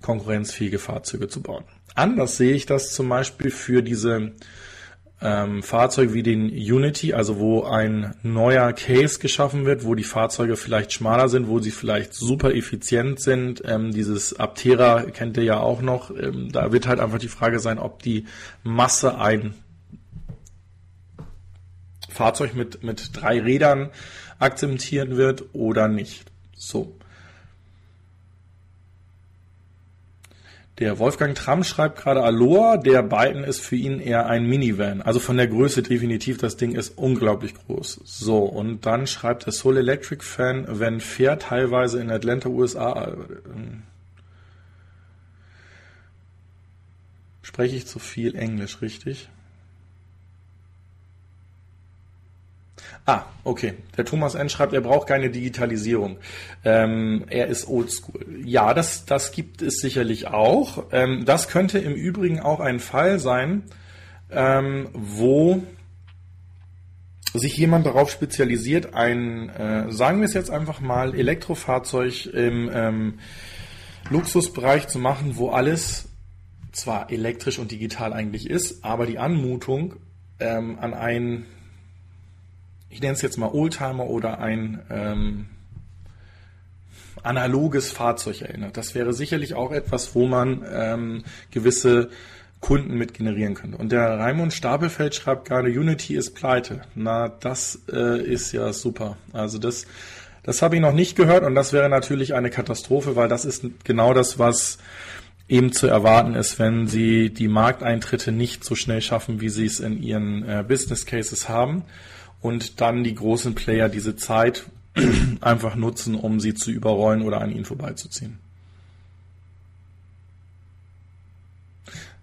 konkurrenzfähige 0.00 0.80
Fahrzeuge 0.80 1.28
zu 1.28 1.42
bauen. 1.42 1.64
Anders 1.94 2.36
sehe 2.36 2.54
ich 2.54 2.66
das 2.66 2.92
zum 2.92 3.08
Beispiel 3.08 3.50
für 3.52 3.82
diese 3.82 4.32
ähm, 5.22 5.62
Fahrzeug 5.62 6.12
wie 6.12 6.22
den 6.22 6.50
Unity, 6.50 7.14
also 7.14 7.38
wo 7.38 7.62
ein 7.62 8.14
neuer 8.22 8.72
Case 8.72 9.18
geschaffen 9.18 9.64
wird, 9.64 9.84
wo 9.84 9.94
die 9.94 10.04
Fahrzeuge 10.04 10.56
vielleicht 10.56 10.92
schmaler 10.92 11.28
sind, 11.28 11.48
wo 11.48 11.60
sie 11.60 11.70
vielleicht 11.70 12.14
super 12.14 12.54
effizient 12.54 13.20
sind. 13.20 13.62
Ähm, 13.64 13.92
dieses 13.92 14.38
Aptera 14.38 15.02
kennt 15.02 15.36
ihr 15.36 15.44
ja 15.44 15.60
auch 15.60 15.80
noch. 15.80 16.10
Ähm, 16.10 16.50
da 16.50 16.72
wird 16.72 16.88
halt 16.88 17.00
einfach 17.00 17.18
die 17.18 17.28
Frage 17.28 17.60
sein, 17.60 17.78
ob 17.78 18.02
die 18.02 18.26
Masse 18.64 19.18
ein 19.18 19.54
Fahrzeug 22.08 22.54
mit, 22.54 22.82
mit 22.82 23.10
drei 23.14 23.40
Rädern 23.40 23.90
akzeptieren 24.38 25.16
wird 25.16 25.44
oder 25.52 25.88
nicht. 25.88 26.30
So. 26.54 26.96
Der 30.82 30.98
Wolfgang 30.98 31.36
Tramm 31.36 31.62
schreibt 31.62 31.96
gerade 31.96 32.24
Aloha, 32.24 32.76
der 32.76 33.04
Biden 33.04 33.44
ist 33.44 33.60
für 33.60 33.76
ihn 33.76 34.00
eher 34.00 34.26
ein 34.26 34.46
Minivan. 34.46 35.00
Also 35.00 35.20
von 35.20 35.36
der 35.36 35.46
Größe 35.46 35.80
definitiv, 35.84 36.38
das 36.38 36.56
Ding 36.56 36.74
ist 36.74 36.98
unglaublich 36.98 37.54
groß. 37.54 38.00
So, 38.04 38.38
und 38.38 38.84
dann 38.84 39.06
schreibt 39.06 39.46
der 39.46 39.52
Soul 39.52 39.76
Electric 39.76 40.24
Fan, 40.24 40.66
wenn 40.68 40.98
fährt 40.98 41.42
teilweise 41.42 42.00
in 42.00 42.10
Atlanta, 42.10 42.48
USA. 42.48 43.12
Äh, 43.12 43.16
spreche 47.42 47.76
ich 47.76 47.86
zu 47.86 48.00
viel 48.00 48.34
Englisch, 48.34 48.82
richtig? 48.82 49.28
Ah, 53.04 53.24
okay. 53.42 53.74
Der 53.96 54.04
Thomas 54.04 54.36
N. 54.36 54.48
schreibt, 54.48 54.72
er 54.72 54.80
braucht 54.80 55.08
keine 55.08 55.30
Digitalisierung. 55.30 56.18
Ähm, 56.64 57.24
er 57.28 57.48
ist 57.48 57.66
oldschool. 57.66 58.24
Ja, 58.44 58.74
das, 58.74 59.04
das 59.06 59.32
gibt 59.32 59.60
es 59.60 59.78
sicherlich 59.80 60.28
auch. 60.28 60.84
Ähm, 60.92 61.24
das 61.24 61.48
könnte 61.48 61.78
im 61.78 61.94
Übrigen 61.94 62.38
auch 62.38 62.60
ein 62.60 62.78
Fall 62.78 63.18
sein, 63.18 63.64
ähm, 64.30 64.88
wo 64.92 65.64
sich 67.34 67.56
jemand 67.56 67.86
darauf 67.86 68.10
spezialisiert, 68.10 68.94
ein, 68.94 69.48
äh, 69.48 69.90
sagen 69.90 70.20
wir 70.20 70.26
es 70.26 70.34
jetzt 70.34 70.50
einfach 70.50 70.80
mal, 70.80 71.14
Elektrofahrzeug 71.14 72.26
im 72.26 72.70
ähm, 72.72 73.18
Luxusbereich 74.10 74.88
zu 74.88 74.98
machen, 74.98 75.36
wo 75.36 75.50
alles 75.50 76.08
zwar 76.72 77.10
elektrisch 77.10 77.58
und 77.58 77.70
digital 77.70 78.12
eigentlich 78.12 78.48
ist, 78.48 78.84
aber 78.84 79.06
die 79.06 79.18
Anmutung 79.18 79.94
ähm, 80.40 80.78
an 80.78 80.94
ein 80.94 81.46
ich 82.92 83.00
nenne 83.00 83.14
es 83.14 83.22
jetzt 83.22 83.38
mal 83.38 83.50
Oldtimer 83.50 84.06
oder 84.06 84.38
ein 84.38 84.80
ähm, 84.90 85.46
analoges 87.22 87.90
Fahrzeug 87.90 88.42
erinnert. 88.42 88.76
Das 88.76 88.94
wäre 88.94 89.14
sicherlich 89.14 89.54
auch 89.54 89.72
etwas, 89.72 90.14
wo 90.14 90.26
man 90.26 90.64
ähm, 90.70 91.24
gewisse 91.50 92.10
Kunden 92.60 92.96
mit 92.96 93.14
generieren 93.14 93.54
könnte. 93.54 93.78
Und 93.78 93.92
der 93.92 94.18
Raimund 94.18 94.52
Stapelfeld 94.52 95.14
schreibt 95.14 95.48
gerade, 95.48 95.68
Unity 95.68 96.14
ist 96.14 96.34
pleite. 96.34 96.82
Na, 96.94 97.28
das 97.28 97.80
äh, 97.90 98.22
ist 98.22 98.52
ja 98.52 98.72
super. 98.72 99.16
Also 99.32 99.58
das, 99.58 99.86
das 100.42 100.60
habe 100.60 100.76
ich 100.76 100.82
noch 100.82 100.92
nicht 100.92 101.16
gehört 101.16 101.44
und 101.44 101.54
das 101.54 101.72
wäre 101.72 101.88
natürlich 101.88 102.34
eine 102.34 102.50
Katastrophe, 102.50 103.16
weil 103.16 103.28
das 103.28 103.46
ist 103.46 103.64
genau 103.84 104.12
das, 104.12 104.38
was 104.38 104.78
eben 105.48 105.72
zu 105.72 105.86
erwarten 105.86 106.34
ist, 106.34 106.58
wenn 106.58 106.86
sie 106.86 107.30
die 107.30 107.48
Markteintritte 107.48 108.32
nicht 108.32 108.64
so 108.64 108.74
schnell 108.74 109.00
schaffen, 109.00 109.40
wie 109.40 109.48
sie 109.48 109.66
es 109.66 109.80
in 109.80 110.02
ihren 110.02 110.48
äh, 110.48 110.62
Business 110.66 111.06
Cases 111.06 111.48
haben 111.48 111.84
und 112.42 112.80
dann 112.80 113.04
die 113.04 113.14
großen 113.14 113.54
Player 113.54 113.88
diese 113.88 114.16
Zeit 114.16 114.64
einfach 115.40 115.76
nutzen, 115.76 116.14
um 116.14 116.40
sie 116.40 116.54
zu 116.54 116.70
überrollen 116.70 117.22
oder 117.22 117.40
an 117.40 117.50
ihnen 117.50 117.64
vorbeizuziehen. 117.64 118.38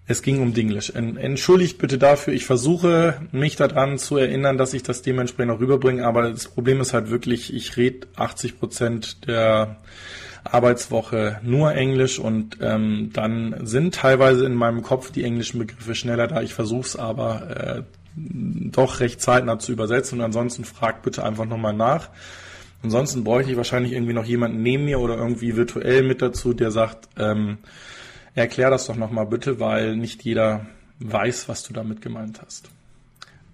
Es 0.06 0.24
ging 0.24 0.42
um 0.42 0.56
Dinglish. 0.56 0.90
Entschuldigt 0.90 1.78
bitte 1.78 2.00
dafür. 2.00 2.34
Ich 2.34 2.46
versuche 2.46 3.22
mich 3.32 3.58
daran 3.58 4.00
zu 4.00 4.18
erinnern, 4.18 4.58
dass 4.58 4.74
ich 4.74 4.82
das 4.82 5.04
dementsprechend 5.04 5.52
auch 5.52 5.60
rüberbringe. 5.60 6.04
Aber 6.04 6.32
das 6.32 6.48
Problem 6.48 6.82
ist 6.82 6.94
halt 6.94 7.12
wirklich, 7.12 7.54
ich 7.54 7.78
rede 7.78 8.08
80 8.16 8.58
Prozent 8.58 9.28
der 9.28 9.78
Arbeitswoche 10.44 11.40
nur 11.44 11.76
Englisch 11.76 12.18
und 12.18 12.58
ähm, 12.60 13.12
dann 13.14 13.56
sind 13.68 13.94
teilweise 13.94 14.48
in 14.48 14.56
meinem 14.56 14.82
Kopf 14.82 15.12
die 15.12 15.24
englischen 15.24 15.60
Begriffe 15.60 15.94
schneller 15.94 16.26
da. 16.26 16.42
Ich 16.42 16.56
versuche 16.56 16.88
es 16.88 16.96
aber 16.96 17.50
äh, 17.78 17.84
doch 18.72 19.00
recht 19.00 19.22
zeitnah 19.22 19.60
zu 19.60 19.72
übersetzen 19.72 20.20
und 20.20 20.26
ansonsten 20.26 20.66
fragt 20.66 21.04
bitte 21.04 21.24
einfach 21.24 21.46
nochmal 21.46 21.74
nach. 21.74 22.10
Ansonsten 22.82 23.24
bräuchte 23.24 23.52
ich 23.52 23.58
wahrscheinlich 23.58 23.94
irgendwie 23.94 24.14
noch 24.14 24.26
jemanden 24.26 24.62
neben 24.62 24.86
mir 24.86 25.00
oder 25.00 25.18
irgendwie 25.18 25.56
virtuell 25.56 26.04
mit 26.04 26.22
dazu, 26.22 26.54
der 26.54 26.72
sagt, 26.72 27.10
ähm, 27.18 27.58
erklär 28.36 28.70
das 28.70 28.88
doch 28.88 28.96
nochmal 28.96 29.26
bitte, 29.26 29.60
weil 29.60 29.98
nicht 29.98 30.24
jeder 30.24 30.66
weiß, 31.00 31.50
was 31.50 31.64
du 31.64 31.74
damit 31.74 32.02
gemeint 32.02 32.42
hast. 32.46 32.70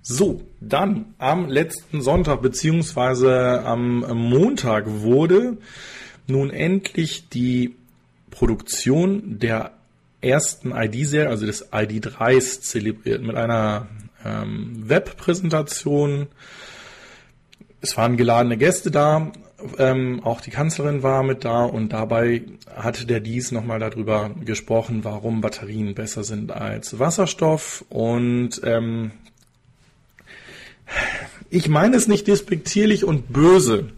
So, 0.01 0.43
dann 0.61 1.15
am 1.17 1.49
letzten 1.49 2.01
Sonntag 2.01 2.43
beziehungsweise 2.43 3.63
am 3.65 4.01
Montag 4.01 4.85
wurde 4.87 5.57
nun 6.27 6.51
endlich 6.51 7.29
die 7.29 7.75
Produktion 8.29 9.39
der 9.39 9.71
ersten 10.21 10.71
ID-Serie, 10.71 11.29
also 11.29 11.45
des 11.45 11.71
ID3s, 11.71 12.61
zelebriert 12.61 13.23
mit 13.23 13.35
einer 13.35 13.87
ähm, 14.25 14.89
Webpräsentation. 14.89 16.27
Es 17.81 17.95
waren 17.97 18.17
geladene 18.17 18.57
Gäste 18.57 18.91
da, 18.91 19.31
ähm, 19.77 20.21
auch 20.23 20.41
die 20.41 20.51
Kanzlerin 20.51 21.03
war 21.03 21.23
mit 21.23 21.45
da 21.45 21.63
und 21.63 21.89
dabei 21.89 22.43
hatte 22.75 23.05
der 23.05 23.19
Dies 23.19 23.51
nochmal 23.51 23.79
darüber 23.79 24.31
gesprochen, 24.43 25.03
warum 25.03 25.41
Batterien 25.41 25.95
besser 25.95 26.23
sind 26.23 26.51
als 26.51 26.99
Wasserstoff 26.99 27.85
und 27.89 28.61
ähm, 28.63 29.11
ich 31.49 31.69
meine 31.69 31.95
es 31.95 32.07
nicht 32.07 32.27
despektierlich 32.27 33.05
und 33.05 33.31
böse, 33.31 33.89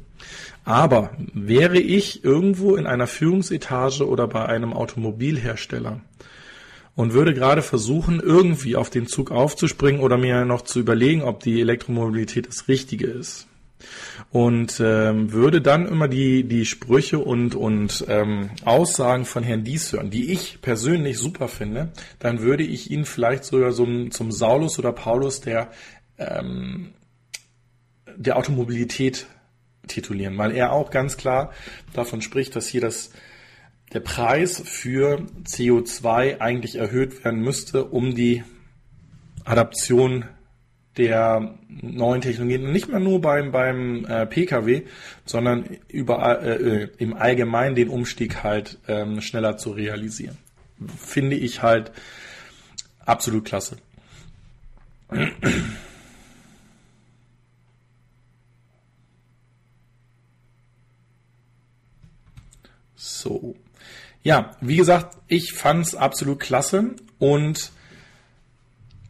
aber 0.63 1.11
wäre 1.33 1.79
ich 1.79 2.23
irgendwo 2.23 2.75
in 2.75 2.85
einer 2.85 3.07
Führungsetage 3.07 4.07
oder 4.07 4.27
bei 4.27 4.45
einem 4.45 4.73
Automobilhersteller 4.73 6.01
und 6.97 7.13
würde 7.13 7.35
gerade 7.35 7.61
versuchen, 7.61 8.19
irgendwie 8.19 8.75
auf 8.75 8.89
den 8.89 9.05
Zug 9.05 9.29
aufzuspringen 9.29 10.01
oder 10.01 10.17
mir 10.17 10.45
noch 10.45 10.63
zu 10.63 10.79
überlegen, 10.79 11.21
ob 11.21 11.41
die 11.41 11.61
Elektromobilität 11.61 12.47
das 12.47 12.67
Richtige 12.67 13.05
ist. 13.05 13.47
Und 14.31 14.81
ähm, 14.83 15.31
würde 15.31 15.61
dann 15.61 15.87
immer 15.87 16.07
die, 16.07 16.43
die 16.43 16.65
Sprüche 16.65 17.19
und, 17.19 17.53
und 17.53 18.03
ähm, 18.09 18.49
Aussagen 18.65 19.25
von 19.25 19.43
Herrn 19.43 19.63
Dies 19.63 19.93
hören, 19.93 20.09
die 20.09 20.31
ich 20.31 20.59
persönlich 20.61 21.19
super 21.19 21.47
finde, 21.47 21.91
dann 22.17 22.41
würde 22.41 22.63
ich 22.63 22.89
ihn 22.89 23.05
vielleicht 23.05 23.45
sogar 23.45 23.73
so 23.73 23.85
zum 24.09 24.31
Saulus 24.31 24.79
oder 24.79 24.91
Paulus 24.91 25.39
der, 25.39 25.69
ähm, 26.17 26.95
der 28.15 28.37
Automobilität 28.37 29.27
titulieren, 29.85 30.35
weil 30.39 30.51
er 30.51 30.71
auch 30.71 30.89
ganz 30.89 31.15
klar 31.15 31.53
davon 31.93 32.23
spricht, 32.23 32.55
dass 32.55 32.67
hier 32.67 32.81
das 32.81 33.11
der 33.93 33.99
Preis 34.01 34.61
für 34.65 35.25
CO2 35.45 36.39
eigentlich 36.39 36.75
erhöht 36.75 37.23
werden 37.23 37.41
müsste, 37.41 37.85
um 37.85 38.15
die 38.15 38.43
Adaption 39.45 40.25
der 40.97 41.57
neuen 41.69 42.21
Technologien, 42.21 42.71
nicht 42.71 42.89
mehr 42.89 42.99
nur 42.99 43.21
beim, 43.21 43.51
beim 43.51 44.05
äh, 44.05 44.25
Pkw, 44.25 44.83
sondern 45.25 45.77
überall, 45.87 46.43
äh, 46.43 46.89
im 46.97 47.13
Allgemeinen 47.13 47.75
den 47.75 47.89
Umstieg 47.89 48.43
halt 48.43 48.79
ähm, 48.87 49.21
schneller 49.21 49.57
zu 49.57 49.71
realisieren. 49.71 50.37
Finde 50.97 51.35
ich 51.35 51.61
halt 51.61 51.91
absolut 53.05 53.45
klasse. 53.45 53.77
So. 62.95 63.55
Ja, 64.27 64.57
wie 64.59 64.75
gesagt, 64.75 65.17
ich 65.29 65.53
fand's 65.53 65.95
absolut 65.95 66.41
klasse 66.41 66.95
und 67.17 67.71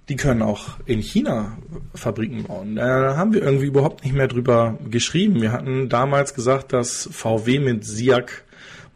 die 0.09 0.15
können 0.15 0.43
auch 0.43 0.77
in 0.85 0.99
China 1.01 1.57
Fabriken 1.95 2.43
bauen. 2.43 2.75
Da 2.75 3.17
haben 3.17 3.33
wir 3.33 3.41
irgendwie 3.41 3.65
überhaupt 3.65 4.03
nicht 4.03 4.13
mehr 4.13 4.27
drüber 4.27 4.77
geschrieben. 4.91 5.41
Wir 5.41 5.53
hatten 5.53 5.89
damals 5.89 6.35
gesagt, 6.35 6.71
dass 6.71 7.09
VW 7.11 7.57
mit 7.57 7.83
SIAC 7.83 8.43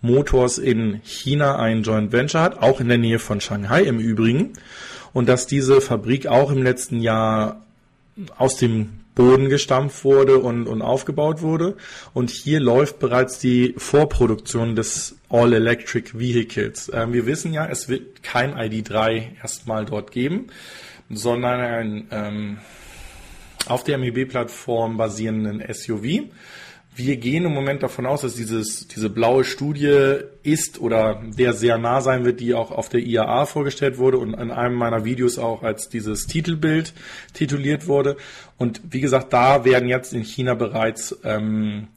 Motors 0.02 0.60
in 0.60 1.02
China 1.04 1.56
ein 1.56 1.82
Joint 1.82 2.12
Venture 2.12 2.44
hat, 2.44 2.62
auch 2.62 2.80
in 2.80 2.88
der 2.88 3.00
Nähe 3.00 3.18
von 3.18 3.42
Shanghai 3.42 3.82
im 3.82 3.98
Übrigen. 3.98 4.54
Und 5.14 5.28
dass 5.28 5.48
diese 5.48 5.82
Fabrik 5.82 6.28
auch 6.28 6.52
im 6.52 6.62
letzten 6.62 7.02
Jahr 7.02 7.66
aus 8.38 8.58
dem 8.58 9.01
Boden 9.16 9.50
gestampft 9.50 10.04
wurde 10.04 10.40
und, 10.40 10.68
und 10.68 10.82
aufgebaut 10.82 11.42
wurde. 11.42 11.76
Und 12.14 12.30
hier 12.30 12.60
läuft 12.60 13.00
bereits 13.00 13.40
die 13.40 13.74
Vorproduktion 13.78 14.76
des 14.76 15.18
All-Electric 15.30 16.18
Vehicles. 16.18 16.90
Ähm, 16.94 17.14
wir 17.14 17.26
wissen 17.26 17.54
ja, 17.54 17.66
es 17.66 17.90
wird 17.90 18.24
kein 18.24 18.56
ID3 18.56 19.42
erstmal 19.42 19.86
dort 19.86 20.12
geben 20.12 20.48
sondern 21.14 21.60
ein 21.60 22.08
ähm, 22.12 22.58
auf 23.68 23.84
der 23.84 23.98
MEB-Plattform 23.98 24.98
basierenden 24.98 25.64
SUV. 25.74 26.30
Wir 26.94 27.16
gehen 27.16 27.46
im 27.46 27.54
Moment 27.54 27.84
davon 27.84 28.06
aus, 28.06 28.22
dass 28.22 28.36
dieses, 28.36 28.88
diese 28.88 29.10
blaue 29.10 29.46
Studie 29.46 30.18
ist 30.44 30.82
oder 30.82 31.22
der 31.38 31.54
sehr 31.54 31.78
nah 31.78 32.02
sein 32.02 32.26
wird, 32.26 32.42
die 32.42 32.54
auch 32.54 32.72
auf 32.72 32.90
der 32.90 33.00
IAA 33.00 33.46
vorgestellt 33.46 33.98
wurde 33.98 34.18
und 34.18 34.34
in 34.34 34.52
einem 34.52 34.76
meiner 34.76 35.06
Videos 35.06 35.38
auch 35.40 35.64
als 35.64 35.88
dieses 35.88 36.28
Titelbild 36.28 36.94
tituliert 37.34 37.88
wurde. 37.88 38.18
Und 38.58 38.82
wie 38.90 39.00
gesagt, 39.00 39.32
da 39.32 39.64
werden 39.64 39.88
jetzt 39.88 40.14
in 40.14 40.24
China 40.24 40.54
bereits 40.54 41.18
ähm, 41.24 41.88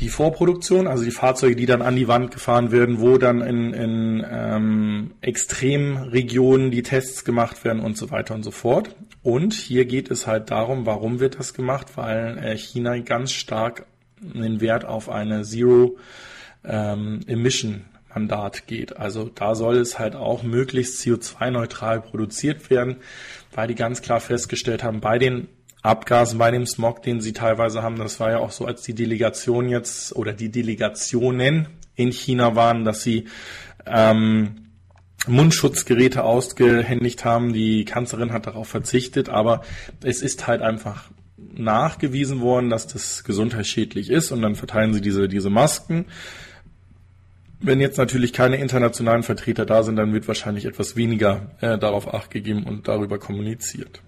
die 0.00 0.08
Vorproduktion, 0.08 0.86
also 0.86 1.04
die 1.04 1.10
Fahrzeuge, 1.10 1.56
die 1.56 1.66
dann 1.66 1.82
an 1.82 1.96
die 1.96 2.06
Wand 2.06 2.30
gefahren 2.30 2.70
werden, 2.70 3.00
wo 3.00 3.18
dann 3.18 3.40
in, 3.40 3.72
in 3.72 4.26
ähm, 4.30 5.10
Extremregionen 5.22 6.70
die 6.70 6.82
Tests 6.82 7.24
gemacht 7.24 7.64
werden 7.64 7.80
und 7.80 7.96
so 7.96 8.10
weiter 8.10 8.34
und 8.34 8.44
so 8.44 8.52
fort. 8.52 8.94
Und 9.28 9.52
hier 9.52 9.84
geht 9.84 10.10
es 10.10 10.26
halt 10.26 10.50
darum, 10.50 10.86
warum 10.86 11.20
wird 11.20 11.38
das 11.38 11.52
gemacht? 11.52 11.88
Weil 11.96 12.38
äh, 12.38 12.56
China 12.56 12.96
ganz 13.00 13.30
stark 13.30 13.84
den 14.22 14.62
Wert 14.62 14.86
auf 14.86 15.10
eine 15.10 15.42
Zero 15.42 15.98
ähm, 16.64 17.20
Emission 17.26 17.84
Mandat 18.08 18.66
geht. 18.66 18.96
Also 18.96 19.28
da 19.28 19.54
soll 19.54 19.76
es 19.76 19.98
halt 19.98 20.16
auch 20.16 20.44
möglichst 20.44 21.02
CO2-neutral 21.02 22.00
produziert 22.00 22.70
werden, 22.70 22.96
weil 23.52 23.68
die 23.68 23.74
ganz 23.74 24.00
klar 24.00 24.20
festgestellt 24.20 24.82
haben, 24.82 25.00
bei 25.00 25.18
den 25.18 25.48
Abgasen 25.82 26.38
bei 26.38 26.50
dem 26.50 26.64
Smog, 26.64 27.02
den 27.02 27.20
sie 27.20 27.34
teilweise 27.34 27.82
haben. 27.82 27.96
Das 27.96 28.20
war 28.20 28.30
ja 28.30 28.38
auch 28.38 28.50
so, 28.50 28.64
als 28.64 28.80
die 28.80 28.94
Delegation 28.94 29.68
jetzt 29.68 30.16
oder 30.16 30.32
die 30.32 30.50
Delegationen 30.50 31.68
in 31.96 32.12
China 32.12 32.56
waren, 32.56 32.86
dass 32.86 33.02
sie 33.02 33.26
ähm, 33.84 34.67
Mundschutzgeräte 35.28 36.24
ausgehändigt 36.24 37.24
haben. 37.24 37.52
Die 37.52 37.84
Kanzlerin 37.84 38.32
hat 38.32 38.46
darauf 38.46 38.68
verzichtet, 38.68 39.28
aber 39.28 39.62
es 40.02 40.22
ist 40.22 40.46
halt 40.46 40.62
einfach 40.62 41.10
nachgewiesen 41.36 42.40
worden, 42.40 42.70
dass 42.70 42.86
das 42.86 43.24
gesundheitsschädlich 43.24 44.10
ist 44.10 44.30
und 44.32 44.42
dann 44.42 44.54
verteilen 44.54 44.94
sie 44.94 45.00
diese, 45.00 45.28
diese 45.28 45.50
Masken. 45.50 46.06
Wenn 47.60 47.80
jetzt 47.80 47.98
natürlich 47.98 48.32
keine 48.32 48.56
internationalen 48.56 49.24
Vertreter 49.24 49.66
da 49.66 49.82
sind, 49.82 49.96
dann 49.96 50.12
wird 50.12 50.28
wahrscheinlich 50.28 50.64
etwas 50.64 50.94
weniger 50.94 51.50
äh, 51.60 51.76
darauf 51.76 52.12
acht 52.14 52.30
gegeben 52.30 52.64
und 52.64 52.86
darüber 52.86 53.18
kommuniziert. 53.18 54.00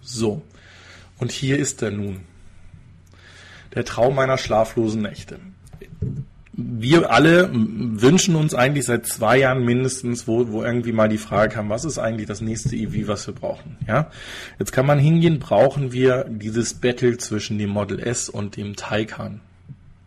So, 0.00 0.42
und 1.18 1.32
hier 1.32 1.58
ist 1.58 1.82
er 1.82 1.90
nun. 1.90 2.20
Der 3.74 3.84
Traum 3.84 4.14
meiner 4.14 4.38
schlaflosen 4.38 5.02
Nächte. 5.02 5.38
Wir 6.56 7.10
alle 7.10 7.50
wünschen 7.52 8.36
uns 8.36 8.54
eigentlich 8.54 8.84
seit 8.84 9.06
zwei 9.06 9.38
Jahren 9.38 9.64
mindestens, 9.64 10.28
wo, 10.28 10.52
wo 10.52 10.62
irgendwie 10.62 10.92
mal 10.92 11.08
die 11.08 11.18
Frage 11.18 11.54
kam, 11.54 11.68
was 11.68 11.84
ist 11.84 11.98
eigentlich 11.98 12.28
das 12.28 12.40
nächste 12.40 12.76
EV, 12.76 13.08
was 13.08 13.26
wir 13.26 13.34
brauchen? 13.34 13.76
Ja, 13.88 14.10
jetzt 14.58 14.72
kann 14.72 14.86
man 14.86 14.98
hingehen, 14.98 15.40
brauchen 15.40 15.92
wir 15.92 16.24
dieses 16.28 16.74
Battle 16.74 17.16
zwischen 17.18 17.58
dem 17.58 17.70
Model 17.70 17.98
S 17.98 18.28
und 18.28 18.56
dem 18.56 18.76
Taycan? 18.76 19.40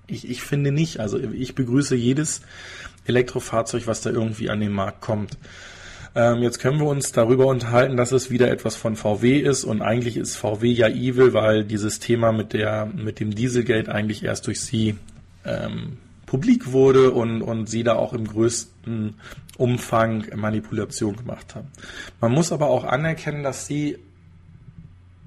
Ich, 0.08 0.30
ich 0.30 0.41
finde 0.41 0.72
nicht. 0.72 1.00
Also 1.02 1.20
ich 1.20 1.54
begrüße 1.54 1.95
jedes 1.95 2.41
Elektrofahrzeug, 3.06 3.88
was 3.88 4.02
da 4.02 4.10
irgendwie 4.10 4.50
an 4.50 4.62
den 4.62 4.72
Markt 4.72 5.02
kommt. 5.02 5.38
Ähm, 6.16 6.41
jetzt 6.41 6.60
können 6.60 6.80
wir 6.80 6.88
uns 6.88 7.12
darüber 7.12 7.48
unterhalten, 7.48 7.98
dass 7.98 8.12
es 8.12 8.32
wieder 8.32 8.50
etwas 8.50 8.76
von 8.76 8.95
VW 8.95 9.38
ist 9.38 9.64
und 9.64 9.82
eigentlich 9.82 10.18
ist 10.18 10.36
VW 10.36 10.72
ja 10.72 10.88
evil, 10.88 11.34
weil 11.34 11.64
dieses 11.64 12.00
Thema 12.00 12.32
mit 12.32 12.54
der 12.54 12.86
mit 12.88 13.20
dem 13.20 13.36
Dieselgate 13.36 13.91
eigentlich 13.93 14.24
erst 14.24 14.48
durch 14.48 14.62
sie 14.62 14.95
ähm, 15.45 15.98
publik 16.28 16.71
wurde 16.71 17.11
und, 17.11 17.41
und 17.41 17.67
sie 17.67 17.84
da 17.84 17.95
auch 17.95 18.13
im 18.13 18.28
größten 18.28 19.15
Umfang 19.57 20.28
Manipulation 20.36 21.15
gemacht 21.15 21.55
haben. 21.55 21.69
Man 22.21 22.32
muss 22.34 22.51
aber 22.51 22.67
auch 22.67 22.84
anerkennen, 22.84 23.41
dass 23.41 23.65
sie 23.65 23.97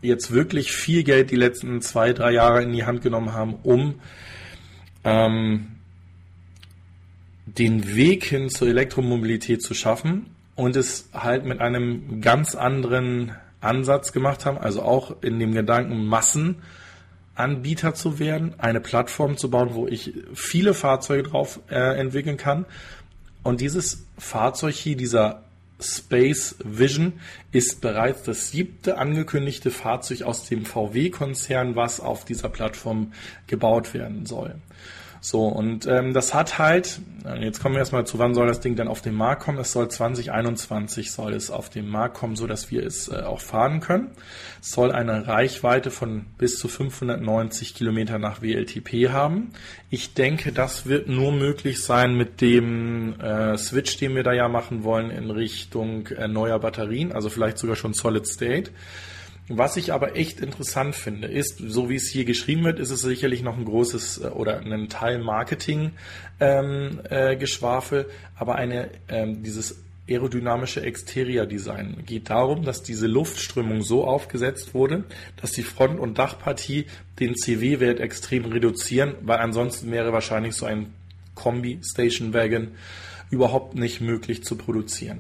jetzt 0.03 0.31
wirklich 0.31 0.71
viel 0.71 1.03
Geld 1.03 1.33
die 1.33 1.37
letzten 1.37 1.83
zwei, 1.83 2.13
drei 2.13 2.31
Jahre 2.33 2.63
in 2.63 2.73
die 2.73 2.85
Hand 2.85 3.03
genommen 3.03 3.33
haben, 3.33 3.57
um 3.63 3.95
ähm, 5.03 5.69
den 7.47 7.97
Weg 7.97 8.25
hin 8.25 8.51
zur 8.51 8.69
Elektromobilität 8.69 9.63
zu 9.63 9.75
schaffen 9.75 10.27
und 10.55 10.77
es 10.77 11.09
halt 11.13 11.45
mit 11.45 11.61
einem 11.61 12.21
ganz 12.21 12.55
anderen 12.55 13.33
Ansatz 13.61 14.13
gemacht 14.13 14.45
haben, 14.45 14.59
also 14.59 14.83
auch 14.83 15.23
in 15.23 15.39
dem 15.39 15.53
Gedanken, 15.53 16.07
Massenanbieter 17.37 17.95
zu 17.95 18.19
werden, 18.19 18.55
eine 18.59 18.81
Plattform 18.81 19.37
zu 19.37 19.51
bauen, 19.51 19.71
wo 19.73 19.87
ich 19.87 20.13
viele 20.35 20.75
Fahrzeuge 20.75 21.25
drauf 21.25 21.61
äh, 21.71 21.99
entwickeln 21.99 22.37
kann. 22.37 22.67
Und 23.43 23.61
dieses 23.61 24.05
Fahrzeug 24.19 24.75
hier, 24.75 24.97
dieser 24.97 25.43
Space 25.81 26.57
Vision, 26.63 27.15
ist 27.53 27.81
bereits 27.81 28.25
das 28.25 28.51
siebte 28.51 28.99
angekündigte 28.99 29.71
Fahrzeug 29.71 30.23
aus 30.23 30.47
dem 30.47 30.67
VW-Konzern, 30.67 31.75
was 31.77 32.01
auf 32.01 32.25
dieser 32.25 32.51
Plattform 32.51 33.13
gebaut 33.47 33.95
werden 33.95 34.27
soll. 34.27 34.57
So, 35.23 35.47
und 35.49 35.87
ähm, 35.87 36.15
das 36.15 36.33
hat 36.33 36.59
halt, 36.59 36.99
äh, 37.27 37.45
jetzt 37.45 37.61
kommen 37.61 37.75
wir 37.75 37.81
erstmal 37.81 38.07
zu, 38.07 38.19
wann 38.19 38.35
soll 38.35 38.47
das 38.47 38.61
Ding 38.61 38.75
dann 38.75 38.89
auf 38.89 39.03
den 39.03 39.15
Markt 39.15 39.43
kommen? 39.43 39.59
Es 39.59 39.73
soll 39.73 39.91
2021 39.91 41.13
soll 41.13 41.35
es 41.35 41.51
auf 41.51 41.69
den 41.69 41.89
Markt 41.89 42.17
kommen, 42.17 42.37
so 42.37 42.47
dass 42.47 42.71
wir 42.71 42.87
es 42.87 43.09
äh, 43.09 43.21
auch 43.21 43.41
fahren 43.41 43.81
können. 43.81 44.13
Es 44.63 44.71
soll 44.71 44.93
eine 44.93 45.27
Reichweite 45.27 45.91
von 45.91 46.25
bis 46.39 46.59
zu 46.59 46.69
590 46.69 47.75
Kilometer 47.75 48.19
nach 48.19 48.41
WLTP 48.41 49.11
haben. 49.11 49.51
Ich 49.91 50.15
denke, 50.15 50.53
das 50.53 50.87
wird 50.87 51.07
nur 51.07 51.33
möglich 51.33 51.83
sein 51.83 52.17
mit 52.17 52.41
dem 52.41 53.21
äh, 53.21 53.59
Switch, 53.59 53.99
den 53.99 54.15
wir 54.15 54.23
da 54.23 54.33
ja 54.33 54.49
machen 54.49 54.85
wollen 54.85 55.11
in 55.11 55.31
Richtung 55.31 56.07
äh, 56.07 56.29
neuer 56.29 56.59
Batterien, 56.59 57.13
also 57.13 57.29
vielleicht 57.29 57.59
sogar 57.59 57.77
schon 57.77 57.93
Solid 57.93 58.27
State. 58.27 58.71
Was 59.53 59.77
ich 59.77 59.93
aber 59.93 60.15
echt 60.15 60.41
interessant 60.41 60.95
finde, 60.95 61.27
ist, 61.27 61.59
so 61.59 61.91
wie 61.91 61.97
es 61.97 62.09
hier 62.09 62.25
geschrieben 62.25 62.63
wird, 62.63 62.79
ist 62.79 62.91
es 62.91 63.01
sicherlich 63.01 63.43
noch 63.43 63.59
ein 63.59 63.65
großes 63.65 64.19
äh, 64.19 64.29
oder 64.29 64.61
ein 64.61 64.89
Teil 64.89 65.19
Marketing 65.19 65.91
ähm, 66.39 67.01
äh, 67.11 67.37
aber 68.37 68.55
eine 68.55 68.91
ähm, 69.09 69.43
dieses 69.43 69.83
aerodynamische 70.09 70.83
Exterior-Design 70.83 72.05
geht 72.07 72.31
darum, 72.31 72.65
dass 72.65 72.85
diese 72.85 73.09
Luftströmung 73.09 73.83
so 73.83 74.05
aufgesetzt 74.05 74.73
wurde, 74.73 75.03
dass 75.41 75.51
die 75.51 75.65
Front- 75.65 75.99
und 75.99 76.19
Dachpartie 76.19 76.87
den 77.19 77.35
CW-Wert 77.35 77.99
extrem 77.99 78.45
reduzieren, 78.45 79.15
weil 79.23 79.39
ansonsten 79.39 79.91
wäre 79.91 80.13
wahrscheinlich 80.13 80.55
so 80.55 80.65
ein 80.65 80.95
Kombi 81.35 81.81
Station 81.83 82.35
Wagon 82.35 82.69
überhaupt 83.31 83.75
nicht 83.75 84.01
möglich 84.01 84.45
zu 84.45 84.55
produzieren. 84.55 85.19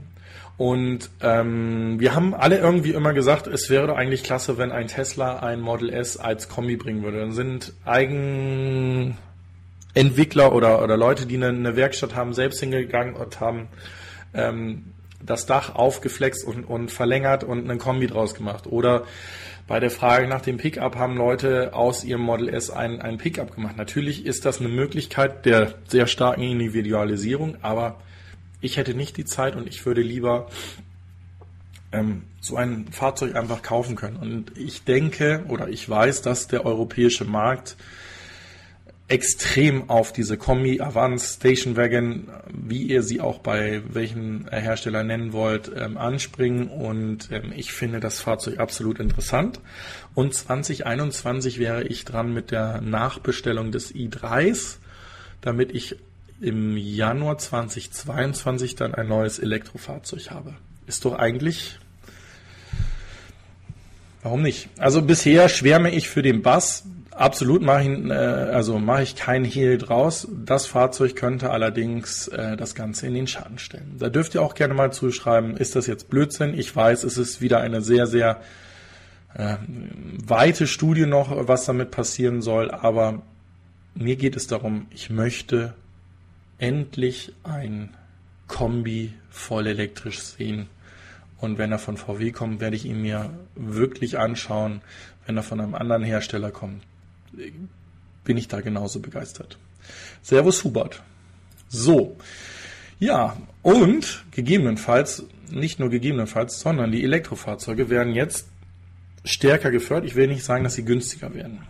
Und 0.61 1.09
ähm, 1.23 1.99
wir 2.01 2.15
haben 2.15 2.35
alle 2.35 2.59
irgendwie 2.59 2.91
immer 2.91 3.15
gesagt, 3.15 3.47
es 3.47 3.71
wäre 3.71 3.87
doch 3.87 3.97
eigentlich 3.97 4.23
klasse, 4.23 4.59
wenn 4.59 4.73
ein 4.73 4.89
Tesla 4.89 5.39
ein 5.39 5.59
Model 5.59 5.89
S 5.89 6.19
als 6.19 6.51
Kombi 6.51 6.77
bringen 6.77 7.03
würde. 7.03 7.21
Dann 7.21 7.33
sind 7.33 7.73
Eigenentwickler 7.87 10.53
oder, 10.53 10.83
oder 10.83 10.99
Leute, 10.99 11.25
die 11.25 11.37
eine, 11.37 11.49
eine 11.49 11.77
Werkstatt 11.77 12.15
haben, 12.15 12.35
selbst 12.35 12.61
hingegangen 12.61 13.15
und 13.15 13.41
haben 13.41 13.69
ähm, 14.35 14.93
das 15.25 15.47
Dach 15.47 15.77
aufgeflext 15.77 16.47
und, 16.47 16.65
und 16.65 16.91
verlängert 16.91 17.43
und 17.43 17.61
einen 17.61 17.79
Kombi 17.79 18.07
draus 18.07 18.35
gemacht. 18.35 18.67
Oder 18.67 19.05
bei 19.67 19.81
der 19.81 19.91
Frage 19.91 20.29
nach 20.29 20.43
dem 20.43 20.59
Pickup 20.59 20.97
haben 20.97 21.17
Leute 21.17 21.73
aus 21.73 22.05
ihrem 22.05 22.21
Model 22.21 22.51
S 22.51 22.69
ein, 22.69 23.01
ein 23.01 23.17
Pickup 23.17 23.55
gemacht. 23.55 23.79
Natürlich 23.79 24.27
ist 24.27 24.45
das 24.45 24.61
eine 24.61 24.69
Möglichkeit 24.69 25.47
der 25.47 25.73
sehr 25.89 26.07
starken 26.07 26.43
Individualisierung, 26.43 27.57
aber 27.63 27.97
ich 28.61 28.77
hätte 28.77 28.95
nicht 28.95 29.17
die 29.17 29.25
Zeit 29.25 29.57
und 29.57 29.67
ich 29.67 29.85
würde 29.87 30.03
lieber 30.03 30.49
ähm, 31.93 32.23
so 32.41 32.57
ein 32.57 32.89
Fahrzeug 32.91 33.37
einfach 33.37 33.63
kaufen 33.63 33.97
können. 33.97 34.17
Und 34.17 34.57
ich 34.57 34.85
denke 34.85 35.45
oder 35.49 35.69
ich 35.69 35.89
weiß, 35.89 36.23
dass 36.23 36.49
der 36.49 36.65
europäische 36.65 37.25
Markt 37.25 37.77
extrem 39.11 39.91
auf 39.91 40.13
diese 40.13 40.37
Kombi, 40.37 40.81
Avance, 40.81 41.35
Station 41.35 41.77
Wagon, 41.77 42.29
wie 42.49 42.85
ihr 42.85 43.03
sie 43.03 43.21
auch 43.21 43.41
bei 43.41 43.83
welchen 43.89 44.49
Hersteller 44.49 45.03
nennen 45.03 45.33
wollt, 45.33 45.71
ähm, 45.77 45.99
anspringen. 45.99 46.69
Und 46.69 47.29
ähm, 47.33 47.53
ich 47.55 47.73
finde 47.73 47.99
das 47.99 48.21
Fahrzeug 48.21 48.61
absolut 48.61 49.01
interessant. 49.01 49.61
Und 50.15 50.33
2021 50.35 51.59
wäre 51.59 51.83
ich 51.83 52.05
dran 52.05 52.33
mit 52.33 52.53
der 52.53 52.81
Nachbestellung 52.81 53.73
des 53.73 53.93
i3s, 53.93 54.77
damit 55.41 55.75
ich 55.75 55.97
im 56.41 56.76
Januar 56.76 57.38
2022 57.38 58.74
dann 58.74 58.95
ein 58.95 59.09
neues 59.09 59.38
Elektrofahrzeug 59.38 60.30
habe. 60.30 60.55
Ist 60.86 61.05
doch 61.05 61.18
eigentlich. 61.18 61.78
Warum 64.22 64.43
nicht? 64.43 64.68
Also 64.78 65.03
bisher 65.03 65.49
schwärme 65.49 65.91
ich 65.91 66.09
für 66.09 66.22
den 66.22 66.43
Bass. 66.43 66.84
Absolut 67.11 67.62
mache 67.62 67.82
ich, 67.82 68.11
äh, 68.11 68.12
also 68.12 68.78
mache 68.78 69.03
ich 69.03 69.16
keinen 69.16 69.45
Hehl 69.45 69.78
draus. 69.78 70.28
Das 70.45 70.66
Fahrzeug 70.66 71.16
könnte 71.16 71.51
allerdings 71.51 72.28
äh, 72.28 72.57
das 72.57 72.74
Ganze 72.74 73.07
in 73.07 73.14
den 73.14 73.26
Schatten 73.26 73.59
stellen. 73.59 73.97
Da 73.99 74.09
dürft 74.09 74.34
ihr 74.34 74.43
auch 74.43 74.55
gerne 74.55 74.74
mal 74.74 74.93
zuschreiben, 74.93 75.57
ist 75.57 75.76
das 75.76 75.86
jetzt 75.86 76.11
Blödsinn? 76.11 76.59
Ich 76.59 76.74
weiß, 76.74 77.05
es 77.05 77.18
ist 77.18 77.41
wieder 77.41 77.61
eine 77.61 77.82
sehr, 77.82 78.07
sehr 78.07 78.41
äh, 79.34 79.57
weite 80.24 80.66
Studie 80.66 81.07
noch, 81.07 81.49
was 81.49 81.64
damit 81.64 81.91
passieren 81.91 82.43
soll, 82.43 82.70
aber 82.70 83.22
mir 83.95 84.16
geht 84.16 84.36
es 84.36 84.47
darum, 84.47 84.86
ich 84.91 85.11
möchte 85.11 85.74
endlich 86.61 87.33
ein 87.43 87.97
Kombi 88.47 89.15
voll 89.31 89.67
elektrisch 89.67 90.21
sehen. 90.21 90.69
Und 91.39 91.59
wenn 91.59 91.73
er 91.73 91.79
von 91.79 91.97
VW 91.97 92.33
kommt, 92.33 92.61
werde 92.61 92.77
ich 92.77 92.85
ihn 92.85 93.01
mir 93.01 93.31
wirklich 93.55 94.19
anschauen. 94.19 94.83
Wenn 95.27 95.37
er 95.37 95.43
von 95.43 95.61
einem 95.61 95.75
anderen 95.75 96.05
Hersteller 96.05 96.51
kommt, 96.51 96.83
bin 98.25 98.37
ich 98.37 98.49
da 98.49 98.61
genauso 98.61 99.01
begeistert. 99.01 99.59
Servus 100.23 100.63
Hubert. 100.65 101.03
So. 101.69 102.17
Ja, 102.99 103.37
und 103.63 104.25
gegebenenfalls, 104.31 105.25
nicht 105.51 105.81
nur 105.81 105.89
gegebenenfalls, 105.89 106.61
sondern 106.61 106.93
die 106.93 107.03
Elektrofahrzeuge 107.03 107.89
werden 107.89 108.15
jetzt 108.15 108.49
stärker 109.25 109.71
gefördert. 109.71 110.11
Ich 110.11 110.17
will 110.17 110.27
nicht 110.27 110.45
sagen, 110.45 110.65
dass 110.65 110.75
sie 110.75 110.85
günstiger 110.85 111.33
werden. 111.33 111.61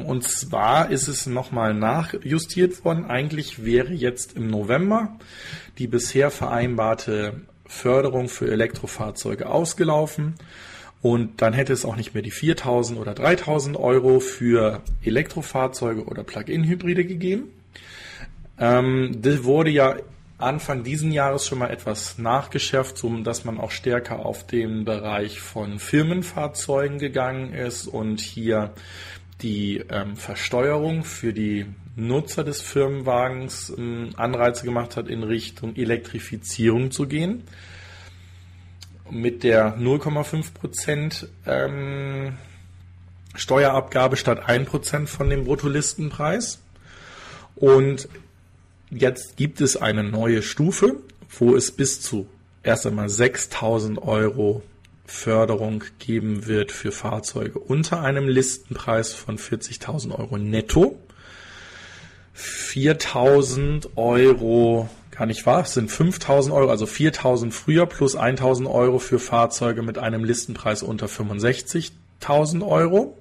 Und 0.00 0.24
zwar 0.24 0.90
ist 0.90 1.08
es 1.08 1.26
nochmal 1.26 1.74
nachjustiert 1.74 2.84
worden. 2.84 3.04
Eigentlich 3.04 3.64
wäre 3.64 3.92
jetzt 3.92 4.36
im 4.36 4.48
November 4.48 5.18
die 5.78 5.86
bisher 5.86 6.30
vereinbarte 6.30 7.42
Förderung 7.66 8.28
für 8.28 8.50
Elektrofahrzeuge 8.50 9.48
ausgelaufen. 9.48 10.34
Und 11.02 11.42
dann 11.42 11.52
hätte 11.52 11.72
es 11.72 11.84
auch 11.84 11.96
nicht 11.96 12.14
mehr 12.14 12.22
die 12.22 12.30
4000 12.30 12.98
oder 12.98 13.12
3000 13.14 13.76
Euro 13.76 14.20
für 14.20 14.82
Elektrofahrzeuge 15.02 16.04
oder 16.04 16.22
Plug-in-Hybride 16.22 17.04
gegeben. 17.04 17.50
Ähm, 18.58 19.18
das 19.20 19.42
wurde 19.42 19.70
ja 19.70 19.96
Anfang 20.38 20.82
diesen 20.82 21.12
Jahres 21.12 21.46
schon 21.46 21.58
mal 21.58 21.70
etwas 21.70 22.18
nachgeschärft, 22.18 22.98
so 22.98 23.08
dass 23.18 23.44
man 23.44 23.58
auch 23.58 23.70
stärker 23.70 24.24
auf 24.24 24.46
den 24.46 24.84
Bereich 24.84 25.40
von 25.40 25.78
Firmenfahrzeugen 25.78 26.98
gegangen 26.98 27.52
ist 27.52 27.86
und 27.86 28.20
hier 28.20 28.72
die 29.42 29.82
ähm, 29.88 30.16
Versteuerung 30.16 31.04
für 31.04 31.32
die 31.32 31.66
Nutzer 31.96 32.44
des 32.44 32.60
Firmenwagens 32.62 33.72
ähm, 33.76 34.10
Anreize 34.16 34.64
gemacht 34.64 34.96
hat, 34.96 35.08
in 35.08 35.22
Richtung 35.22 35.76
Elektrifizierung 35.76 36.90
zu 36.90 37.06
gehen. 37.06 37.44
Mit 39.10 39.42
der 39.42 39.76
0,5 39.76 40.54
Prozent 40.54 41.28
ähm, 41.46 42.38
Steuerabgabe 43.34 44.16
statt 44.16 44.48
1 44.48 44.68
Prozent 44.68 45.10
von 45.10 45.28
dem 45.28 45.44
Bruttolistenpreis. 45.44 46.62
Und 47.56 48.08
jetzt 48.90 49.36
gibt 49.36 49.60
es 49.60 49.76
eine 49.76 50.02
neue 50.02 50.42
Stufe, 50.42 50.96
wo 51.38 51.54
es 51.54 51.72
bis 51.72 52.00
zu 52.00 52.26
erst 52.62 52.86
einmal 52.86 53.08
6000 53.08 54.00
Euro 54.02 54.62
Förderung 55.12 55.84
geben 55.98 56.46
wird 56.46 56.72
für 56.72 56.90
Fahrzeuge 56.90 57.58
unter 57.58 58.00
einem 58.00 58.28
Listenpreis 58.28 59.12
von 59.12 59.38
40.000 59.38 60.18
Euro 60.18 60.38
netto. 60.38 60.98
4.000 62.36 63.90
Euro, 63.94 64.88
gar 65.10 65.26
nicht 65.26 65.44
wahr, 65.44 65.64
sind 65.66 65.90
5.000 65.90 66.52
Euro, 66.52 66.70
also 66.70 66.86
4.000 66.86 67.52
früher 67.52 67.84
plus 67.84 68.16
1.000 68.16 68.68
Euro 68.68 68.98
für 68.98 69.18
Fahrzeuge 69.18 69.82
mit 69.82 69.98
einem 69.98 70.24
Listenpreis 70.24 70.82
unter 70.82 71.06
65.000 71.06 72.66
Euro. 72.66 73.16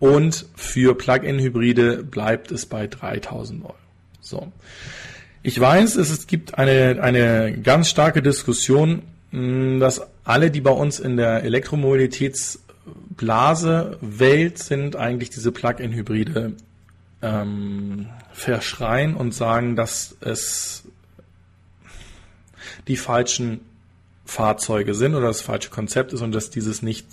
Und 0.00 0.46
für 0.56 0.96
Plug-in-Hybride 0.96 2.02
bleibt 2.02 2.50
es 2.50 2.64
bei 2.64 2.86
3.000 2.86 3.62
Euro. 3.62 3.74
So. 4.20 4.50
Ich 5.42 5.60
weiß, 5.60 5.96
es 5.96 6.26
gibt 6.26 6.58
eine, 6.58 7.02
eine 7.02 7.58
ganz 7.60 7.90
starke 7.90 8.22
Diskussion 8.22 9.02
dass 9.30 10.02
alle, 10.24 10.50
die 10.50 10.60
bei 10.60 10.70
uns 10.70 11.00
in 11.00 11.16
der 11.16 11.44
Elektromobilitätsblase 11.44 13.98
Welt 14.00 14.58
sind, 14.58 14.96
eigentlich 14.96 15.30
diese 15.30 15.52
Plug-in-Hybride 15.52 16.52
ähm, 17.20 18.06
verschreien 18.32 19.14
und 19.14 19.34
sagen, 19.34 19.76
dass 19.76 20.16
es 20.20 20.84
die 22.86 22.96
falschen 22.96 23.60
Fahrzeuge 24.24 24.94
sind 24.94 25.14
oder 25.14 25.26
das 25.26 25.40
falsche 25.40 25.70
Konzept 25.70 26.12
ist 26.12 26.22
und 26.22 26.32
dass 26.32 26.50
dieses 26.50 26.82
nicht 26.82 27.06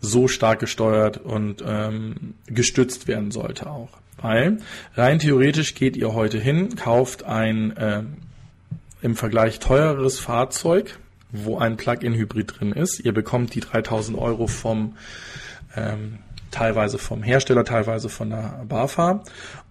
so 0.00 0.28
stark 0.28 0.60
gesteuert 0.60 1.18
und 1.18 1.62
ähm, 1.66 2.34
gestützt 2.46 3.08
werden 3.08 3.30
sollte 3.30 3.68
auch. 3.68 3.88
Weil 4.20 4.58
rein 4.94 5.18
theoretisch 5.18 5.74
geht 5.74 5.96
ihr 5.96 6.14
heute 6.14 6.38
hin, 6.38 6.76
kauft 6.76 7.24
ein 7.24 7.76
äh, 7.76 8.02
im 9.02 9.16
Vergleich 9.16 9.58
teureres 9.58 10.18
Fahrzeug, 10.18 10.98
wo 11.44 11.58
ein 11.58 11.76
Plug-in-Hybrid 11.76 12.60
drin 12.60 12.72
ist. 12.72 13.00
Ihr 13.00 13.12
bekommt 13.12 13.54
die 13.54 13.60
3000 13.60 14.18
Euro 14.18 14.46
vom 14.46 14.96
ähm, 15.76 16.18
teilweise 16.50 16.98
vom 16.98 17.22
Hersteller, 17.22 17.64
teilweise 17.64 18.08
von 18.08 18.30
der 18.30 18.64
BAFA. 18.68 19.22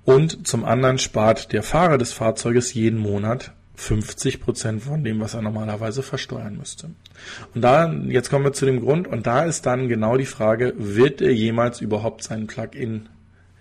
Und 0.03 0.47
zum 0.47 0.65
anderen 0.65 0.99
spart 0.99 1.51
der 1.51 1.63
Fahrer 1.63 1.97
des 1.97 2.13
Fahrzeuges 2.13 2.73
jeden 2.73 2.99
Monat 2.99 3.51
50 3.75 4.39
Prozent 4.39 4.83
von 4.83 5.03
dem, 5.03 5.19
was 5.19 5.33
er 5.33 5.41
normalerweise 5.41 6.03
versteuern 6.03 6.57
müsste. 6.57 6.91
Und 7.53 7.61
da, 7.61 7.91
jetzt 7.91 8.29
kommen 8.29 8.45
wir 8.45 8.53
zu 8.53 8.65
dem 8.65 8.81
Grund, 8.81 9.07
und 9.07 9.27
da 9.27 9.43
ist 9.43 9.65
dann 9.65 9.89
genau 9.89 10.15
die 10.17 10.25
Frage, 10.25 10.73
wird 10.77 11.21
er 11.21 11.33
jemals 11.33 11.81
überhaupt 11.81 12.23
seinen 12.23 12.47
Plug-in 12.47 13.09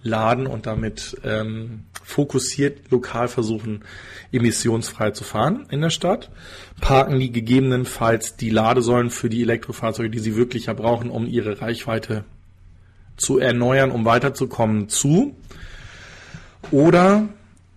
laden 0.05 0.47
und 0.47 0.67
damit 0.67 1.17
ähm, 1.25 1.85
fokussiert 2.05 2.91
lokal 2.91 3.27
versuchen, 3.27 3.83
emissionsfrei 4.31 5.11
zu 5.11 5.25
fahren 5.25 5.67
in 5.71 5.81
der 5.81 5.91
Stadt. 5.91 6.31
Parken 6.81 7.19
die 7.19 7.33
gegebenenfalls 7.33 8.37
die 8.37 8.51
Ladesäulen 8.51 9.11
für 9.11 9.29
die 9.29 9.43
Elektrofahrzeuge, 9.43 10.11
die 10.11 10.19
sie 10.21 10.37
wirklich 10.37 10.67
ja 10.67 10.75
brauchen, 10.75 11.11
um 11.11 11.27
ihre 11.27 11.61
Reichweite 11.61 12.25
zu 13.17 13.39
erneuern, 13.39 13.91
um 13.91 14.05
weiterzukommen, 14.05 14.89
zu. 14.89 15.35
Oder 16.71 17.29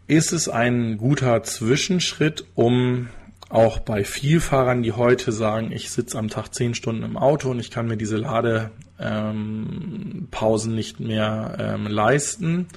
ist 0.07 0.33
es 0.33 0.49
ein 0.49 0.97
guter 0.97 1.43
Zwischenschritt, 1.43 2.45
um 2.55 3.07
auch 3.49 3.79
bei 3.79 4.03
Vielfahrern, 4.03 4.83
die 4.83 4.91
heute 4.91 5.31
sagen, 5.31 5.71
ich 5.71 5.89
sitze 5.91 6.17
am 6.17 6.27
Tag 6.27 6.53
zehn 6.53 6.73
Stunden 6.73 7.03
im 7.03 7.15
Auto 7.15 7.49
und 7.49 7.59
ich 7.59 7.71
kann 7.71 7.87
mir 7.87 7.95
diese 7.95 8.17
Ladepausen 8.17 8.86
ähm, 8.99 10.27
nicht 10.67 10.99
mehr 10.99 11.57
ähm, 11.59 11.87
leisten. 11.87 12.67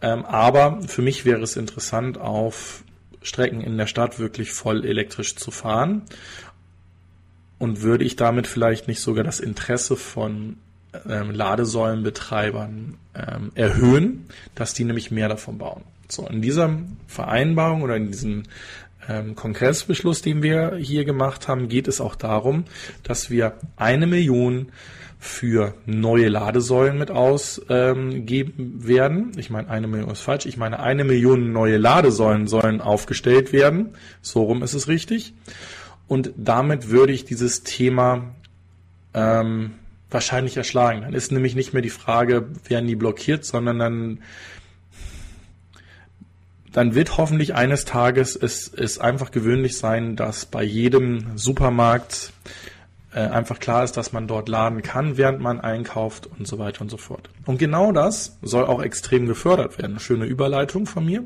Ähm, 0.00 0.24
aber 0.24 0.82
für 0.82 1.02
mich 1.02 1.24
wäre 1.24 1.42
es 1.42 1.56
interessant, 1.56 2.18
auf 2.18 2.82
Strecken 3.22 3.60
in 3.60 3.78
der 3.78 3.86
Stadt 3.86 4.18
wirklich 4.18 4.52
voll 4.52 4.84
elektrisch 4.84 5.36
zu 5.36 5.50
fahren. 5.50 6.02
Und 7.58 7.82
würde 7.82 8.04
ich 8.04 8.16
damit 8.16 8.48
vielleicht 8.48 8.88
nicht 8.88 9.00
sogar 9.00 9.22
das 9.22 9.38
Interesse 9.38 9.96
von 9.96 10.56
ähm, 11.08 11.30
Ladesäulenbetreibern 11.30 12.98
ähm, 13.14 13.52
erhöhen, 13.54 14.26
dass 14.56 14.74
die 14.74 14.84
nämlich 14.84 15.12
mehr 15.12 15.28
davon 15.28 15.58
bauen. 15.58 15.82
So, 16.08 16.26
in 16.26 16.42
dieser 16.42 16.78
Vereinbarung 17.06 17.82
oder 17.82 17.96
in 17.96 18.08
diesem 18.08 18.42
ähm, 19.08 19.34
Kongressbeschluss, 19.34 20.22
den 20.22 20.42
wir 20.42 20.76
hier 20.76 21.04
gemacht 21.04 21.48
haben, 21.48 21.68
geht 21.68 21.88
es 21.88 22.00
auch 22.00 22.14
darum, 22.14 22.64
dass 23.02 23.30
wir 23.30 23.54
eine 23.76 24.06
Million 24.06 24.72
für 25.24 25.74
neue 25.86 26.28
Ladesäulen 26.28 26.98
mit 26.98 27.12
ausgeben 27.12 28.52
ähm, 28.58 28.84
werden. 28.84 29.30
Ich 29.36 29.50
meine, 29.50 29.70
eine 29.70 29.86
Million 29.86 30.10
ist 30.10 30.20
falsch. 30.20 30.46
Ich 30.46 30.56
meine, 30.56 30.80
eine 30.80 31.04
Million 31.04 31.52
neue 31.52 31.76
Ladesäulen 31.76 32.48
sollen 32.48 32.80
aufgestellt 32.80 33.52
werden. 33.52 33.90
So 34.20 34.42
rum 34.42 34.64
ist 34.64 34.74
es 34.74 34.88
richtig. 34.88 35.32
Und 36.08 36.32
damit 36.36 36.90
würde 36.90 37.12
ich 37.12 37.24
dieses 37.24 37.62
Thema 37.62 38.34
ähm, 39.14 39.74
wahrscheinlich 40.10 40.56
erschlagen. 40.56 41.02
Dann 41.02 41.14
ist 41.14 41.30
nämlich 41.30 41.54
nicht 41.54 41.72
mehr 41.72 41.82
die 41.82 41.90
Frage, 41.90 42.48
werden 42.68 42.88
die 42.88 42.96
blockiert, 42.96 43.44
sondern 43.44 43.78
dann 43.78 44.18
dann 46.72 46.96
wird 46.96 47.16
hoffentlich 47.16 47.54
eines 47.54 47.84
Tages 47.84 48.34
es, 48.34 48.72
es 48.74 48.98
einfach 48.98 49.30
gewöhnlich 49.30 49.76
sein, 49.76 50.16
dass 50.16 50.46
bei 50.46 50.64
jedem 50.64 51.36
Supermarkt 51.36 52.32
äh, 53.14 53.20
einfach 53.20 53.58
klar 53.58 53.84
ist, 53.84 53.96
dass 53.96 54.12
man 54.12 54.26
dort 54.26 54.48
laden 54.48 54.82
kann, 54.82 55.16
während 55.16 55.40
man 55.40 55.60
einkauft 55.60 56.26
und 56.26 56.46
so 56.46 56.58
weiter 56.58 56.80
und 56.80 56.90
so 56.90 56.96
fort. 56.96 57.28
Und 57.44 57.58
genau 57.58 57.92
das 57.92 58.38
soll 58.42 58.64
auch 58.64 58.82
extrem 58.82 59.26
gefördert 59.26 59.78
werden. 59.78 59.98
Schöne 59.98 60.24
Überleitung 60.24 60.86
von 60.86 61.04
mir. 61.04 61.24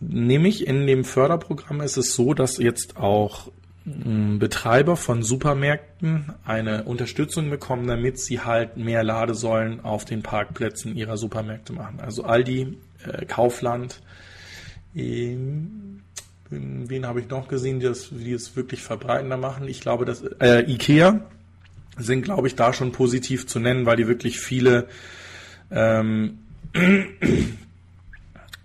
Nämlich 0.00 0.66
in 0.66 0.86
dem 0.86 1.04
Förderprogramm 1.04 1.80
ist 1.80 1.96
es 1.96 2.14
so, 2.14 2.34
dass 2.34 2.58
jetzt 2.58 2.96
auch 2.96 3.50
hm, 3.84 4.38
Betreiber 4.38 4.96
von 4.96 5.22
Supermärkten 5.22 6.32
eine 6.44 6.84
Unterstützung 6.84 7.48
bekommen, 7.48 7.86
damit 7.86 8.18
sie 8.18 8.40
halt 8.40 8.76
mehr 8.76 9.04
Ladesäulen 9.04 9.84
auf 9.84 10.04
den 10.04 10.22
Parkplätzen 10.22 10.96
ihrer 10.96 11.16
Supermärkte 11.16 11.72
machen. 11.72 12.00
Also 12.00 12.24
Aldi, 12.24 12.76
äh, 13.06 13.24
Kaufland, 13.26 14.00
wen 16.88 17.06
habe 17.06 17.20
ich 17.20 17.28
noch 17.28 17.48
gesehen, 17.48 17.80
die, 17.80 17.86
das, 17.86 18.08
die 18.10 18.32
es 18.32 18.56
wirklich 18.56 18.82
verbreitender 18.82 19.36
machen? 19.36 19.68
Ich 19.68 19.80
glaube, 19.80 20.04
dass 20.04 20.22
äh, 20.40 20.70
Ikea 20.70 21.20
sind, 21.96 22.22
glaube 22.22 22.48
ich, 22.48 22.56
da 22.56 22.72
schon 22.72 22.92
positiv 22.92 23.46
zu 23.46 23.60
nennen, 23.60 23.86
weil 23.86 23.96
die 23.96 24.08
wirklich 24.08 24.38
viele 24.40 24.88
ähm, 25.70 26.38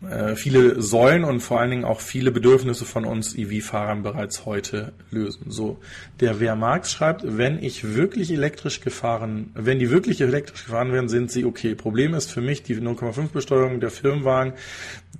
äh, 0.08 0.36
viele 0.36 0.82
Säulen 0.82 1.26
und 1.26 1.42
vor 1.42 1.60
allen 1.60 1.72
Dingen 1.72 1.84
auch 1.84 2.00
viele 2.00 2.32
Bedürfnisse 2.32 2.86
von 2.86 3.04
uns 3.04 3.36
EV-Fahrern 3.36 4.02
bereits 4.02 4.46
heute 4.46 4.94
lösen. 5.12 5.52
So, 5.52 5.80
der 6.22 6.40
Wer 6.40 6.56
Marx 6.56 6.94
schreibt, 6.94 7.24
wenn 7.26 7.62
ich 7.62 7.96
wirklich 7.96 8.32
elektrisch 8.32 8.80
gefahren, 8.80 9.52
wenn 9.56 9.78
die 9.78 9.90
wirklich 9.90 10.22
elektrisch 10.22 10.66
gefahren 10.66 10.94
werden, 10.94 11.10
sind 11.10 11.32
sie 11.32 11.44
okay. 11.44 11.76
Problem 11.76 12.14
ist 12.14 12.32
für 12.32 12.40
mich 12.40 12.64
die 12.64 12.78
0,5 12.78 13.30
Besteuerung 13.34 13.82
der 13.82 13.92
Firmenwagen, 13.92 14.54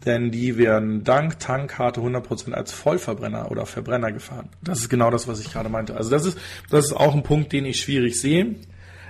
denn 0.06 0.32
die 0.32 0.58
werden 0.58 1.04
dank 1.04 1.40
Tankkarte 1.40 2.00
100% 2.00 2.54
als 2.54 2.72
Vollverbrenner 2.72 3.52
oder 3.52 3.66
Verbrenner 3.66 4.14
gefahren. 4.14 4.48
Das 4.64 4.80
ist 4.80 4.90
genau 4.90 5.12
das, 5.12 5.28
was 5.28 5.42
ich 5.42 5.52
gerade 5.52 5.68
meinte. 5.68 5.98
Also 5.98 6.10
das 6.10 6.26
ist, 6.26 6.38
das 6.70 6.86
ist 6.86 6.94
auch 6.94 7.14
ein 7.14 7.24
Punkt, 7.24 7.52
den 7.52 7.66
ich 7.66 7.82
schwierig 7.82 8.20
sehe. 8.20 8.56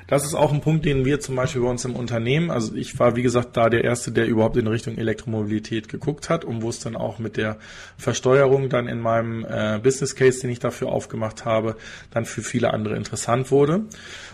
Das 0.09 0.25
ist 0.25 0.33
auch 0.33 0.51
ein 0.51 0.61
Punkt, 0.61 0.85
den 0.85 1.05
wir 1.05 1.19
zum 1.19 1.35
Beispiel 1.35 1.61
bei 1.61 1.67
uns 1.67 1.85
im 1.85 1.95
Unternehmen, 1.95 2.49
also 2.49 2.73
ich 2.73 2.97
war 2.97 3.15
wie 3.15 3.21
gesagt 3.21 3.55
da 3.55 3.69
der 3.69 3.83
Erste, 3.83 4.11
der 4.11 4.25
überhaupt 4.25 4.57
in 4.57 4.65
Richtung 4.65 4.97
Elektromobilität 4.97 5.87
geguckt 5.87 6.31
hat 6.31 6.43
und 6.43 6.63
wo 6.63 6.69
es 6.69 6.79
dann 6.79 6.95
auch 6.95 7.19
mit 7.19 7.37
der 7.37 7.59
Versteuerung 7.95 8.69
dann 8.69 8.87
in 8.87 9.01
meinem 9.01 9.45
äh, 9.45 9.77
Business 9.77 10.15
Case, 10.15 10.41
den 10.41 10.49
ich 10.49 10.57
dafür 10.57 10.87
aufgemacht 10.87 11.45
habe, 11.45 11.75
dann 12.09 12.25
für 12.25 12.41
viele 12.41 12.73
andere 12.73 12.95
interessant 12.95 13.51
wurde. 13.51 13.81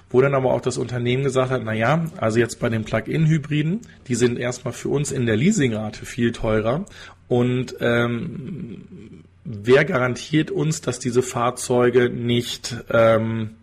Wo 0.10 0.22
dann 0.22 0.34
aber 0.34 0.54
auch 0.54 0.62
das 0.62 0.78
Unternehmen 0.78 1.24
gesagt 1.24 1.52
hat, 1.52 1.62
na 1.66 1.74
ja, 1.74 2.06
also 2.16 2.40
jetzt 2.40 2.62
bei 2.62 2.70
den 2.70 2.86
Plug-in-Hybriden, 2.86 3.82
die 4.08 4.16
sind 4.16 4.40
erstmal 4.40 4.74
für 4.74 4.88
uns 4.88 5.12
in 5.12 5.26
der 5.26 5.36
Leasingrate 5.36 6.06
viel 6.06 6.32
teurer 6.32 6.86
und 7.28 7.76
ähm, 7.82 9.26
wer 9.44 9.84
garantiert 9.84 10.52
uns, 10.52 10.80
dass 10.80 11.00
diese 11.00 11.22
Fahrzeuge 11.22 12.10
nicht 12.10 12.78
ähm, 12.90 13.58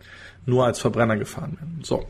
nur 0.45 0.66
als 0.66 0.80
Verbrenner 0.80 1.16
gefahren 1.16 1.57
werden. 1.59 1.80
So, 1.82 2.05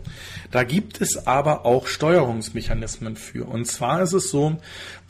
da 0.51 0.65
gibt 0.65 1.01
es 1.01 1.27
aber 1.27 1.67
auch 1.67 1.87
Steuerungsmechanismen 1.87 3.17
für. 3.17 3.47
Und 3.47 3.67
zwar 3.67 4.03
ist 4.03 4.15
es 4.15 4.31
so, 4.31 4.57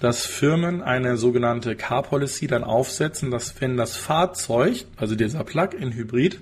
dass 0.01 0.27
Firmen 0.27 0.83
eine 0.83 1.16
sogenannte 1.16 1.77
Car 1.77 2.03
Policy 2.03 2.49
dann 2.49 2.64
aufsetzen, 2.64 3.31
dass 3.31 3.61
wenn 3.61 3.77
das 3.77 3.97
Fahrzeug, 3.97 4.87
also 4.97 5.14
dieser 5.14 5.45
Plug-in-Hybrid, 5.45 6.41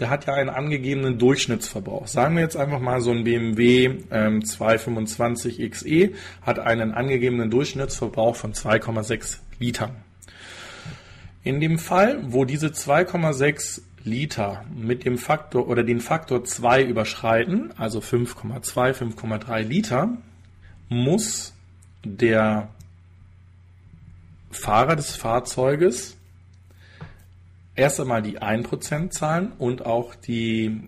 der 0.00 0.08
hat 0.08 0.26
ja 0.26 0.34
einen 0.34 0.48
angegebenen 0.48 1.18
Durchschnittsverbrauch. 1.18 2.06
Sagen 2.06 2.36
wir 2.36 2.42
jetzt 2.42 2.56
einfach 2.56 2.80
mal 2.80 3.00
so 3.02 3.10
ein 3.10 3.24
BMW 3.24 3.98
ähm, 4.10 4.44
225 4.44 5.70
XE 5.70 6.10
hat 6.40 6.58
einen 6.58 6.92
angegebenen 6.92 7.50
Durchschnittsverbrauch 7.50 8.36
von 8.36 8.54
2,6 8.54 9.38
Litern. 9.58 9.96
In 11.44 11.60
dem 11.60 11.78
Fall, 11.78 12.20
wo 12.28 12.44
diese 12.44 12.68
2,6 12.68 13.82
Liter 14.04 14.64
mit 14.74 15.04
dem 15.04 15.18
Faktor 15.18 15.68
oder 15.68 15.82
den 15.82 16.00
Faktor 16.00 16.44
2 16.44 16.84
überschreiten, 16.84 17.72
also 17.76 18.00
5,2, 18.00 18.92
5,3 18.92 19.62
Liter, 19.62 20.16
muss 20.88 21.54
der 22.04 22.68
Fahrer 24.50 24.96
des 24.96 25.16
Fahrzeuges 25.16 26.16
erst 27.74 28.00
einmal 28.00 28.22
die 28.22 28.40
1% 28.40 29.10
zahlen 29.10 29.52
und 29.58 29.86
auch 29.86 30.14
die, 30.14 30.80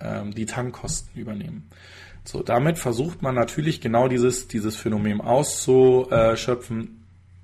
ähm, 0.00 0.34
die 0.34 0.46
Tankkosten 0.46 1.20
übernehmen. 1.20 1.68
So, 2.24 2.42
damit 2.42 2.78
versucht 2.78 3.22
man 3.22 3.34
natürlich 3.34 3.80
genau 3.80 4.06
dieses, 4.06 4.48
dieses 4.48 4.76
Phänomen 4.76 5.20
auszuschöpfen, 5.20 6.97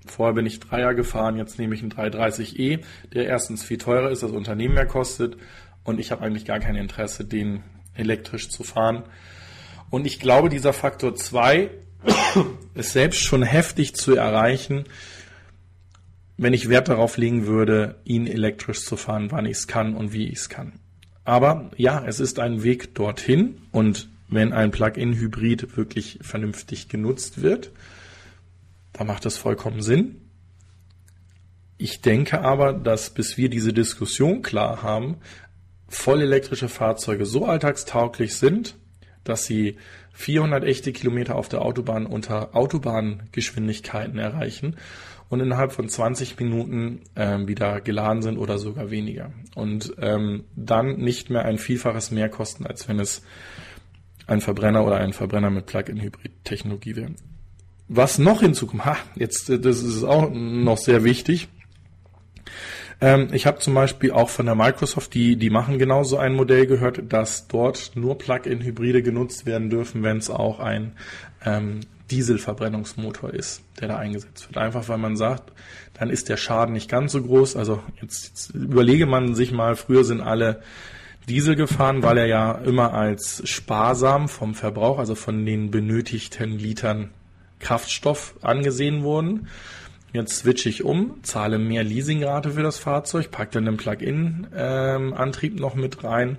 Vorher 0.06 0.34
bin 0.34 0.46
ich 0.46 0.60
Dreier 0.60 0.94
gefahren, 0.94 1.36
jetzt 1.36 1.58
nehme 1.58 1.74
ich 1.74 1.82
einen 1.82 1.92
330e, 1.92 2.80
der 3.12 3.26
erstens 3.26 3.64
viel 3.64 3.78
teurer 3.78 4.10
ist, 4.10 4.22
das 4.22 4.32
Unternehmen 4.32 4.74
mehr 4.74 4.86
kostet 4.86 5.36
und 5.82 5.98
ich 5.98 6.10
habe 6.10 6.22
eigentlich 6.22 6.44
gar 6.44 6.60
kein 6.60 6.76
Interesse, 6.76 7.24
den 7.24 7.62
elektrisch 7.94 8.48
zu 8.50 8.64
fahren. 8.64 9.04
Und 9.90 10.06
ich 10.06 10.18
glaube, 10.18 10.48
dieser 10.48 10.72
Faktor 10.72 11.14
2 11.14 11.70
ist 12.74 12.92
selbst 12.92 13.20
schon 13.20 13.42
heftig 13.42 13.94
zu 13.94 14.14
erreichen, 14.14 14.84
wenn 16.36 16.52
ich 16.52 16.68
Wert 16.68 16.88
darauf 16.88 17.16
legen 17.16 17.46
würde, 17.46 18.00
ihn 18.04 18.26
elektrisch 18.26 18.80
zu 18.84 18.96
fahren, 18.96 19.30
wann 19.30 19.46
ich 19.46 19.58
es 19.58 19.66
kann 19.68 19.94
und 19.94 20.12
wie 20.12 20.26
ich 20.26 20.38
es 20.38 20.48
kann. 20.48 20.72
Aber 21.24 21.70
ja, 21.76 22.04
es 22.04 22.20
ist 22.20 22.38
ein 22.38 22.62
Weg 22.62 22.94
dorthin 22.94 23.62
und 23.70 24.08
wenn 24.28 24.52
ein 24.52 24.70
Plug-in-Hybrid 24.70 25.76
wirklich 25.76 26.18
vernünftig 26.22 26.88
genutzt 26.88 27.40
wird, 27.40 27.70
da 28.94 29.04
macht 29.04 29.26
das 29.26 29.36
vollkommen 29.36 29.82
Sinn. 29.82 30.22
Ich 31.76 32.00
denke 32.00 32.40
aber, 32.40 32.72
dass 32.72 33.10
bis 33.10 33.36
wir 33.36 33.50
diese 33.50 33.72
Diskussion 33.72 34.40
klar 34.40 34.82
haben, 34.82 35.16
vollelektrische 35.88 36.68
Fahrzeuge 36.68 37.26
so 37.26 37.44
alltagstauglich 37.44 38.36
sind, 38.36 38.76
dass 39.24 39.44
sie 39.44 39.76
400 40.12 40.64
echte 40.64 40.92
Kilometer 40.92 41.34
auf 41.34 41.48
der 41.48 41.62
Autobahn 41.62 42.06
unter 42.06 42.54
Autobahngeschwindigkeiten 42.54 44.18
erreichen 44.18 44.76
und 45.28 45.40
innerhalb 45.40 45.72
von 45.72 45.88
20 45.88 46.38
Minuten 46.38 47.00
ähm, 47.16 47.48
wieder 47.48 47.80
geladen 47.80 48.22
sind 48.22 48.38
oder 48.38 48.58
sogar 48.58 48.90
weniger. 48.90 49.32
Und 49.56 49.94
ähm, 49.98 50.44
dann 50.54 50.98
nicht 50.98 51.30
mehr 51.30 51.44
ein 51.44 51.58
Vielfaches 51.58 52.12
mehr 52.12 52.28
kosten, 52.28 52.66
als 52.66 52.88
wenn 52.88 53.00
es 53.00 53.22
ein 54.26 54.40
Verbrenner 54.40 54.86
oder 54.86 54.98
ein 54.98 55.12
Verbrenner 55.12 55.50
mit 55.50 55.66
Plug-in-Hybrid-Technologie 55.66 56.96
wäre. 56.96 57.10
Was 57.88 58.18
noch 58.18 58.40
hinzukommt, 58.40 58.84
ha, 58.84 58.96
jetzt, 59.14 59.50
äh, 59.50 59.58
das 59.58 59.82
ist 59.82 60.04
auch 60.04 60.30
noch 60.30 60.78
sehr 60.78 61.04
wichtig. 61.04 61.48
Ähm, 63.00 63.28
ich 63.32 63.46
habe 63.46 63.58
zum 63.58 63.74
Beispiel 63.74 64.12
auch 64.12 64.30
von 64.30 64.46
der 64.46 64.54
Microsoft, 64.54 65.14
die, 65.14 65.36
die 65.36 65.50
machen 65.50 65.78
genau 65.78 66.04
so 66.04 66.16
ein 66.16 66.34
Modell 66.34 66.66
gehört, 66.66 67.12
dass 67.12 67.48
dort 67.48 67.92
nur 67.94 68.16
Plug-in-Hybride 68.16 69.02
genutzt 69.02 69.46
werden 69.46 69.68
dürfen, 69.68 70.02
wenn 70.02 70.18
es 70.18 70.30
auch 70.30 70.60
ein 70.60 70.92
ähm, 71.44 71.80
Dieselverbrennungsmotor 72.10 73.32
ist, 73.32 73.62
der 73.80 73.88
da 73.88 73.96
eingesetzt 73.96 74.48
wird. 74.48 74.58
Einfach 74.58 74.88
weil 74.88 74.98
man 74.98 75.16
sagt, 75.16 75.52
dann 75.94 76.10
ist 76.10 76.28
der 76.28 76.36
Schaden 76.36 76.72
nicht 76.72 76.90
ganz 76.90 77.12
so 77.12 77.22
groß. 77.22 77.56
Also 77.56 77.82
jetzt, 78.00 78.28
jetzt 78.28 78.50
überlege 78.54 79.06
man 79.06 79.34
sich 79.34 79.52
mal, 79.52 79.76
früher 79.76 80.04
sind 80.04 80.20
alle 80.20 80.62
Diesel 81.28 81.56
gefahren, 81.56 82.02
weil 82.02 82.18
er 82.18 82.26
ja 82.26 82.52
immer 82.52 82.92
als 82.92 83.42
sparsam 83.48 84.28
vom 84.28 84.54
Verbrauch, 84.54 84.98
also 84.98 85.14
von 85.14 85.46
den 85.46 85.70
benötigten 85.70 86.58
Litern 86.58 87.10
Kraftstoff 87.60 88.34
angesehen 88.42 89.02
wurden. 89.02 89.48
Jetzt 90.12 90.38
switche 90.38 90.68
ich 90.68 90.84
um, 90.84 91.22
zahle 91.22 91.58
mehr 91.58 91.82
Leasingrate 91.82 92.52
für 92.52 92.62
das 92.62 92.78
Fahrzeug, 92.78 93.30
packe 93.30 93.52
dann 93.52 93.64
den 93.64 93.76
Plug-in-Antrieb 93.76 95.54
ähm, 95.54 95.58
noch 95.58 95.74
mit 95.74 96.04
rein 96.04 96.38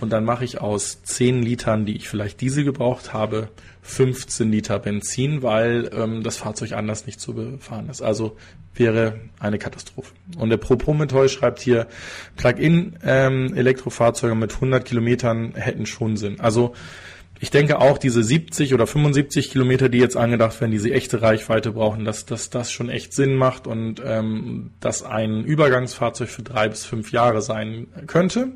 und 0.00 0.10
dann 0.10 0.24
mache 0.24 0.44
ich 0.44 0.60
aus 0.60 1.02
10 1.02 1.42
Litern, 1.42 1.84
die 1.84 1.96
ich 1.96 2.08
vielleicht 2.08 2.40
Diesel 2.40 2.64
gebraucht 2.64 3.12
habe, 3.12 3.48
15 3.82 4.50
Liter 4.50 4.78
Benzin, 4.78 5.42
weil 5.42 5.90
ähm, 5.92 6.22
das 6.22 6.36
Fahrzeug 6.36 6.72
anders 6.72 7.06
nicht 7.06 7.20
zu 7.20 7.34
befahren 7.34 7.88
ist. 7.88 8.02
Also 8.02 8.36
wäre 8.74 9.18
eine 9.40 9.58
Katastrophe. 9.58 10.12
Und 10.38 10.50
der 10.50 10.56
Proprometheus 10.58 11.32
schreibt 11.32 11.60
hier, 11.60 11.88
Plug-in 12.36 12.96
ähm, 13.02 13.52
mit 13.54 14.54
100 14.54 14.84
Kilometern 14.84 15.54
hätten 15.54 15.86
schon 15.86 16.16
Sinn. 16.16 16.38
Also 16.38 16.74
ich 17.40 17.50
denke 17.50 17.80
auch 17.80 17.98
diese 17.98 18.22
70 18.22 18.74
oder 18.74 18.86
75 18.86 19.50
Kilometer, 19.50 19.88
die 19.88 19.98
jetzt 19.98 20.16
angedacht 20.16 20.60
werden, 20.60 20.72
diese 20.72 20.92
echte 20.92 21.22
Reichweite 21.22 21.72
brauchen, 21.72 22.04
dass, 22.04 22.26
dass 22.26 22.50
das 22.50 22.72
schon 22.72 22.88
echt 22.88 23.12
Sinn 23.12 23.34
macht 23.34 23.66
und 23.66 24.02
ähm, 24.04 24.72
dass 24.80 25.02
ein 25.02 25.44
Übergangsfahrzeug 25.44 26.28
für 26.28 26.42
drei 26.42 26.68
bis 26.68 26.84
fünf 26.84 27.12
Jahre 27.12 27.42
sein 27.42 27.86
könnte. 28.06 28.52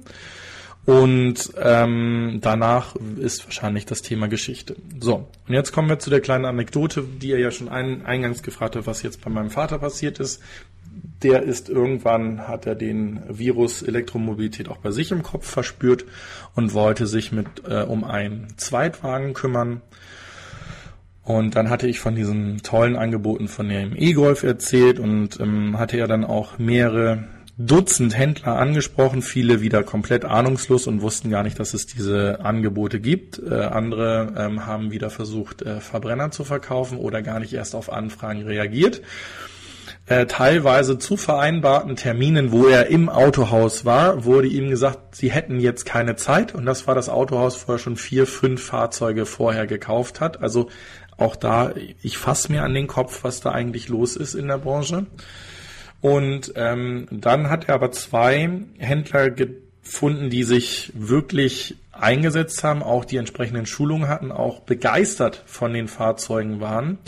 Und 0.85 1.53
ähm, 1.63 2.39
danach 2.41 2.97
ist 2.97 3.45
wahrscheinlich 3.45 3.87
das 3.87 4.03
Thema 4.03 4.27
Geschichte. 4.27 4.75
So, 4.99 5.29
und 5.47 5.55
jetzt 5.55 5.71
kommen 5.71 5.89
wir 5.89 6.01
zu 6.01 6.11
der 6.11 6.21
kleinen 6.21 6.45
Anekdote, 6.45 7.05
die 7.05 7.31
er 7.31 7.39
ja 7.39 7.53
schon 7.53 7.69
ein, 7.69 8.05
eingangs 8.05 8.43
gefragt 8.43 8.75
hat, 8.75 8.87
was 8.87 9.03
jetzt 9.03 9.25
bei 9.25 9.31
meinem 9.31 9.51
Vater 9.51 9.79
passiert 9.79 10.19
ist. 10.19 10.43
Der 11.23 11.43
ist 11.43 11.69
irgendwann, 11.69 12.49
hat 12.49 12.67
er 12.67 12.75
den 12.75 13.23
Virus 13.29 13.83
Elektromobilität 13.83 14.69
auch 14.69 14.79
bei 14.79 14.91
sich 14.91 15.13
im 15.13 15.23
Kopf 15.23 15.49
verspürt 15.49 16.05
und 16.55 16.75
wollte 16.75 17.07
sich 17.07 17.31
mit 17.31 17.47
äh, 17.67 17.83
um 17.83 18.03
einen 18.03 18.49
Zweitwagen 18.57 19.33
kümmern. 19.33 19.83
Und 21.23 21.55
dann 21.55 21.71
hatte 21.71 21.87
ich 21.87 22.01
von 22.01 22.17
diesen 22.17 22.63
tollen 22.63 22.97
Angeboten 22.97 23.47
von 23.47 23.69
dem 23.69 23.95
E-Golf 23.97 24.43
erzählt 24.43 24.99
und 24.99 25.39
ähm, 25.39 25.79
hatte 25.79 25.97
ja 25.97 26.09
dann 26.09 26.25
auch 26.25 26.59
mehrere 26.59 27.25
Dutzend 27.59 28.17
Händler 28.17 28.57
angesprochen, 28.57 29.21
viele 29.21 29.61
wieder 29.61 29.83
komplett 29.83 30.25
ahnungslos 30.25 30.87
und 30.87 31.03
wussten 31.03 31.31
gar 31.31 31.43
nicht, 31.43 31.61
dass 31.61 31.75
es 31.75 31.87
diese 31.87 32.41
Angebote 32.41 32.99
gibt. 32.99 33.39
Äh, 33.39 33.55
andere 33.55 34.33
ähm, 34.39 34.67
haben 34.67 34.91
wieder 34.91 35.11
versucht, 35.11 35.61
äh, 35.61 35.81
Verbrenner 35.81 36.31
zu 36.31 36.45
verkaufen 36.45 36.97
oder 36.97 37.21
gar 37.21 37.41
nicht 37.41 37.53
erst 37.53 37.75
auf 37.75 37.93
Anfragen 37.93 38.43
reagiert. 38.43 39.03
Äh, 40.07 40.27
teilweise 40.27 40.99
zu 40.99 41.17
vereinbarten 41.17 41.95
Terminen, 41.95 42.51
wo 42.51 42.67
er 42.67 42.89
im 42.89 43.09
Autohaus 43.09 43.85
war, 43.85 44.25
wurde 44.25 44.49
ihm 44.49 44.69
gesagt, 44.69 45.15
sie 45.15 45.31
hätten 45.31 45.61
jetzt 45.61 45.85
keine 45.85 46.17
Zeit 46.17 46.55
und 46.55 46.67
das 46.67 46.89
war 46.89 46.97
das 46.97 47.09
Autohaus, 47.09 47.69
wo 47.69 47.73
er 47.75 47.79
schon 47.79 47.97
vier, 47.97 48.27
fünf 48.27 48.65
Fahrzeuge 48.65 49.27
vorher 49.27 49.69
gekauft 49.69 50.21
hat. 50.21 50.43
Also 50.43 50.69
auch 51.17 51.37
da, 51.37 51.73
ich 52.03 52.19
fasse 52.19 52.51
mir 52.51 52.65
an 52.65 52.75
den 52.75 52.89
Kopf, 52.89 53.23
was 53.23 53.41
da 53.41 53.53
eigentlich 53.53 53.89
los 53.89 54.17
ist 54.17 54.35
in 54.35 54.49
der 54.49 54.59
Branche. 54.59 55.07
Und 56.01 56.53
ähm, 56.57 57.07
dann 57.13 57.49
hat 57.49 57.69
er 57.69 57.77
aber 57.77 57.93
zwei 57.93 58.51
Händler 58.79 59.31
gefunden, 59.31 60.31
die 60.31 60.43
sich 60.43 60.93
wirklich 60.97 61.77
eingesetzt 61.93 62.65
haben, 62.65 62.83
auch 62.83 63.05
die 63.05 63.19
entsprechenden 63.19 63.67
Schulungen 63.67 64.09
hatten, 64.09 64.33
auch 64.33 64.61
begeistert 64.61 65.45
von 65.47 65.73
den 65.73 65.87
Fahrzeugen 65.87 66.61
waren, 66.61 66.99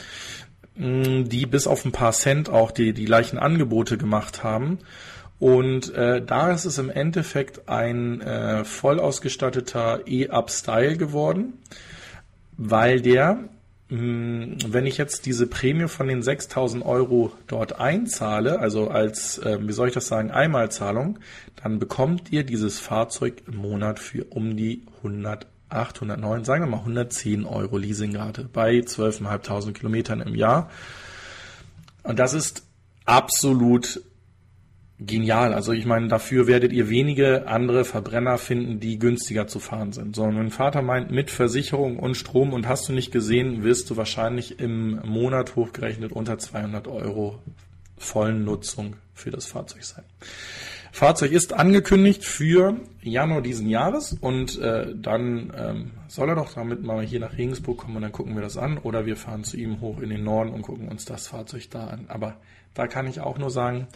die 0.77 1.47
bis 1.47 1.67
auf 1.67 1.85
ein 1.85 1.93
paar 1.93 2.13
Cent 2.13 2.51
auch 2.51 2.71
die, 2.71 2.93
die 2.93 3.05
gleichen 3.05 3.39
Angebote 3.39 3.97
gemacht 3.97 4.43
haben. 4.43 4.79
Und 5.39 5.95
äh, 5.95 6.23
da 6.25 6.53
ist 6.53 6.65
es 6.65 6.79
im 6.79 6.91
Endeffekt 6.91 7.69
ein 7.69 8.21
äh, 8.21 8.65
voll 8.65 8.99
ausgestatteter 8.99 10.01
E-Up-Style 10.07 10.97
geworden, 10.97 11.55
weil 12.57 13.01
der 13.01 13.49
hm, 13.91 14.57
wenn 14.67 14.87
ich 14.87 14.97
jetzt 14.97 15.27
diese 15.27 15.47
Prämie 15.47 15.89
von 15.89 16.09
den 16.09 16.23
6000 16.23 16.85
Euro 16.85 17.33
dort 17.47 17.79
einzahle, 17.79 18.59
also 18.59 18.89
als, 18.89 19.39
äh, 19.39 19.59
wie 19.61 19.73
soll 19.73 19.89
ich 19.89 19.95
das 19.95 20.09
sagen, 20.09 20.31
Einmalzahlung, 20.31 21.19
dann 21.63 21.79
bekommt 21.79 22.33
ihr 22.33 22.45
dieses 22.45 22.81
Fahrzeug 22.81 23.43
im 23.47 23.57
Monat 23.57 23.99
für 23.99 24.25
um 24.25 24.57
die 24.57 24.83
108, 25.75 25.97
109, 25.97 26.45
sagen 26.45 26.65
wir 26.65 26.71
mal 26.71 26.79
110 26.79 27.45
Euro 27.45 27.77
Leasingrate 27.77 28.45
bei 28.45 28.79
12.500 28.79 29.73
Kilometern 29.73 30.21
im 30.21 30.35
Jahr. 30.35 30.71
Und 32.05 32.19
das 32.19 32.35
ist 32.35 32.65
absolut 33.05 34.03
genial. 35.01 35.53
Also 35.53 35.73
ich 35.73 35.87
meine, 35.87 36.09
dafür 36.09 36.47
werdet 36.47 36.73
ihr 36.73 36.89
wenige 36.89 37.49
andere 37.49 37.85
Verbrenner 37.85 38.39
finden, 38.39 38.79
die 38.79 38.99
günstiger 38.99 39.49
zu 39.49 39.59
fahren 39.59 39.93
sind. 39.93 40.15
Sondern 40.15 40.37
mein 40.37 40.51
Vater 40.51 40.83
meint, 40.83 41.11
mit 41.11 41.31
Versicherung 41.31 41.99
und 41.99 42.17
Strom 42.17 42.53
und 42.53 42.69
hast 42.69 42.89
du 42.89 42.93
nicht 42.93 43.11
gesehen, 43.11 43.65
wirst 43.65 43.91
du 43.91 43.97
wahrscheinlich 43.97 44.61
im 44.61 45.01
Monat 45.05 45.57
hochgerechnet 45.57 46.13
unter 46.13 46.39
200 46.39 46.87
Euro 46.87 47.41
vollen 47.97 48.45
Nutzung 48.45 48.97
für 49.13 49.31
das 49.31 49.47
Fahrzeug 49.47 49.85
sein. 49.85 50.05
Fahrzeug 50.95 51.33
ist 51.33 51.53
angekündigt 51.53 52.25
für 52.25 52.77
Januar 53.03 53.43
diesen 53.43 53.69
Jahres 53.69 54.13
und 54.13 54.61
äh, 54.61 54.95
dann 54.95 55.53
ähm, 55.57 55.91
soll 56.07 56.29
er 56.29 56.37
doch 56.37 56.55
damit 56.55 56.85
mal 56.85 57.05
hier 57.05 57.19
nach 57.19 57.37
Regensburg 57.37 57.79
kommen 57.79 57.97
und 57.97 58.03
dann 58.03 58.13
gucken 58.13 58.37
wir 58.37 58.43
das 58.43 58.57
an 58.57 58.79
oder 58.79 59.05
wir 59.05 59.17
fahren 59.17 59.43
zu 59.43 59.57
ihm 59.57 59.81
hoch 59.81 59.99
in 59.99 60.11
den 60.11 60.23
Norden 60.23 60.53
und 60.53 60.63
gucken 60.63 60.87
uns 60.87 61.05
das 61.05 61.27
Fahrzeug 61.27 61.69
da 61.69 61.89
an. 61.89 62.05
Aber 62.07 62.37
da 62.75 62.87
kann 62.87 63.09
ich 63.09 63.19
auch 63.19 63.39
nur 63.39 63.51
sagen, 63.51 63.89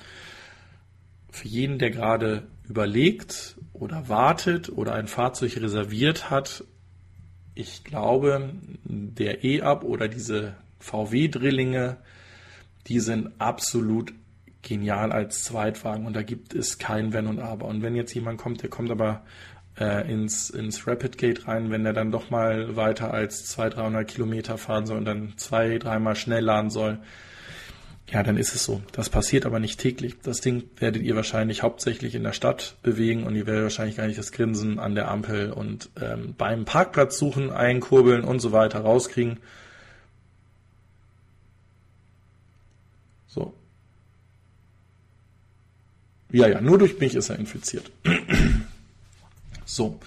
für 1.31 1.47
jeden, 1.47 1.79
der 1.79 1.91
gerade 1.91 2.49
überlegt 2.69 3.59
oder 3.73 4.09
wartet 4.09 4.69
oder 4.69 4.95
ein 4.95 5.07
Fahrzeug 5.07 5.57
reserviert 5.59 6.31
hat, 6.31 6.65
ich 7.55 7.85
glaube, 7.85 8.55
der 8.83 9.45
E-Up 9.45 9.85
oder 9.85 10.09
diese 10.09 10.57
VW-Drillinge, 10.81 11.99
die 12.89 12.99
sind 12.99 13.41
absolut 13.41 14.13
genial 14.63 15.13
als 15.13 15.45
Zweitwagen 15.45 16.07
und 16.07 16.15
da 16.15 16.23
gibt 16.23 16.55
es 16.55 16.79
kein 16.79 17.13
Wenn 17.13 17.27
und 17.27 17.39
Aber. 17.39 17.67
Und 17.67 17.83
wenn 17.83 17.95
jetzt 17.95 18.15
jemand 18.15 18.39
kommt, 18.39 18.63
der 18.63 18.71
kommt 18.71 18.91
aber 18.91 19.23
äh, 19.79 20.11
ins, 20.11 20.51
ins 20.51 20.87
Rapid 20.87 21.19
Gate 21.19 21.49
rein, 21.49 21.71
wenn 21.71 21.85
der 21.85 21.93
dann 21.93 22.11
doch 22.11 22.31
mal 22.31 22.77
weiter 22.77 23.13
als 23.13 23.47
200, 23.47 23.79
300 23.79 24.09
Kilometer 24.09 24.59
fahren 24.59 24.87
soll 24.87 24.99
und 24.99 25.05
dann 25.05 25.35
zwei, 25.37 25.79
dreimal 25.79 26.17
schnell 26.17 26.45
laden 26.45 26.71
soll, 26.71 26.99
ja, 28.11 28.23
dann 28.23 28.39
ist 28.39 28.55
es 28.55 28.65
so. 28.65 28.81
Das 28.93 29.11
passiert 29.11 29.45
aber 29.45 29.61
nicht 29.61 29.79
täglich. 29.79 30.19
Das 30.23 30.41
Ding 30.41 30.65
werdet 30.79 31.03
ihr 31.03 31.15
wahrscheinlich 31.15 31.63
hauptsächlich 31.63 32.15
in 32.15 32.23
der 32.23 32.33
Stadt 32.33 32.77
bewegen 32.83 33.25
und 33.25 33.37
ihr 33.37 33.47
werdet 33.47 33.65
wahrscheinlich 33.65 33.97
gar 33.97 34.07
nicht 34.07 34.19
das 34.19 34.33
Grinsen 34.33 34.79
an 34.79 34.95
der 34.95 35.11
Ampel 35.11 35.53
und 35.53 35.91
ähm, 36.01 36.35
beim 36.37 36.65
Parkplatz 36.65 37.19
suchen, 37.19 37.51
einkurbeln 37.51 38.25
und 38.25 38.41
so 38.41 38.51
weiter 38.51 38.81
rauskriegen. 38.81 39.41
So. 43.27 43.53
Ja, 46.31 46.49
ja, 46.49 46.61
nur 46.61 46.79
durch 46.79 46.99
mich 46.99 47.15
ist 47.15 47.31
er 47.31 47.39
infiziert. 47.39 47.91
so. 49.65 49.99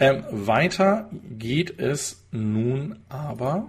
Ähm, 0.00 0.22
weiter 0.30 1.10
geht 1.30 1.80
es 1.80 2.22
nun 2.30 2.96
aber 3.08 3.68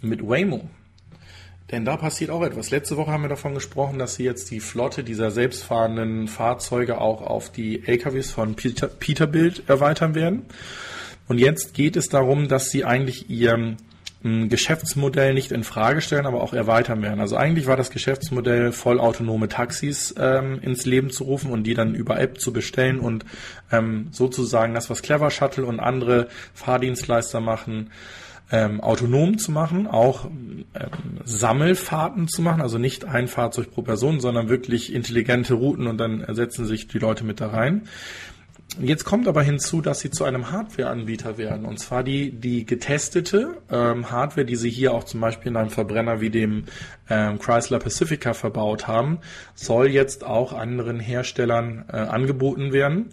mit 0.00 0.26
Waymo. 0.26 0.68
Denn 1.70 1.84
da 1.84 1.96
passiert 1.96 2.30
auch 2.30 2.42
etwas. 2.42 2.70
Letzte 2.70 2.96
Woche 2.96 3.12
haben 3.12 3.22
wir 3.22 3.28
davon 3.28 3.54
gesprochen, 3.54 3.98
dass 3.98 4.16
sie 4.16 4.24
jetzt 4.24 4.50
die 4.50 4.58
Flotte 4.58 5.04
dieser 5.04 5.30
selbstfahrenden 5.30 6.26
Fahrzeuge 6.26 7.00
auch 7.00 7.22
auf 7.22 7.52
die 7.52 7.86
LKWs 7.86 8.32
von 8.32 8.56
Peter, 8.56 8.88
Peterbilt 8.88 9.68
erweitern 9.68 10.16
werden. 10.16 10.46
Und 11.28 11.38
jetzt 11.38 11.74
geht 11.74 11.94
es 11.94 12.08
darum, 12.08 12.48
dass 12.48 12.70
sie 12.70 12.84
eigentlich 12.84 13.30
ihr 13.30 13.52
hm, 13.52 13.76
Geschäftsmodell 14.22 15.32
nicht 15.32 15.50
in 15.50 15.64
Frage 15.64 16.02
stellen, 16.02 16.26
aber 16.26 16.42
auch 16.42 16.52
erweitern 16.52 17.00
werden. 17.00 17.20
Also 17.20 17.36
eigentlich 17.36 17.66
war 17.66 17.78
das 17.78 17.90
Geschäftsmodell 17.90 18.70
vollautonome 18.70 19.48
Taxis 19.48 20.14
ähm, 20.18 20.58
ins 20.60 20.84
Leben 20.84 21.10
zu 21.10 21.24
rufen 21.24 21.50
und 21.50 21.62
die 21.64 21.72
dann 21.72 21.94
über 21.94 22.20
App 22.20 22.38
zu 22.38 22.52
bestellen 22.52 23.00
und 23.00 23.24
ähm, 23.72 24.08
sozusagen 24.10 24.74
das, 24.74 24.90
was 24.90 25.00
Clever 25.00 25.30
Shuttle 25.30 25.64
und 25.64 25.80
andere 25.80 26.28
Fahrdienstleister 26.52 27.40
machen, 27.40 27.90
ähm, 28.52 28.80
autonom 28.80 29.38
zu 29.38 29.52
machen, 29.52 29.86
auch 29.86 30.26
ähm, 30.26 30.64
Sammelfahrten 31.24 32.28
zu 32.28 32.42
machen, 32.42 32.60
also 32.60 32.78
nicht 32.78 33.04
ein 33.04 33.28
Fahrzeug 33.28 33.70
pro 33.70 33.82
Person, 33.82 34.20
sondern 34.20 34.48
wirklich 34.48 34.92
intelligente 34.92 35.54
Routen 35.54 35.86
und 35.86 35.98
dann 35.98 36.26
setzen 36.34 36.66
sich 36.66 36.88
die 36.88 36.98
Leute 36.98 37.24
mit 37.24 37.40
da 37.40 37.48
rein. 37.48 37.82
Jetzt 38.78 39.04
kommt 39.04 39.26
aber 39.26 39.42
hinzu, 39.42 39.80
dass 39.80 40.00
sie 40.00 40.10
zu 40.10 40.24
einem 40.24 40.52
Hardware-Anbieter 40.52 41.38
werden. 41.38 41.64
Und 41.64 41.78
zwar 41.78 42.04
die, 42.04 42.30
die 42.30 42.64
getestete 42.64 43.56
ähm, 43.70 44.10
Hardware, 44.10 44.46
die 44.46 44.56
sie 44.56 44.70
hier 44.70 44.94
auch 44.94 45.04
zum 45.04 45.20
Beispiel 45.20 45.50
in 45.50 45.56
einem 45.56 45.70
Verbrenner 45.70 46.20
wie 46.20 46.30
dem 46.30 46.64
ähm, 47.08 47.38
Chrysler 47.40 47.80
Pacifica 47.80 48.32
verbaut 48.32 48.86
haben, 48.86 49.18
soll 49.54 49.88
jetzt 49.88 50.24
auch 50.24 50.52
anderen 50.52 51.00
Herstellern 51.00 51.84
äh, 51.92 51.96
angeboten 51.96 52.72
werden. 52.72 53.08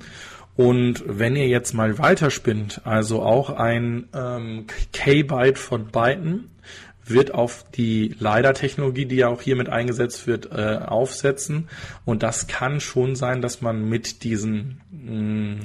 Und 0.56 1.04
wenn 1.08 1.36
ihr 1.36 1.48
jetzt 1.48 1.74
mal 1.74 1.98
weiterspinnt, 1.98 2.82
also 2.84 3.22
auch 3.22 3.50
ein 3.50 4.10
ähm, 4.14 4.66
K-Byte 4.94 5.58
von 5.60 5.88
Byten 5.88 6.50
wird 7.10 7.34
auf 7.34 7.66
die 7.72 8.16
LiDAR-Technologie, 8.20 9.06
die 9.06 9.18
ja 9.18 9.28
auch 9.28 9.42
hier 9.42 9.56
mit 9.56 9.70
eingesetzt 9.70 10.28
wird, 10.28 10.52
äh, 10.52 10.80
aufsetzen. 10.86 11.70
Und 12.06 12.24
das 12.24 12.48
kann 12.48 12.80
schon 12.80 13.16
sein, 13.16 13.42
dass 13.42 13.62
man 13.62 13.88
mit 13.88 14.24
diesen 14.24 14.82
mh, 14.92 15.12
mm, 15.12 15.60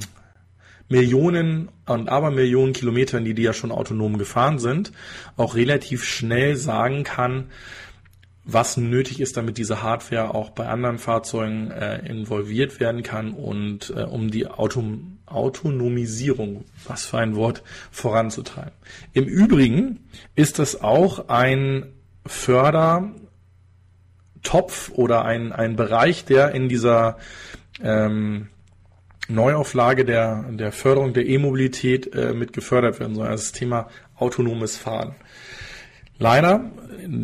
Millionen 0.89 1.69
und 1.87 2.09
Abermillionen 2.09 2.73
Kilometern, 2.73 3.25
die 3.25 3.33
die 3.33 3.41
ja 3.41 3.53
schon 3.53 3.71
autonom 3.71 4.17
gefahren 4.17 4.59
sind, 4.59 4.91
auch 5.37 5.55
relativ 5.55 6.03
schnell 6.03 6.55
sagen 6.55 7.03
kann, 7.03 7.45
was 8.45 8.77
nötig 8.77 9.21
ist, 9.21 9.37
damit 9.37 9.57
diese 9.57 9.81
Hardware 9.81 10.35
auch 10.35 10.49
bei 10.49 10.67
anderen 10.67 10.97
Fahrzeugen 10.97 11.71
äh, 11.71 12.05
involviert 12.05 12.79
werden 12.79 13.01
kann 13.01 13.31
und 13.31 13.93
äh, 13.95 14.03
um 14.03 14.29
die 14.29 14.47
Auto 14.47 14.83
Autonomisierung, 15.25 16.65
was 16.87 17.05
für 17.05 17.17
ein 17.17 17.35
Wort, 17.35 17.63
voranzutreiben. 17.91 18.73
Im 19.13 19.25
Übrigen 19.25 19.99
ist 20.35 20.59
das 20.59 20.81
auch 20.81 21.29
ein 21.29 21.93
Fördertopf 22.25 23.13
oder 24.93 25.25
ein, 25.25 25.51
ein 25.51 25.75
Bereich, 25.75 26.25
der 26.25 26.51
in 26.51 26.69
dieser 26.69 27.17
ähm, 27.81 28.49
Neuauflage 29.27 30.05
der, 30.05 30.43
der 30.51 30.71
Förderung 30.71 31.13
der 31.13 31.25
E-Mobilität 31.25 32.13
äh, 32.13 32.33
mit 32.33 32.53
gefördert 32.53 32.99
werden 32.99 33.15
soll. 33.15 33.27
Also 33.27 33.43
das 33.43 33.51
Thema 33.53 33.87
autonomes 34.15 34.77
Fahren. 34.77 35.15
Leider, 36.19 36.71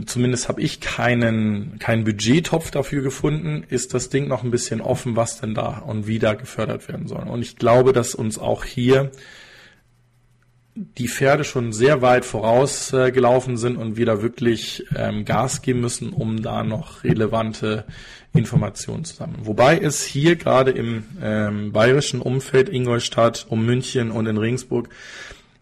zumindest 0.05 0.49
habe 0.49 0.61
ich 0.61 0.81
keinen, 0.81 1.79
keinen 1.79 2.03
Budgettopf 2.03 2.71
dafür 2.71 3.01
gefunden, 3.01 3.63
ist 3.69 3.93
das 3.93 4.09
Ding 4.09 4.27
noch 4.27 4.43
ein 4.43 4.51
bisschen 4.51 4.81
offen, 4.81 5.15
was 5.15 5.39
denn 5.39 5.53
da 5.53 5.77
und 5.79 6.07
wie 6.07 6.19
da 6.19 6.33
gefördert 6.33 6.87
werden 6.87 7.07
soll. 7.07 7.23
Und 7.27 7.41
ich 7.41 7.55
glaube, 7.55 7.93
dass 7.93 8.15
uns 8.15 8.37
auch 8.37 8.65
hier 8.65 9.11
die 10.75 11.07
Pferde 11.07 11.43
schon 11.43 11.73
sehr 11.73 12.01
weit 12.01 12.25
vorausgelaufen 12.25 13.55
äh, 13.55 13.57
sind 13.57 13.75
und 13.77 13.97
wir 13.97 14.05
da 14.05 14.21
wirklich 14.21 14.85
ähm, 14.95 15.25
Gas 15.25 15.61
geben 15.61 15.81
müssen, 15.81 16.11
um 16.11 16.41
da 16.41 16.63
noch 16.63 17.03
relevante 17.03 17.85
Informationen 18.33 19.03
zu 19.03 19.15
sammeln. 19.15 19.45
Wobei 19.45 19.77
es 19.77 20.03
hier 20.03 20.35
gerade 20.35 20.71
im 20.71 21.03
ähm, 21.21 21.71
bayerischen 21.73 22.21
Umfeld, 22.21 22.69
Ingolstadt, 22.69 23.47
um 23.49 23.65
München 23.65 24.11
und 24.11 24.27
in 24.27 24.37
Regensburg 24.37 24.89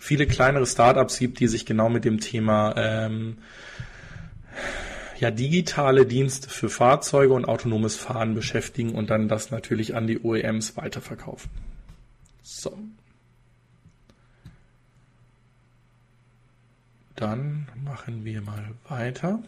viele 0.08 0.26
kleinere 0.26 0.66
Startups 0.66 1.20
gibt, 1.20 1.42
die 1.42 1.48
sich 1.48 1.66
genau 1.66 1.90
mit 1.90 2.06
dem 2.06 2.22
Thema 2.22 2.74
ähm, 2.78 3.40
ja, 5.20 5.32
digitale 5.32 6.06
Dienste 6.06 6.50
für 6.50 6.70
Fahrzeuge 6.70 7.34
und 7.34 7.44
autonomes 7.44 7.98
Fahren 7.98 8.34
beschäftigen 8.34 8.96
und 8.96 9.10
dann 9.10 9.28
das 9.28 9.52
natürlich 9.52 9.96
an 9.96 10.08
die 10.08 10.20
OEMs 10.22 10.78
weiterverkaufen. 10.78 11.52
So. 12.42 12.78
Dann 17.16 17.68
machen 17.84 18.24
wir 18.24 18.42
mal 18.42 18.76
weiter. 18.88 19.44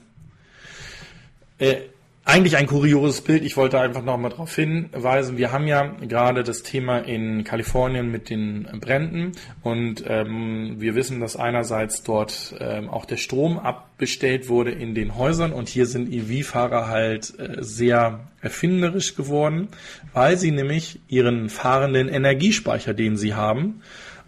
Äh, 1.57 1.83
eigentlich 2.29 2.57
ein 2.57 2.67
kurioses 2.67 3.21
Bild. 3.21 3.43
Ich 3.43 3.57
wollte 3.57 3.79
einfach 3.79 4.03
noch 4.03 4.17
mal 4.17 4.29
darauf 4.29 4.55
hinweisen. 4.55 5.37
Wir 5.37 5.51
haben 5.51 5.65
ja 5.65 5.83
gerade 6.01 6.43
das 6.43 6.61
Thema 6.61 6.99
in 6.99 7.43
Kalifornien 7.43 8.11
mit 8.11 8.29
den 8.29 8.67
Bränden 8.79 9.31
und 9.63 10.03
ähm, 10.07 10.75
wir 10.77 10.93
wissen, 10.93 11.19
dass 11.19 11.35
einerseits 11.35 12.03
dort 12.03 12.53
ähm, 12.59 12.89
auch 12.89 13.05
der 13.05 13.17
Strom 13.17 13.57
abbestellt 13.57 14.47
wurde 14.47 14.71
in 14.71 14.93
den 14.93 15.15
Häusern 15.15 15.51
und 15.51 15.69
hier 15.69 15.87
sind 15.87 16.13
EV-Fahrer 16.13 16.87
halt 16.87 17.33
äh, 17.39 17.63
sehr 17.63 18.27
erfinderisch 18.41 19.15
geworden, 19.15 19.69
weil 20.13 20.37
sie 20.37 20.51
nämlich 20.51 20.99
ihren 21.07 21.49
fahrenden 21.49 22.09
Energiespeicher, 22.09 22.93
den 22.93 23.17
sie 23.17 23.33
haben, 23.33 23.81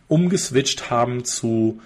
umgeswitcht 0.07 0.89
haben 0.89 1.23
zu 1.23 1.79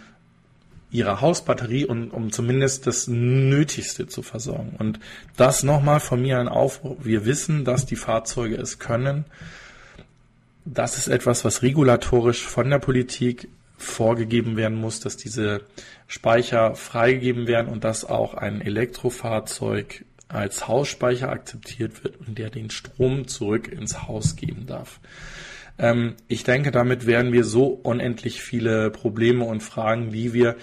ihrer 0.96 1.22
Hausbatterie 1.22 1.86
und 1.86 2.12
um 2.12 2.32
zumindest 2.32 2.88
das 2.88 3.08
Nötigste 3.08 4.08
zu 4.08 4.22
versorgen. 4.22 4.76
Und 4.78 5.00
das 5.38 5.64
nochmal 5.64 6.00
von 6.00 6.22
mir 6.22 6.40
ein 6.40 6.48
Aufruf. 6.48 6.98
Wir 7.04 7.26
wissen, 7.26 7.66
dass 7.66 7.86
die 7.86 7.96
Fahrzeuge 7.96 8.56
es 8.56 8.80
können. 8.80 9.26
Das 10.64 10.98
ist 10.98 11.08
etwas, 11.08 11.46
was 11.46 11.62
regulatorisch 11.62 12.44
von 12.44 12.70
der 12.70 12.80
Politik 12.80 13.50
vorgegeben 13.78 14.56
werden 14.58 14.78
muss, 14.78 15.00
dass 15.00 15.18
diese 15.18 15.62
Speicher 16.08 16.76
freigegeben 16.76 17.48
werden 17.48 17.72
und 17.72 17.84
dass 17.84 18.06
auch 18.06 18.34
ein 18.34 18.62
Elektrofahrzeug 18.62 20.06
als 20.28 20.68
Hausspeicher 20.68 21.30
akzeptiert 21.30 22.04
wird 22.04 22.18
und 22.26 22.38
der 22.38 22.50
den 22.50 22.70
Strom 22.70 23.28
zurück 23.28 23.68
ins 23.68 24.08
Haus 24.08 24.36
geben 24.36 24.66
darf. 24.66 25.00
Ähm, 25.78 26.16
ich 26.28 26.44
denke, 26.44 26.72
damit 26.72 27.06
werden 27.06 27.32
wir 27.34 27.44
so 27.44 27.68
unendlich 27.68 28.42
viele 28.42 28.92
Probleme 28.92 29.46
und 29.46 29.62
Fragen, 29.62 30.12
die 30.12 30.34
wir 30.34 30.56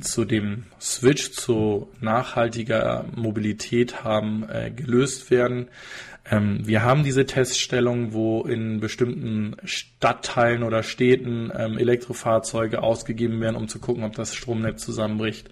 zu 0.00 0.24
dem 0.24 0.64
Switch 0.80 1.32
zu 1.32 1.88
nachhaltiger 2.00 3.04
Mobilität 3.14 4.02
haben, 4.02 4.44
äh, 4.48 4.70
gelöst 4.70 5.30
werden. 5.30 5.68
Ähm, 6.28 6.66
wir 6.66 6.82
haben 6.82 7.04
diese 7.04 7.26
Teststellung, 7.26 8.12
wo 8.12 8.42
in 8.42 8.80
bestimmten 8.80 9.56
Stadtteilen 9.64 10.62
oder 10.62 10.82
Städten 10.82 11.52
ähm, 11.56 11.78
Elektrofahrzeuge 11.78 12.82
ausgegeben 12.82 13.40
werden, 13.40 13.56
um 13.56 13.68
zu 13.68 13.78
gucken, 13.78 14.04
ob 14.04 14.14
das 14.14 14.34
Stromnetz 14.34 14.84
zusammenbricht. 14.84 15.48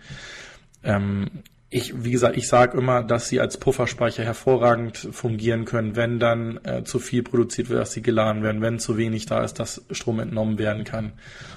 Ähm, 0.83 1.43
ich, 1.73 2.05
wie 2.05 2.11
gesagt, 2.11 2.37
ich 2.37 2.49
sage 2.49 2.77
immer, 2.77 3.03
dass 3.03 3.29
sie 3.29 3.41
als 3.41 3.57
Pufferspeicher 3.57 4.23
hervorragend 4.23 5.09
fungieren 5.11 5.65
können, 5.65 5.97
wenn 5.97 6.19
dann 6.21 6.61
äh, 6.65 6.85
zu 6.85 6.99
viel 6.99 7.23
produziert 7.23 7.71
wird, 7.71 7.81
dass 7.81 7.93
sie 7.93 8.03
geladen 8.03 8.43
werden, 8.43 8.61
wenn 8.61 8.79
zu 8.79 8.99
wenig 8.99 9.25
da 9.25 9.43
ist, 9.43 9.55
dass 9.55 9.83
Strom 9.91 10.21
entnommen 10.21 10.59
werden 10.59 10.85
kann. 10.85 11.13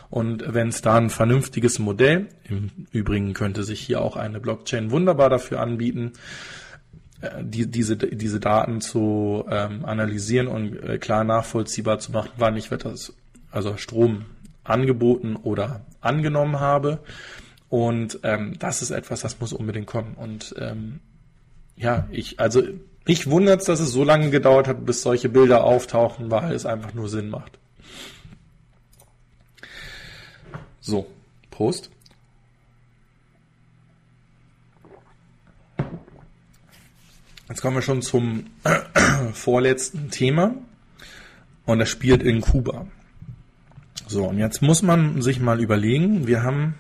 Und 0.10 0.54
wenn 0.54 0.70
es 0.70 0.82
da 0.82 0.96
ein 0.96 1.10
vernünftiges 1.10 1.80
Modell, 1.80 2.28
im 2.48 2.72
Übrigen 2.94 3.34
könnte 3.34 3.64
sich 3.64 3.82
hier 3.82 4.02
auch 4.02 4.16
eine 4.16 4.40
Blockchain 4.40 4.90
wunderbar 4.90 5.30
dafür 5.30 5.60
anbieten, 5.60 6.14
äh, 7.20 7.44
die, 7.44 7.70
diese, 7.70 7.98
diese 7.98 8.40
Daten 8.40 8.80
zu 8.80 9.46
ähm, 9.50 9.84
analysieren 9.84 10.48
und 10.48 10.82
äh, 10.82 10.98
klar 10.98 11.26
nachvollziehbar 11.26 12.00
zu 12.00 12.14
machen, 12.14 12.32
wann 12.38 12.56
ich 12.56 12.70
das, 12.70 13.14
also 13.52 13.76
Strom 13.76 14.24
angeboten 14.64 15.36
oder 15.36 15.82
angenommen 16.00 16.62
habe 16.62 17.00
und 17.76 18.22
ähm, 18.24 18.58
das 18.58 18.82
ist 18.82 18.92
etwas, 18.92 19.20
das 19.20 19.42
muss 19.42 19.52
unbedingt 19.52 19.86
kommen. 19.86 20.14
Und 20.14 20.56
ähm, 20.58 21.02
ja, 21.76 22.08
ich, 22.10 22.40
also 22.40 22.64
mich 23.06 23.30
wundert 23.30 23.60
es, 23.60 23.66
dass 23.66 23.82
es 23.82 23.92
so 23.92 24.06
lange 24.06 24.30
gedauert 24.30 24.70
hat, 24.70 24.86
bis 24.86 25.02
solche 25.02 25.28
Bilder 25.28 25.66
auftauchen, 25.66 26.32
weil 26.32 26.54
es 26.54 26.66
einfach 26.66 26.94
nur 26.94 27.10
Sinn 27.10 27.28
macht. 27.28 27.60
So, 30.80 31.06
Prost. 31.52 31.90
Jetzt 37.50 37.62
kommen 37.62 37.76
wir 37.76 37.82
schon 37.82 38.02
zum 38.02 38.46
vorletzten 39.34 40.12
Thema. 40.12 40.56
Und 41.66 41.80
das 41.80 41.90
spielt 41.90 42.24
in 42.24 42.40
Kuba. 42.40 42.88
So, 44.08 44.30
und 44.30 44.38
jetzt 44.38 44.62
muss 44.62 44.82
man 44.82 45.22
sich 45.22 45.42
mal 45.42 45.60
überlegen, 45.60 46.26
wir 46.26 46.42
haben 46.42 46.76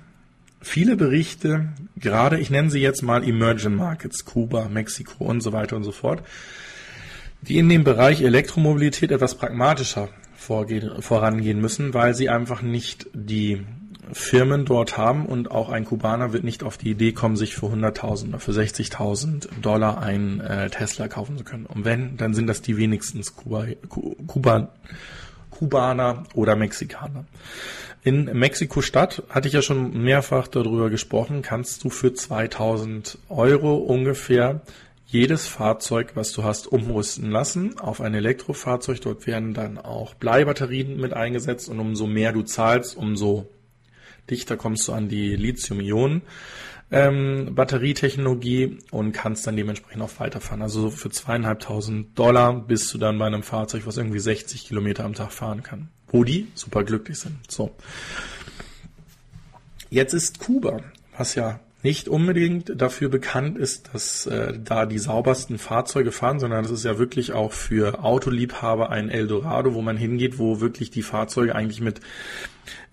viele 0.65 0.95
Berichte, 0.95 1.69
gerade 1.95 2.39
ich 2.39 2.49
nenne 2.49 2.71
sie 2.71 2.79
jetzt 2.79 3.03
mal 3.03 3.23
Emerging 3.23 3.75
Markets, 3.75 4.25
Kuba, 4.25 4.67
Mexiko 4.67 5.23
und 5.23 5.41
so 5.41 5.53
weiter 5.53 5.75
und 5.75 5.83
so 5.83 5.91
fort, 5.91 6.23
die 7.41 7.57
in 7.59 7.69
dem 7.69 7.83
Bereich 7.83 8.21
Elektromobilität 8.21 9.11
etwas 9.11 9.35
pragmatischer 9.35 10.09
vorgehen, 10.35 11.01
vorangehen 11.01 11.61
müssen, 11.61 11.93
weil 11.93 12.15
sie 12.15 12.29
einfach 12.29 12.61
nicht 12.63 13.07
die 13.13 13.63
Firmen 14.11 14.65
dort 14.65 14.97
haben 14.97 15.25
und 15.25 15.51
auch 15.51 15.69
ein 15.69 15.85
Kubaner 15.85 16.33
wird 16.33 16.43
nicht 16.43 16.63
auf 16.63 16.77
die 16.77 16.91
Idee 16.91 17.11
kommen, 17.11 17.35
sich 17.35 17.55
für 17.55 17.67
100.000 17.67 18.29
oder 18.29 18.39
für 18.39 18.51
60.000 18.51 19.47
Dollar 19.61 20.01
ein 20.01 20.41
äh, 20.41 20.69
Tesla 20.69 21.07
kaufen 21.07 21.37
zu 21.37 21.43
können. 21.43 21.65
Und 21.65 21.85
wenn, 21.85 22.17
dann 22.17 22.33
sind 22.33 22.47
das 22.47 22.61
die 22.61 22.77
wenigstens 22.77 23.35
Kuba, 23.35 23.65
Kuba, 24.27 24.69
Kubaner 25.49 26.23
oder 26.33 26.55
Mexikaner. 26.55 27.25
In 28.05 28.25
Mexiko-Stadt 28.25 29.23
hatte 29.29 29.47
ich 29.47 29.55
ja 29.55 29.63
schon 29.63 30.03
mehrfach 30.03 30.47
darüber 30.47 30.91
gesprochen, 30.91 31.41
kannst 31.41 31.83
du 31.83 31.89
für 31.89 32.13
2000 32.13 33.17
Euro 33.29 33.77
ungefähr 33.77 34.61
jedes 35.07 35.47
Fahrzeug, 35.47 36.11
was 36.13 36.31
du 36.31 36.43
hast, 36.43 36.67
umrüsten 36.67 37.31
lassen 37.31 37.79
auf 37.79 38.01
ein 38.01 38.13
Elektrofahrzeug. 38.13 39.01
Dort 39.01 39.25
werden 39.25 39.55
dann 39.55 39.79
auch 39.79 40.13
Bleibatterien 40.13 40.97
mit 40.97 41.13
eingesetzt 41.13 41.67
und 41.67 41.79
umso 41.79 42.05
mehr 42.05 42.31
du 42.31 42.43
zahlst, 42.43 42.95
umso 42.95 43.49
dichter 44.29 44.55
kommst 44.55 44.87
du 44.87 44.93
an 44.93 45.09
die 45.09 45.35
Lithium-Ionen. 45.35 46.21
Ähm, 46.91 47.55
und 48.91 49.11
kannst 49.13 49.47
dann 49.47 49.55
dementsprechend 49.55 50.03
auch 50.03 50.19
weiterfahren. 50.19 50.61
Also 50.61 50.91
für 50.91 51.09
zweieinhalbtausend 51.09 52.19
Dollar 52.19 52.53
bist 52.53 52.93
du 52.93 52.99
dann 52.99 53.17
bei 53.17 53.25
einem 53.25 53.41
Fahrzeug, 53.41 53.87
was 53.87 53.97
irgendwie 53.97 54.19
60 54.19 54.67
Kilometer 54.67 55.05
am 55.05 55.15
Tag 55.15 55.31
fahren 55.31 55.63
kann 55.63 55.89
wo 56.15 56.23
die 56.23 56.47
super 56.55 56.85
glücklich 56.85 57.19
sind. 57.19 57.35
So. 57.51 57.71
Jetzt 59.89 60.13
ist 60.13 60.39
Kuba, 60.39 60.79
was 61.17 61.35
ja 61.35 61.59
nicht 61.83 62.07
unbedingt 62.07 62.81
dafür 62.81 63.09
bekannt 63.09 63.57
ist, 63.57 63.93
dass 63.93 64.25
äh, 64.25 64.57
da 64.57 64.85
die 64.85 64.97
saubersten 64.97 65.57
Fahrzeuge 65.59 66.13
fahren, 66.13 66.39
sondern 66.39 66.63
es 66.63 66.71
ist 66.71 66.85
ja 66.85 66.97
wirklich 66.97 67.33
auch 67.33 67.51
für 67.51 68.03
Autoliebhaber 68.03 68.89
ein 68.89 69.09
Eldorado, 69.09 69.75
wo 69.75 69.81
man 69.81 69.97
hingeht, 69.97 70.39
wo 70.39 70.61
wirklich 70.61 70.89
die 70.89 71.03
Fahrzeuge 71.03 71.53
eigentlich 71.53 71.81
mit 71.81 71.99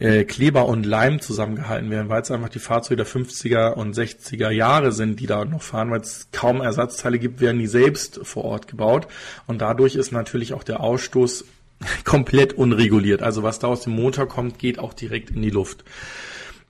äh, 0.01 0.25
Kleber 0.25 0.67
und 0.67 0.85
Leim 0.85 1.21
zusammengehalten 1.21 1.91
werden, 1.91 2.09
weil 2.09 2.23
es 2.23 2.31
einfach 2.33 2.51
die 2.51 2.59
Fahrzeuge 2.59 2.97
der 2.97 3.07
50er 3.07 3.73
und 3.75 3.97
60er 3.97 4.51
Jahre 4.51 4.91
sind, 4.91 5.21
die 5.21 5.27
da 5.27 5.45
noch 5.45 5.63
fahren, 5.63 5.91
weil 5.91 6.01
es 6.01 6.29
kaum 6.33 6.61
Ersatzteile 6.61 7.21
gibt, 7.21 7.41
werden 7.41 7.61
die 7.61 7.69
selbst 7.69 8.21
vor 8.25 8.45
Ort 8.45 8.67
gebaut 8.67 9.07
und 9.47 9.63
dadurch 9.63 9.95
ist 9.95 10.11
natürlich 10.11 10.55
auch 10.55 10.65
der 10.65 10.81
Ausstoß 10.81 11.45
komplett 12.05 12.53
unreguliert. 12.53 13.23
Also 13.23 13.43
was 13.43 13.59
da 13.59 13.69
aus 13.69 13.83
dem 13.83 13.95
Motor 13.95 14.27
kommt, 14.27 14.59
geht 14.59 14.79
auch 14.79 14.95
direkt 14.95 15.31
in 15.31 15.43
die 15.43 15.51
Luft. 15.51 15.85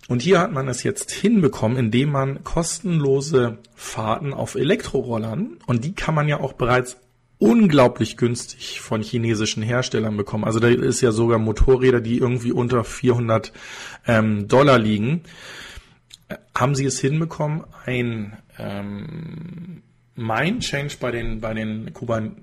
Und 0.08 0.20
hier 0.20 0.40
hat 0.40 0.52
man 0.52 0.68
es 0.68 0.82
jetzt 0.82 1.10
hinbekommen, 1.10 1.78
indem 1.78 2.10
man 2.10 2.42
kostenlose 2.44 3.58
Fahrten 3.74 4.34
auf 4.34 4.56
Elektrorollern, 4.56 5.58
und 5.66 5.84
die 5.84 5.94
kann 5.94 6.14
man 6.14 6.28
ja 6.28 6.40
auch 6.40 6.54
bereits 6.54 6.96
unglaublich 7.38 8.16
günstig 8.16 8.80
von 8.80 9.02
chinesischen 9.02 9.64
Herstellern 9.64 10.16
bekommen. 10.16 10.44
Also 10.44 10.60
da 10.60 10.68
ist 10.68 11.00
ja 11.00 11.10
sogar 11.10 11.38
Motorräder, 11.38 12.00
die 12.00 12.18
irgendwie 12.18 12.52
unter 12.52 12.84
400 12.84 13.52
ähm, 14.06 14.46
Dollar 14.46 14.78
liegen. 14.78 15.22
Äh, 16.28 16.36
haben 16.56 16.76
sie 16.76 16.84
es 16.84 17.00
hinbekommen, 17.00 17.64
ein 17.84 18.36
ähm, 18.58 19.82
Mind 20.14 20.62
Change 20.62 20.96
bei 21.00 21.10
den, 21.10 21.40
bei 21.40 21.52
den 21.52 21.92
Kuban 21.92 22.36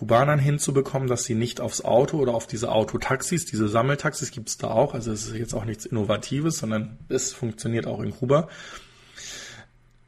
Kubanern 0.00 0.38
hinzubekommen, 0.38 1.08
dass 1.08 1.24
sie 1.24 1.34
nicht 1.34 1.60
aufs 1.60 1.82
Auto 1.82 2.16
oder 2.16 2.32
auf 2.32 2.46
diese 2.46 2.72
Autotaxis, 2.72 3.44
diese 3.44 3.68
Sammeltaxis 3.68 4.30
gibt 4.30 4.48
es 4.48 4.56
da 4.56 4.68
auch, 4.68 4.94
also 4.94 5.12
es 5.12 5.26
ist 5.26 5.34
jetzt 5.34 5.52
auch 5.52 5.66
nichts 5.66 5.84
Innovatives, 5.84 6.56
sondern 6.56 6.96
es 7.10 7.34
funktioniert 7.34 7.86
auch 7.86 8.00
in 8.00 8.12
Kuba. 8.12 8.48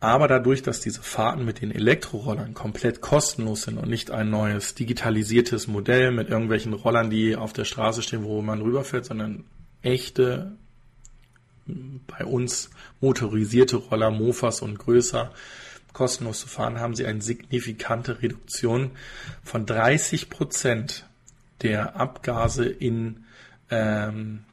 Aber 0.01 0.29
dadurch, 0.29 0.63
dass 0.63 0.81
diese 0.81 1.03
Fahrten 1.03 1.45
mit 1.45 1.61
den 1.61 1.71
Elektrorollern 1.71 2.55
komplett 2.55 3.03
kostenlos 3.03 3.65
sind 3.65 3.77
und 3.77 3.91
nicht 3.91 4.11
ein 4.11 4.31
neues 4.31 4.75
digitalisiertes 4.75 5.67
Modell 5.67 6.11
mit 6.11 6.31
irgendwelchen 6.31 6.73
Rollern, 6.73 7.11
die 7.11 7.37
auf 7.37 7.53
der 7.53 7.67
Straße 7.67 8.01
stehen, 8.01 8.25
wo 8.25 8.41
man 8.41 8.63
rüberfährt, 8.63 9.05
sondern 9.05 9.45
echte, 9.83 10.53
bei 11.67 12.25
uns 12.25 12.71
motorisierte 13.03 13.77
Roller, 13.77 14.11
Mofas 14.11 14.63
und 14.63 14.79
größer, 14.79 15.33
kostenlos 15.93 16.41
zu 16.41 16.49
fahren, 16.49 16.81
haben 16.81 16.95
sie 16.95 17.07
eine 17.07 17.23
signifikante 17.23 18.23
Reduktion 18.23 18.93
von 19.43 19.67
30 19.67 20.31
Prozent 20.31 21.07
der 21.63 21.97
Abgase 21.97 22.65
in 22.67 23.25
ähm, 23.71 24.45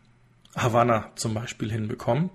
Havanna 0.56 1.12
zum 1.16 1.34
Beispiel 1.34 1.72
hinbekommen. 1.72 2.30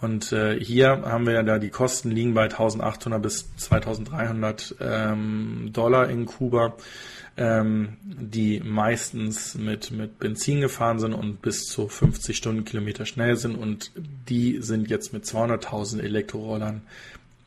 Und 0.00 0.32
äh, 0.32 0.58
hier 0.62 1.02
haben 1.02 1.26
wir 1.26 1.34
ja 1.34 1.42
da 1.42 1.58
die 1.58 1.70
Kosten 1.70 2.10
liegen 2.10 2.34
bei 2.34 2.44
1800 2.44 3.22
bis 3.22 3.56
2300 3.56 4.76
ähm, 4.80 5.70
Dollar 5.72 6.10
in 6.10 6.26
Kuba, 6.26 6.76
ähm, 7.36 7.96
die 8.02 8.60
meistens 8.60 9.54
mit, 9.54 9.92
mit 9.92 10.18
Benzin 10.18 10.60
gefahren 10.60 10.98
sind 10.98 11.14
und 11.14 11.40
bis 11.40 11.66
zu 11.66 11.88
50 11.88 12.36
Stundenkilometer 12.36 13.06
schnell 13.06 13.36
sind. 13.36 13.56
Und 13.56 13.92
die 14.28 14.60
sind 14.60 14.90
jetzt 14.90 15.12
mit 15.12 15.24
200.000 15.24 16.00
Elektrorollern 16.00 16.82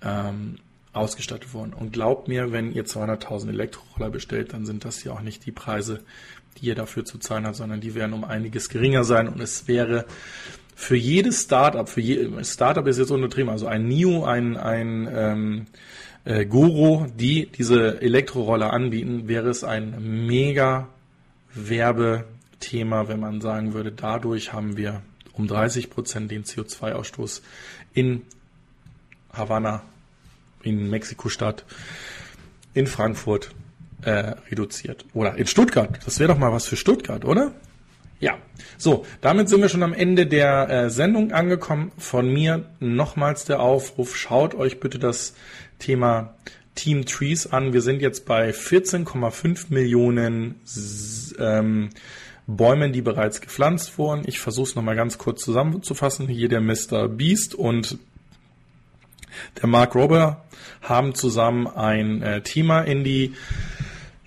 ähm, 0.03 0.55
ausgestattet 0.97 1.53
worden. 1.53 1.73
Und 1.73 1.93
glaubt 1.93 2.27
mir, 2.27 2.51
wenn 2.51 2.71
ihr 2.71 2.85
200.000 2.85 3.49
Elektroroller 3.49 4.09
bestellt, 4.09 4.53
dann 4.53 4.65
sind 4.65 4.85
das 4.85 5.03
ja 5.03 5.13
auch 5.13 5.21
nicht 5.21 5.45
die 5.45 5.51
Preise, 5.51 6.01
die 6.57 6.67
ihr 6.67 6.75
dafür 6.75 7.05
zu 7.05 7.17
zahlen 7.17 7.45
habt, 7.45 7.55
sondern 7.55 7.81
die 7.81 7.95
werden 7.95 8.13
um 8.13 8.23
einiges 8.23 8.69
geringer 8.69 9.03
sein. 9.03 9.27
Und 9.27 9.39
es 9.39 9.67
wäre 9.67 10.05
für 10.75 10.95
jedes 10.95 11.43
Startup, 11.43 11.87
für 11.87 12.01
je, 12.01 12.43
Startup 12.43 12.85
ist 12.85 12.99
jetzt 12.99 13.11
untertrieben, 13.11 13.49
also 13.49 13.67
ein 13.67 13.87
NIO, 13.87 14.25
ein, 14.25 14.57
ein 14.57 15.09
ähm, 15.11 15.65
äh, 16.25 16.45
Goro, 16.45 17.07
die 17.15 17.47
diese 17.47 18.01
Elektroroller 18.01 18.73
anbieten, 18.73 19.27
wäre 19.27 19.49
es 19.49 19.63
ein 19.63 20.27
mega 20.27 20.89
Werbethema, 21.53 23.07
wenn 23.07 23.19
man 23.19 23.41
sagen 23.41 23.73
würde, 23.73 23.91
dadurch 23.91 24.53
haben 24.53 24.77
wir 24.77 25.01
um 25.33 25.47
30 25.47 25.89
Prozent 25.89 26.31
den 26.31 26.43
CO2-Ausstoß 26.43 27.41
in 27.93 28.23
Havanna, 29.33 29.83
in 30.63 30.89
Mexiko-Stadt, 30.89 31.65
in 32.73 32.87
Frankfurt 32.87 33.51
äh, 34.01 34.35
reduziert. 34.51 35.05
Oder 35.13 35.35
in 35.37 35.47
Stuttgart. 35.47 35.99
Das 36.05 36.19
wäre 36.19 36.33
doch 36.33 36.39
mal 36.39 36.51
was 36.51 36.67
für 36.67 36.75
Stuttgart, 36.75 37.25
oder? 37.25 37.53
Ja, 38.19 38.39
so, 38.77 39.05
damit 39.21 39.47
sind 39.47 39.61
wir 39.61 39.69
schon 39.69 39.83
am 39.83 39.93
Ende 39.93 40.25
der 40.25 40.69
äh, 40.69 40.89
Sendung 40.89 41.31
angekommen. 41.31 41.91
Von 41.97 42.31
mir 42.33 42.65
nochmals 42.79 43.45
der 43.45 43.59
Aufruf, 43.59 44.15
schaut 44.15 44.55
euch 44.55 44.79
bitte 44.79 44.97
das 44.97 45.35
Thema 45.77 46.33
Team 46.73 47.05
Trees 47.05 47.51
an. 47.51 47.73
Wir 47.73 47.81
sind 47.81 48.01
jetzt 48.01 48.25
bei 48.25 48.51
14,5 48.51 49.65
Millionen 49.69 50.55
ähm, 51.37 51.89
Bäumen, 52.47 52.93
die 52.93 53.01
bereits 53.01 53.41
gepflanzt 53.41 53.97
wurden. 53.97 54.23
Ich 54.25 54.39
versuche 54.39 54.69
es 54.69 54.75
nochmal 54.75 54.95
ganz 54.95 55.17
kurz 55.17 55.43
zusammenzufassen. 55.43 56.27
Hier 56.27 56.49
der 56.49 56.61
Mr. 56.61 57.09
Beast 57.09 57.53
und 57.53 57.99
der 59.61 59.69
Mark 59.69 59.95
Rober 59.95 60.43
haben 60.81 61.15
zusammen 61.15 61.67
ein 61.67 62.21
äh, 62.21 62.41
Thema 62.41 62.81
in 62.81 63.03
die 63.03 63.33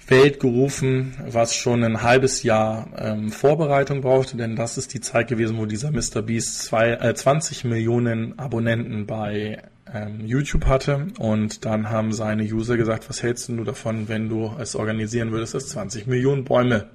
Welt 0.08 0.40
gerufen, 0.40 1.14
was 1.24 1.54
schon 1.54 1.84
ein 1.84 2.02
halbes 2.02 2.42
Jahr 2.42 2.88
ähm, 2.98 3.30
Vorbereitung 3.30 4.00
brauchte, 4.00 4.36
denn 4.36 4.56
das 4.56 4.76
ist 4.76 4.92
die 4.92 5.00
Zeit 5.00 5.28
gewesen, 5.28 5.56
wo 5.56 5.66
dieser 5.66 5.92
Mr. 5.92 6.22
Beast 6.22 6.62
zwei, 6.62 6.90
äh, 6.94 7.14
20 7.14 7.64
Millionen 7.64 8.36
Abonnenten 8.36 9.06
bei 9.06 9.62
ähm, 9.92 10.26
YouTube 10.26 10.66
hatte 10.66 11.06
und 11.18 11.64
dann 11.64 11.90
haben 11.90 12.12
seine 12.12 12.42
User 12.42 12.76
gesagt, 12.76 13.08
was 13.08 13.22
hältst 13.22 13.48
du 13.48 13.64
davon, 13.64 14.08
wenn 14.08 14.28
du 14.28 14.52
es 14.58 14.74
organisieren 14.74 15.30
würdest, 15.30 15.54
dass 15.54 15.68
20 15.68 16.08
Millionen 16.08 16.44
Bäume 16.44 16.88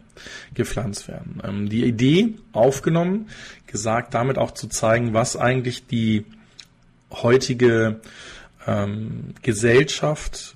gepflanzt 0.54 1.08
werden. 1.08 1.42
Ähm, 1.44 1.70
die 1.70 1.86
Idee 1.86 2.36
aufgenommen, 2.52 3.28
gesagt 3.68 4.14
damit 4.14 4.38
auch 4.38 4.52
zu 4.52 4.68
zeigen, 4.68 5.14
was 5.14 5.38
eigentlich 5.38 5.88
die 5.88 6.26
heutige 7.12 8.00
ähm, 8.68 9.34
Gesellschaft 9.42 10.56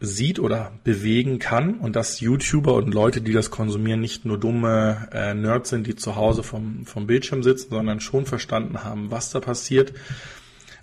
sieht 0.00 0.40
oder 0.40 0.72
bewegen 0.82 1.38
kann 1.38 1.74
und 1.74 1.94
dass 1.94 2.18
YouTuber 2.18 2.74
und 2.74 2.92
Leute, 2.92 3.20
die 3.20 3.32
das 3.32 3.50
konsumieren, 3.50 4.00
nicht 4.00 4.24
nur 4.24 4.38
dumme 4.38 5.08
äh, 5.12 5.32
Nerds 5.32 5.70
sind, 5.70 5.86
die 5.86 5.94
zu 5.94 6.16
Hause 6.16 6.42
vom, 6.42 6.86
vom 6.86 7.06
Bildschirm 7.06 7.44
sitzen, 7.44 7.70
sondern 7.70 8.00
schon 8.00 8.26
verstanden 8.26 8.82
haben, 8.82 9.12
was 9.12 9.30
da 9.30 9.38
passiert 9.38 9.92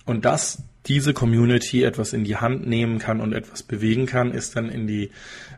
und 0.06 0.26
dass 0.26 0.64
diese 0.86 1.14
Community 1.14 1.84
etwas 1.84 2.14
in 2.14 2.24
die 2.24 2.38
Hand 2.38 2.66
nehmen 2.66 2.98
kann 3.00 3.20
und 3.20 3.34
etwas 3.34 3.62
bewegen 3.62 4.06
kann, 4.06 4.32
ist 4.32 4.56
dann 4.56 4.70
in 4.70 4.88
die 4.88 5.12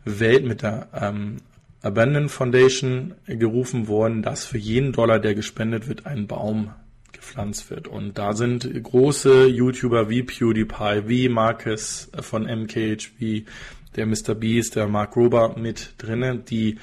Welt 0.03 0.43
mit 0.43 0.63
der 0.63 0.87
ähm, 0.99 1.37
Abandon 1.83 2.29
Foundation 2.29 3.13
gerufen 3.27 3.87
worden, 3.87 4.23
dass 4.23 4.45
für 4.45 4.57
jeden 4.57 4.91
Dollar, 4.91 5.19
der 5.19 5.35
gespendet 5.35 5.87
wird, 5.87 6.05
ein 6.05 6.27
Baum 6.27 6.71
gepflanzt 7.31 7.69
wird. 7.69 7.87
Und 7.87 8.17
da 8.17 8.33
sind 8.33 8.69
große 8.83 9.47
YouTuber 9.47 10.09
wie 10.09 10.23
PewDiePie, 10.23 11.03
wie 11.07 11.29
Marcus 11.29 12.09
von 12.19 12.43
MKH, 12.43 13.11
wie 13.17 13.45
der 13.95 14.05
Mr. 14.05 14.35
Beast, 14.35 14.75
der 14.75 14.87
Mark 14.87 15.15
Rober 15.15 15.57
mit 15.57 15.93
drinnen, 15.97 16.43
die 16.45 16.77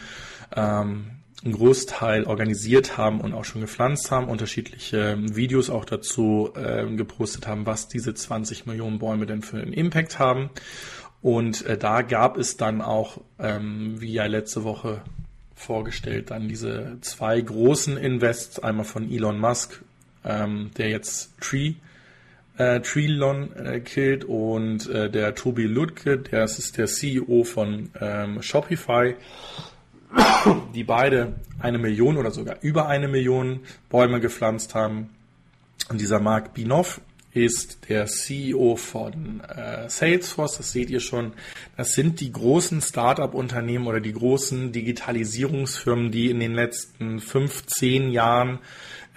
ähm, 0.57 1.11
einen 1.44 1.53
Großteil 1.53 2.24
organisiert 2.24 2.96
haben 2.96 3.20
und 3.20 3.34
auch 3.34 3.44
schon 3.44 3.61
gepflanzt 3.61 4.11
haben, 4.11 4.28
unterschiedliche 4.28 5.16
Videos 5.20 5.70
auch 5.70 5.84
dazu 5.84 6.51
äh, 6.55 6.84
gepostet 6.96 7.46
haben, 7.46 7.66
was 7.66 7.88
diese 7.88 8.14
20 8.14 8.66
Millionen 8.66 8.99
Bäume 8.99 9.26
denn 9.26 9.42
für 9.42 9.59
einen 9.59 9.72
Impact 9.72 10.18
haben. 10.18 10.51
Und 11.20 11.64
äh, 11.66 11.76
da 11.76 12.03
gab 12.03 12.38
es 12.38 12.57
dann 12.57 12.80
auch, 12.80 13.20
ähm, 13.38 14.01
wie 14.01 14.12
ja 14.12 14.26
letzte 14.26 14.64
Woche 14.64 15.03
vorgestellt, 15.55 16.30
dann 16.30 16.49
diese 16.49 16.99
zwei 17.01 17.40
großen 17.40 17.96
Invests, 17.96 18.59
einmal 18.59 18.84
von 18.84 19.11
Elon 19.11 19.38
Musk 19.38 19.82
ähm, 20.25 20.71
der 20.77 20.89
jetzt 20.89 21.41
Tree 21.41 21.75
äh, 22.59 22.81
Treelon 22.81 23.55
äh, 23.57 23.81
killt 23.81 24.25
und 24.25 24.89
äh, 24.91 25.11
der 25.11 25.35
Tobi 25.35 25.64
Ludke, 25.64 26.19
der 26.19 26.45
ist 26.45 26.77
der 26.77 26.87
CEO 26.87 27.45
von 27.45 27.91
ähm, 28.01 28.43
Shopify, 28.43 29.14
die 30.75 30.85
beide 30.85 31.35
eine 31.61 31.79
Million 31.79 32.16
oder 32.16 32.31
sogar 32.31 32.57
über 32.61 32.89
eine 32.89 33.09
Million 33.09 33.61
Bäume 33.89 34.21
gepflanzt 34.21 34.75
haben. 34.75 35.11
Und 35.89 36.01
dieser 36.01 36.19
Mark 36.19 36.55
Binoff 36.55 37.01
ist 37.33 37.89
der 37.89 38.07
CEO 38.07 38.77
von 38.77 39.41
äh, 39.41 39.89
Salesforce, 39.89 40.57
das 40.57 40.73
seht 40.73 40.91
ihr 40.91 41.01
schon. 41.01 41.33
Das 41.77 41.93
sind 41.93 42.21
die 42.21 42.33
großen 42.33 42.81
Startup-Unternehmen 42.81 43.87
oder 43.87 44.01
die 44.01 44.12
großen 44.12 44.73
Digitalisierungsfirmen, 44.73 46.11
die 46.11 46.31
in 46.31 46.41
den 46.41 46.55
letzten 46.55 47.21
15 47.21 48.11
Jahren 48.11 48.59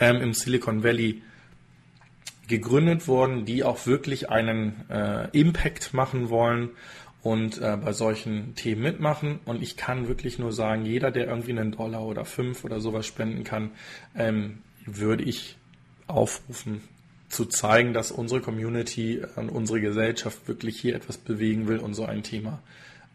ähm, 0.02 0.18
im 0.18 0.34
Silicon 0.34 0.84
Valley 0.84 1.22
gegründet 2.48 3.08
worden, 3.08 3.46
die 3.46 3.64
auch 3.64 3.86
wirklich 3.88 4.30
einen 4.30 4.90
äh, 4.90 5.30
Impact 5.32 5.94
machen 5.94 6.30
wollen 6.30 6.72
und 7.22 7.62
äh, 7.62 7.78
bei 7.78 7.94
solchen 7.94 8.56
Themen 8.56 8.82
mitmachen. 8.82 9.40
Und 9.46 9.62
ich 9.62 9.78
kann 9.78 10.10
wirklich 10.10 10.38
nur 10.40 10.52
sagen, 10.52 10.84
jeder, 10.84 11.12
der 11.12 11.28
irgendwie 11.28 11.52
einen 11.52 11.72
Dollar 11.72 12.04
oder 12.04 12.26
fünf 12.26 12.66
oder 12.66 12.82
sowas 12.82 13.06
spenden 13.06 13.46
kann, 13.46 13.72
ähm, 14.18 14.64
würde 14.86 15.24
ich 15.24 15.56
aufrufen, 16.08 16.82
zu 17.30 17.46
zeigen, 17.46 17.94
dass 17.94 18.12
unsere 18.12 18.42
Community 18.42 19.22
und 19.38 19.50
unsere 19.50 19.80
Gesellschaft 19.80 20.48
wirklich 20.50 20.78
hier 20.78 20.96
etwas 20.96 21.18
bewegen 21.18 21.68
will 21.70 21.78
und 21.78 21.94
so 21.94 22.04
ein 22.04 22.24
Thema 22.24 22.62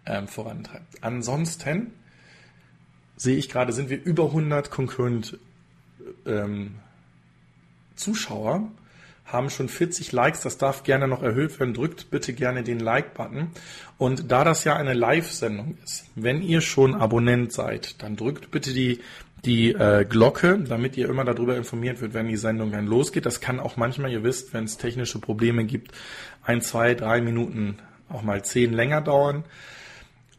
ähm, 0.07 0.29
vorantreibt. 0.29 1.03
Ansonsten 1.03 1.93
sehe 3.17 3.37
ich 3.37 3.51
gerade, 3.51 3.73
sind 3.73 3.91
wir 3.91 4.03
über 4.03 4.27
100 4.27 4.71
concurrent 4.71 5.39
ähm, 6.27 6.77
Zuschauer 7.95 8.69
haben 9.27 9.51
schon 9.51 9.69
40 9.69 10.12
Likes, 10.12 10.41
das 10.43 10.57
darf 10.57 10.85
gerne 10.85 11.09
noch 11.09 11.23
erhöht 11.23 11.59
werden. 11.59 11.74
Drückt 11.74 12.11
bitte 12.11 12.33
gerne 12.33 12.62
den 12.62 12.78
Like-Button. 12.78 13.49
Und 13.99 14.31
da 14.31 14.45
das 14.45 14.65
ja 14.65 14.77
eine 14.77 14.95
Live-Sendung 14.95 15.77
ist, 15.85 16.07
wenn 16.15 16.43
ihr 16.43 16.61
schon 16.61 16.95
Abonnent 16.95 17.53
seid, 17.53 18.03
dann 18.03 18.16
drückt 18.16 18.51
bitte 18.53 18.73
die, 18.73 19.01
die 19.45 19.73
äh, 19.73 20.05
Glocke, 20.09 20.59
damit 20.61 20.97
ihr 20.97 21.09
immer 21.09 21.24
darüber 21.24 21.57
informiert 21.57 22.01
wird, 22.01 22.15
wenn 22.15 22.28
die 22.28 22.37
Sendung 22.37 22.70
dann 22.70 22.87
losgeht. 22.87 23.27
Das 23.27 23.41
kann 23.41 23.59
auch 23.59 23.77
manchmal, 23.77 24.12
ihr 24.12 24.23
wisst, 24.23 24.55
wenn 24.55 24.65
es 24.65 24.77
technische 24.77 25.19
Probleme 25.19 25.65
gibt, 25.65 25.91
ein, 26.45 26.61
zwei, 26.61 26.95
drei 26.95 27.20
Minuten, 27.20 27.78
auch 28.09 28.23
mal 28.23 28.45
zehn 28.45 28.73
länger 28.73 29.01
dauern. 29.01 29.45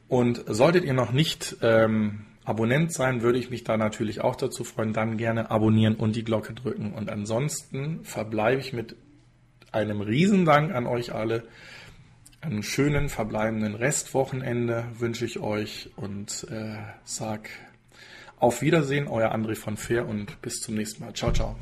Und 0.07 0.45
solltet 0.47 0.85
ihr 0.85 0.93
noch 0.93 1.11
nicht 1.11 1.57
ähm, 1.61 2.21
Abonnent 2.47 2.93
sein, 2.93 3.21
würde 3.21 3.39
ich 3.39 3.49
mich 3.49 3.65
da 3.65 3.75
natürlich 3.75 4.21
auch 4.21 4.37
dazu 4.37 4.63
freuen. 4.63 4.93
Dann 4.93 5.17
gerne 5.17 5.51
abonnieren 5.51 5.95
und 5.95 6.15
die 6.15 6.23
Glocke 6.23 6.53
drücken. 6.53 6.93
Und 6.93 7.09
ansonsten 7.09 8.05
verbleibe 8.05 8.61
ich 8.61 8.71
mit 8.71 8.95
einem 9.73 9.99
Riesendank 9.99 10.73
an 10.73 10.87
euch 10.87 11.13
alle. 11.13 11.43
einen 12.39 12.63
schönen 12.63 13.09
verbleibenden 13.09 13.75
Restwochenende 13.75 14.85
wünsche 14.97 15.25
ich 15.25 15.39
euch 15.39 15.89
und 15.97 16.47
äh, 16.49 16.77
sag 17.03 17.49
auf 18.39 18.61
Wiedersehen, 18.61 19.07
euer 19.07 19.33
André 19.33 19.55
von 19.55 19.75
Fair 19.75 20.07
und 20.07 20.41
bis 20.41 20.61
zum 20.61 20.75
nächsten 20.75 21.03
Mal. 21.03 21.13
Ciao, 21.13 21.33
ciao. 21.33 21.57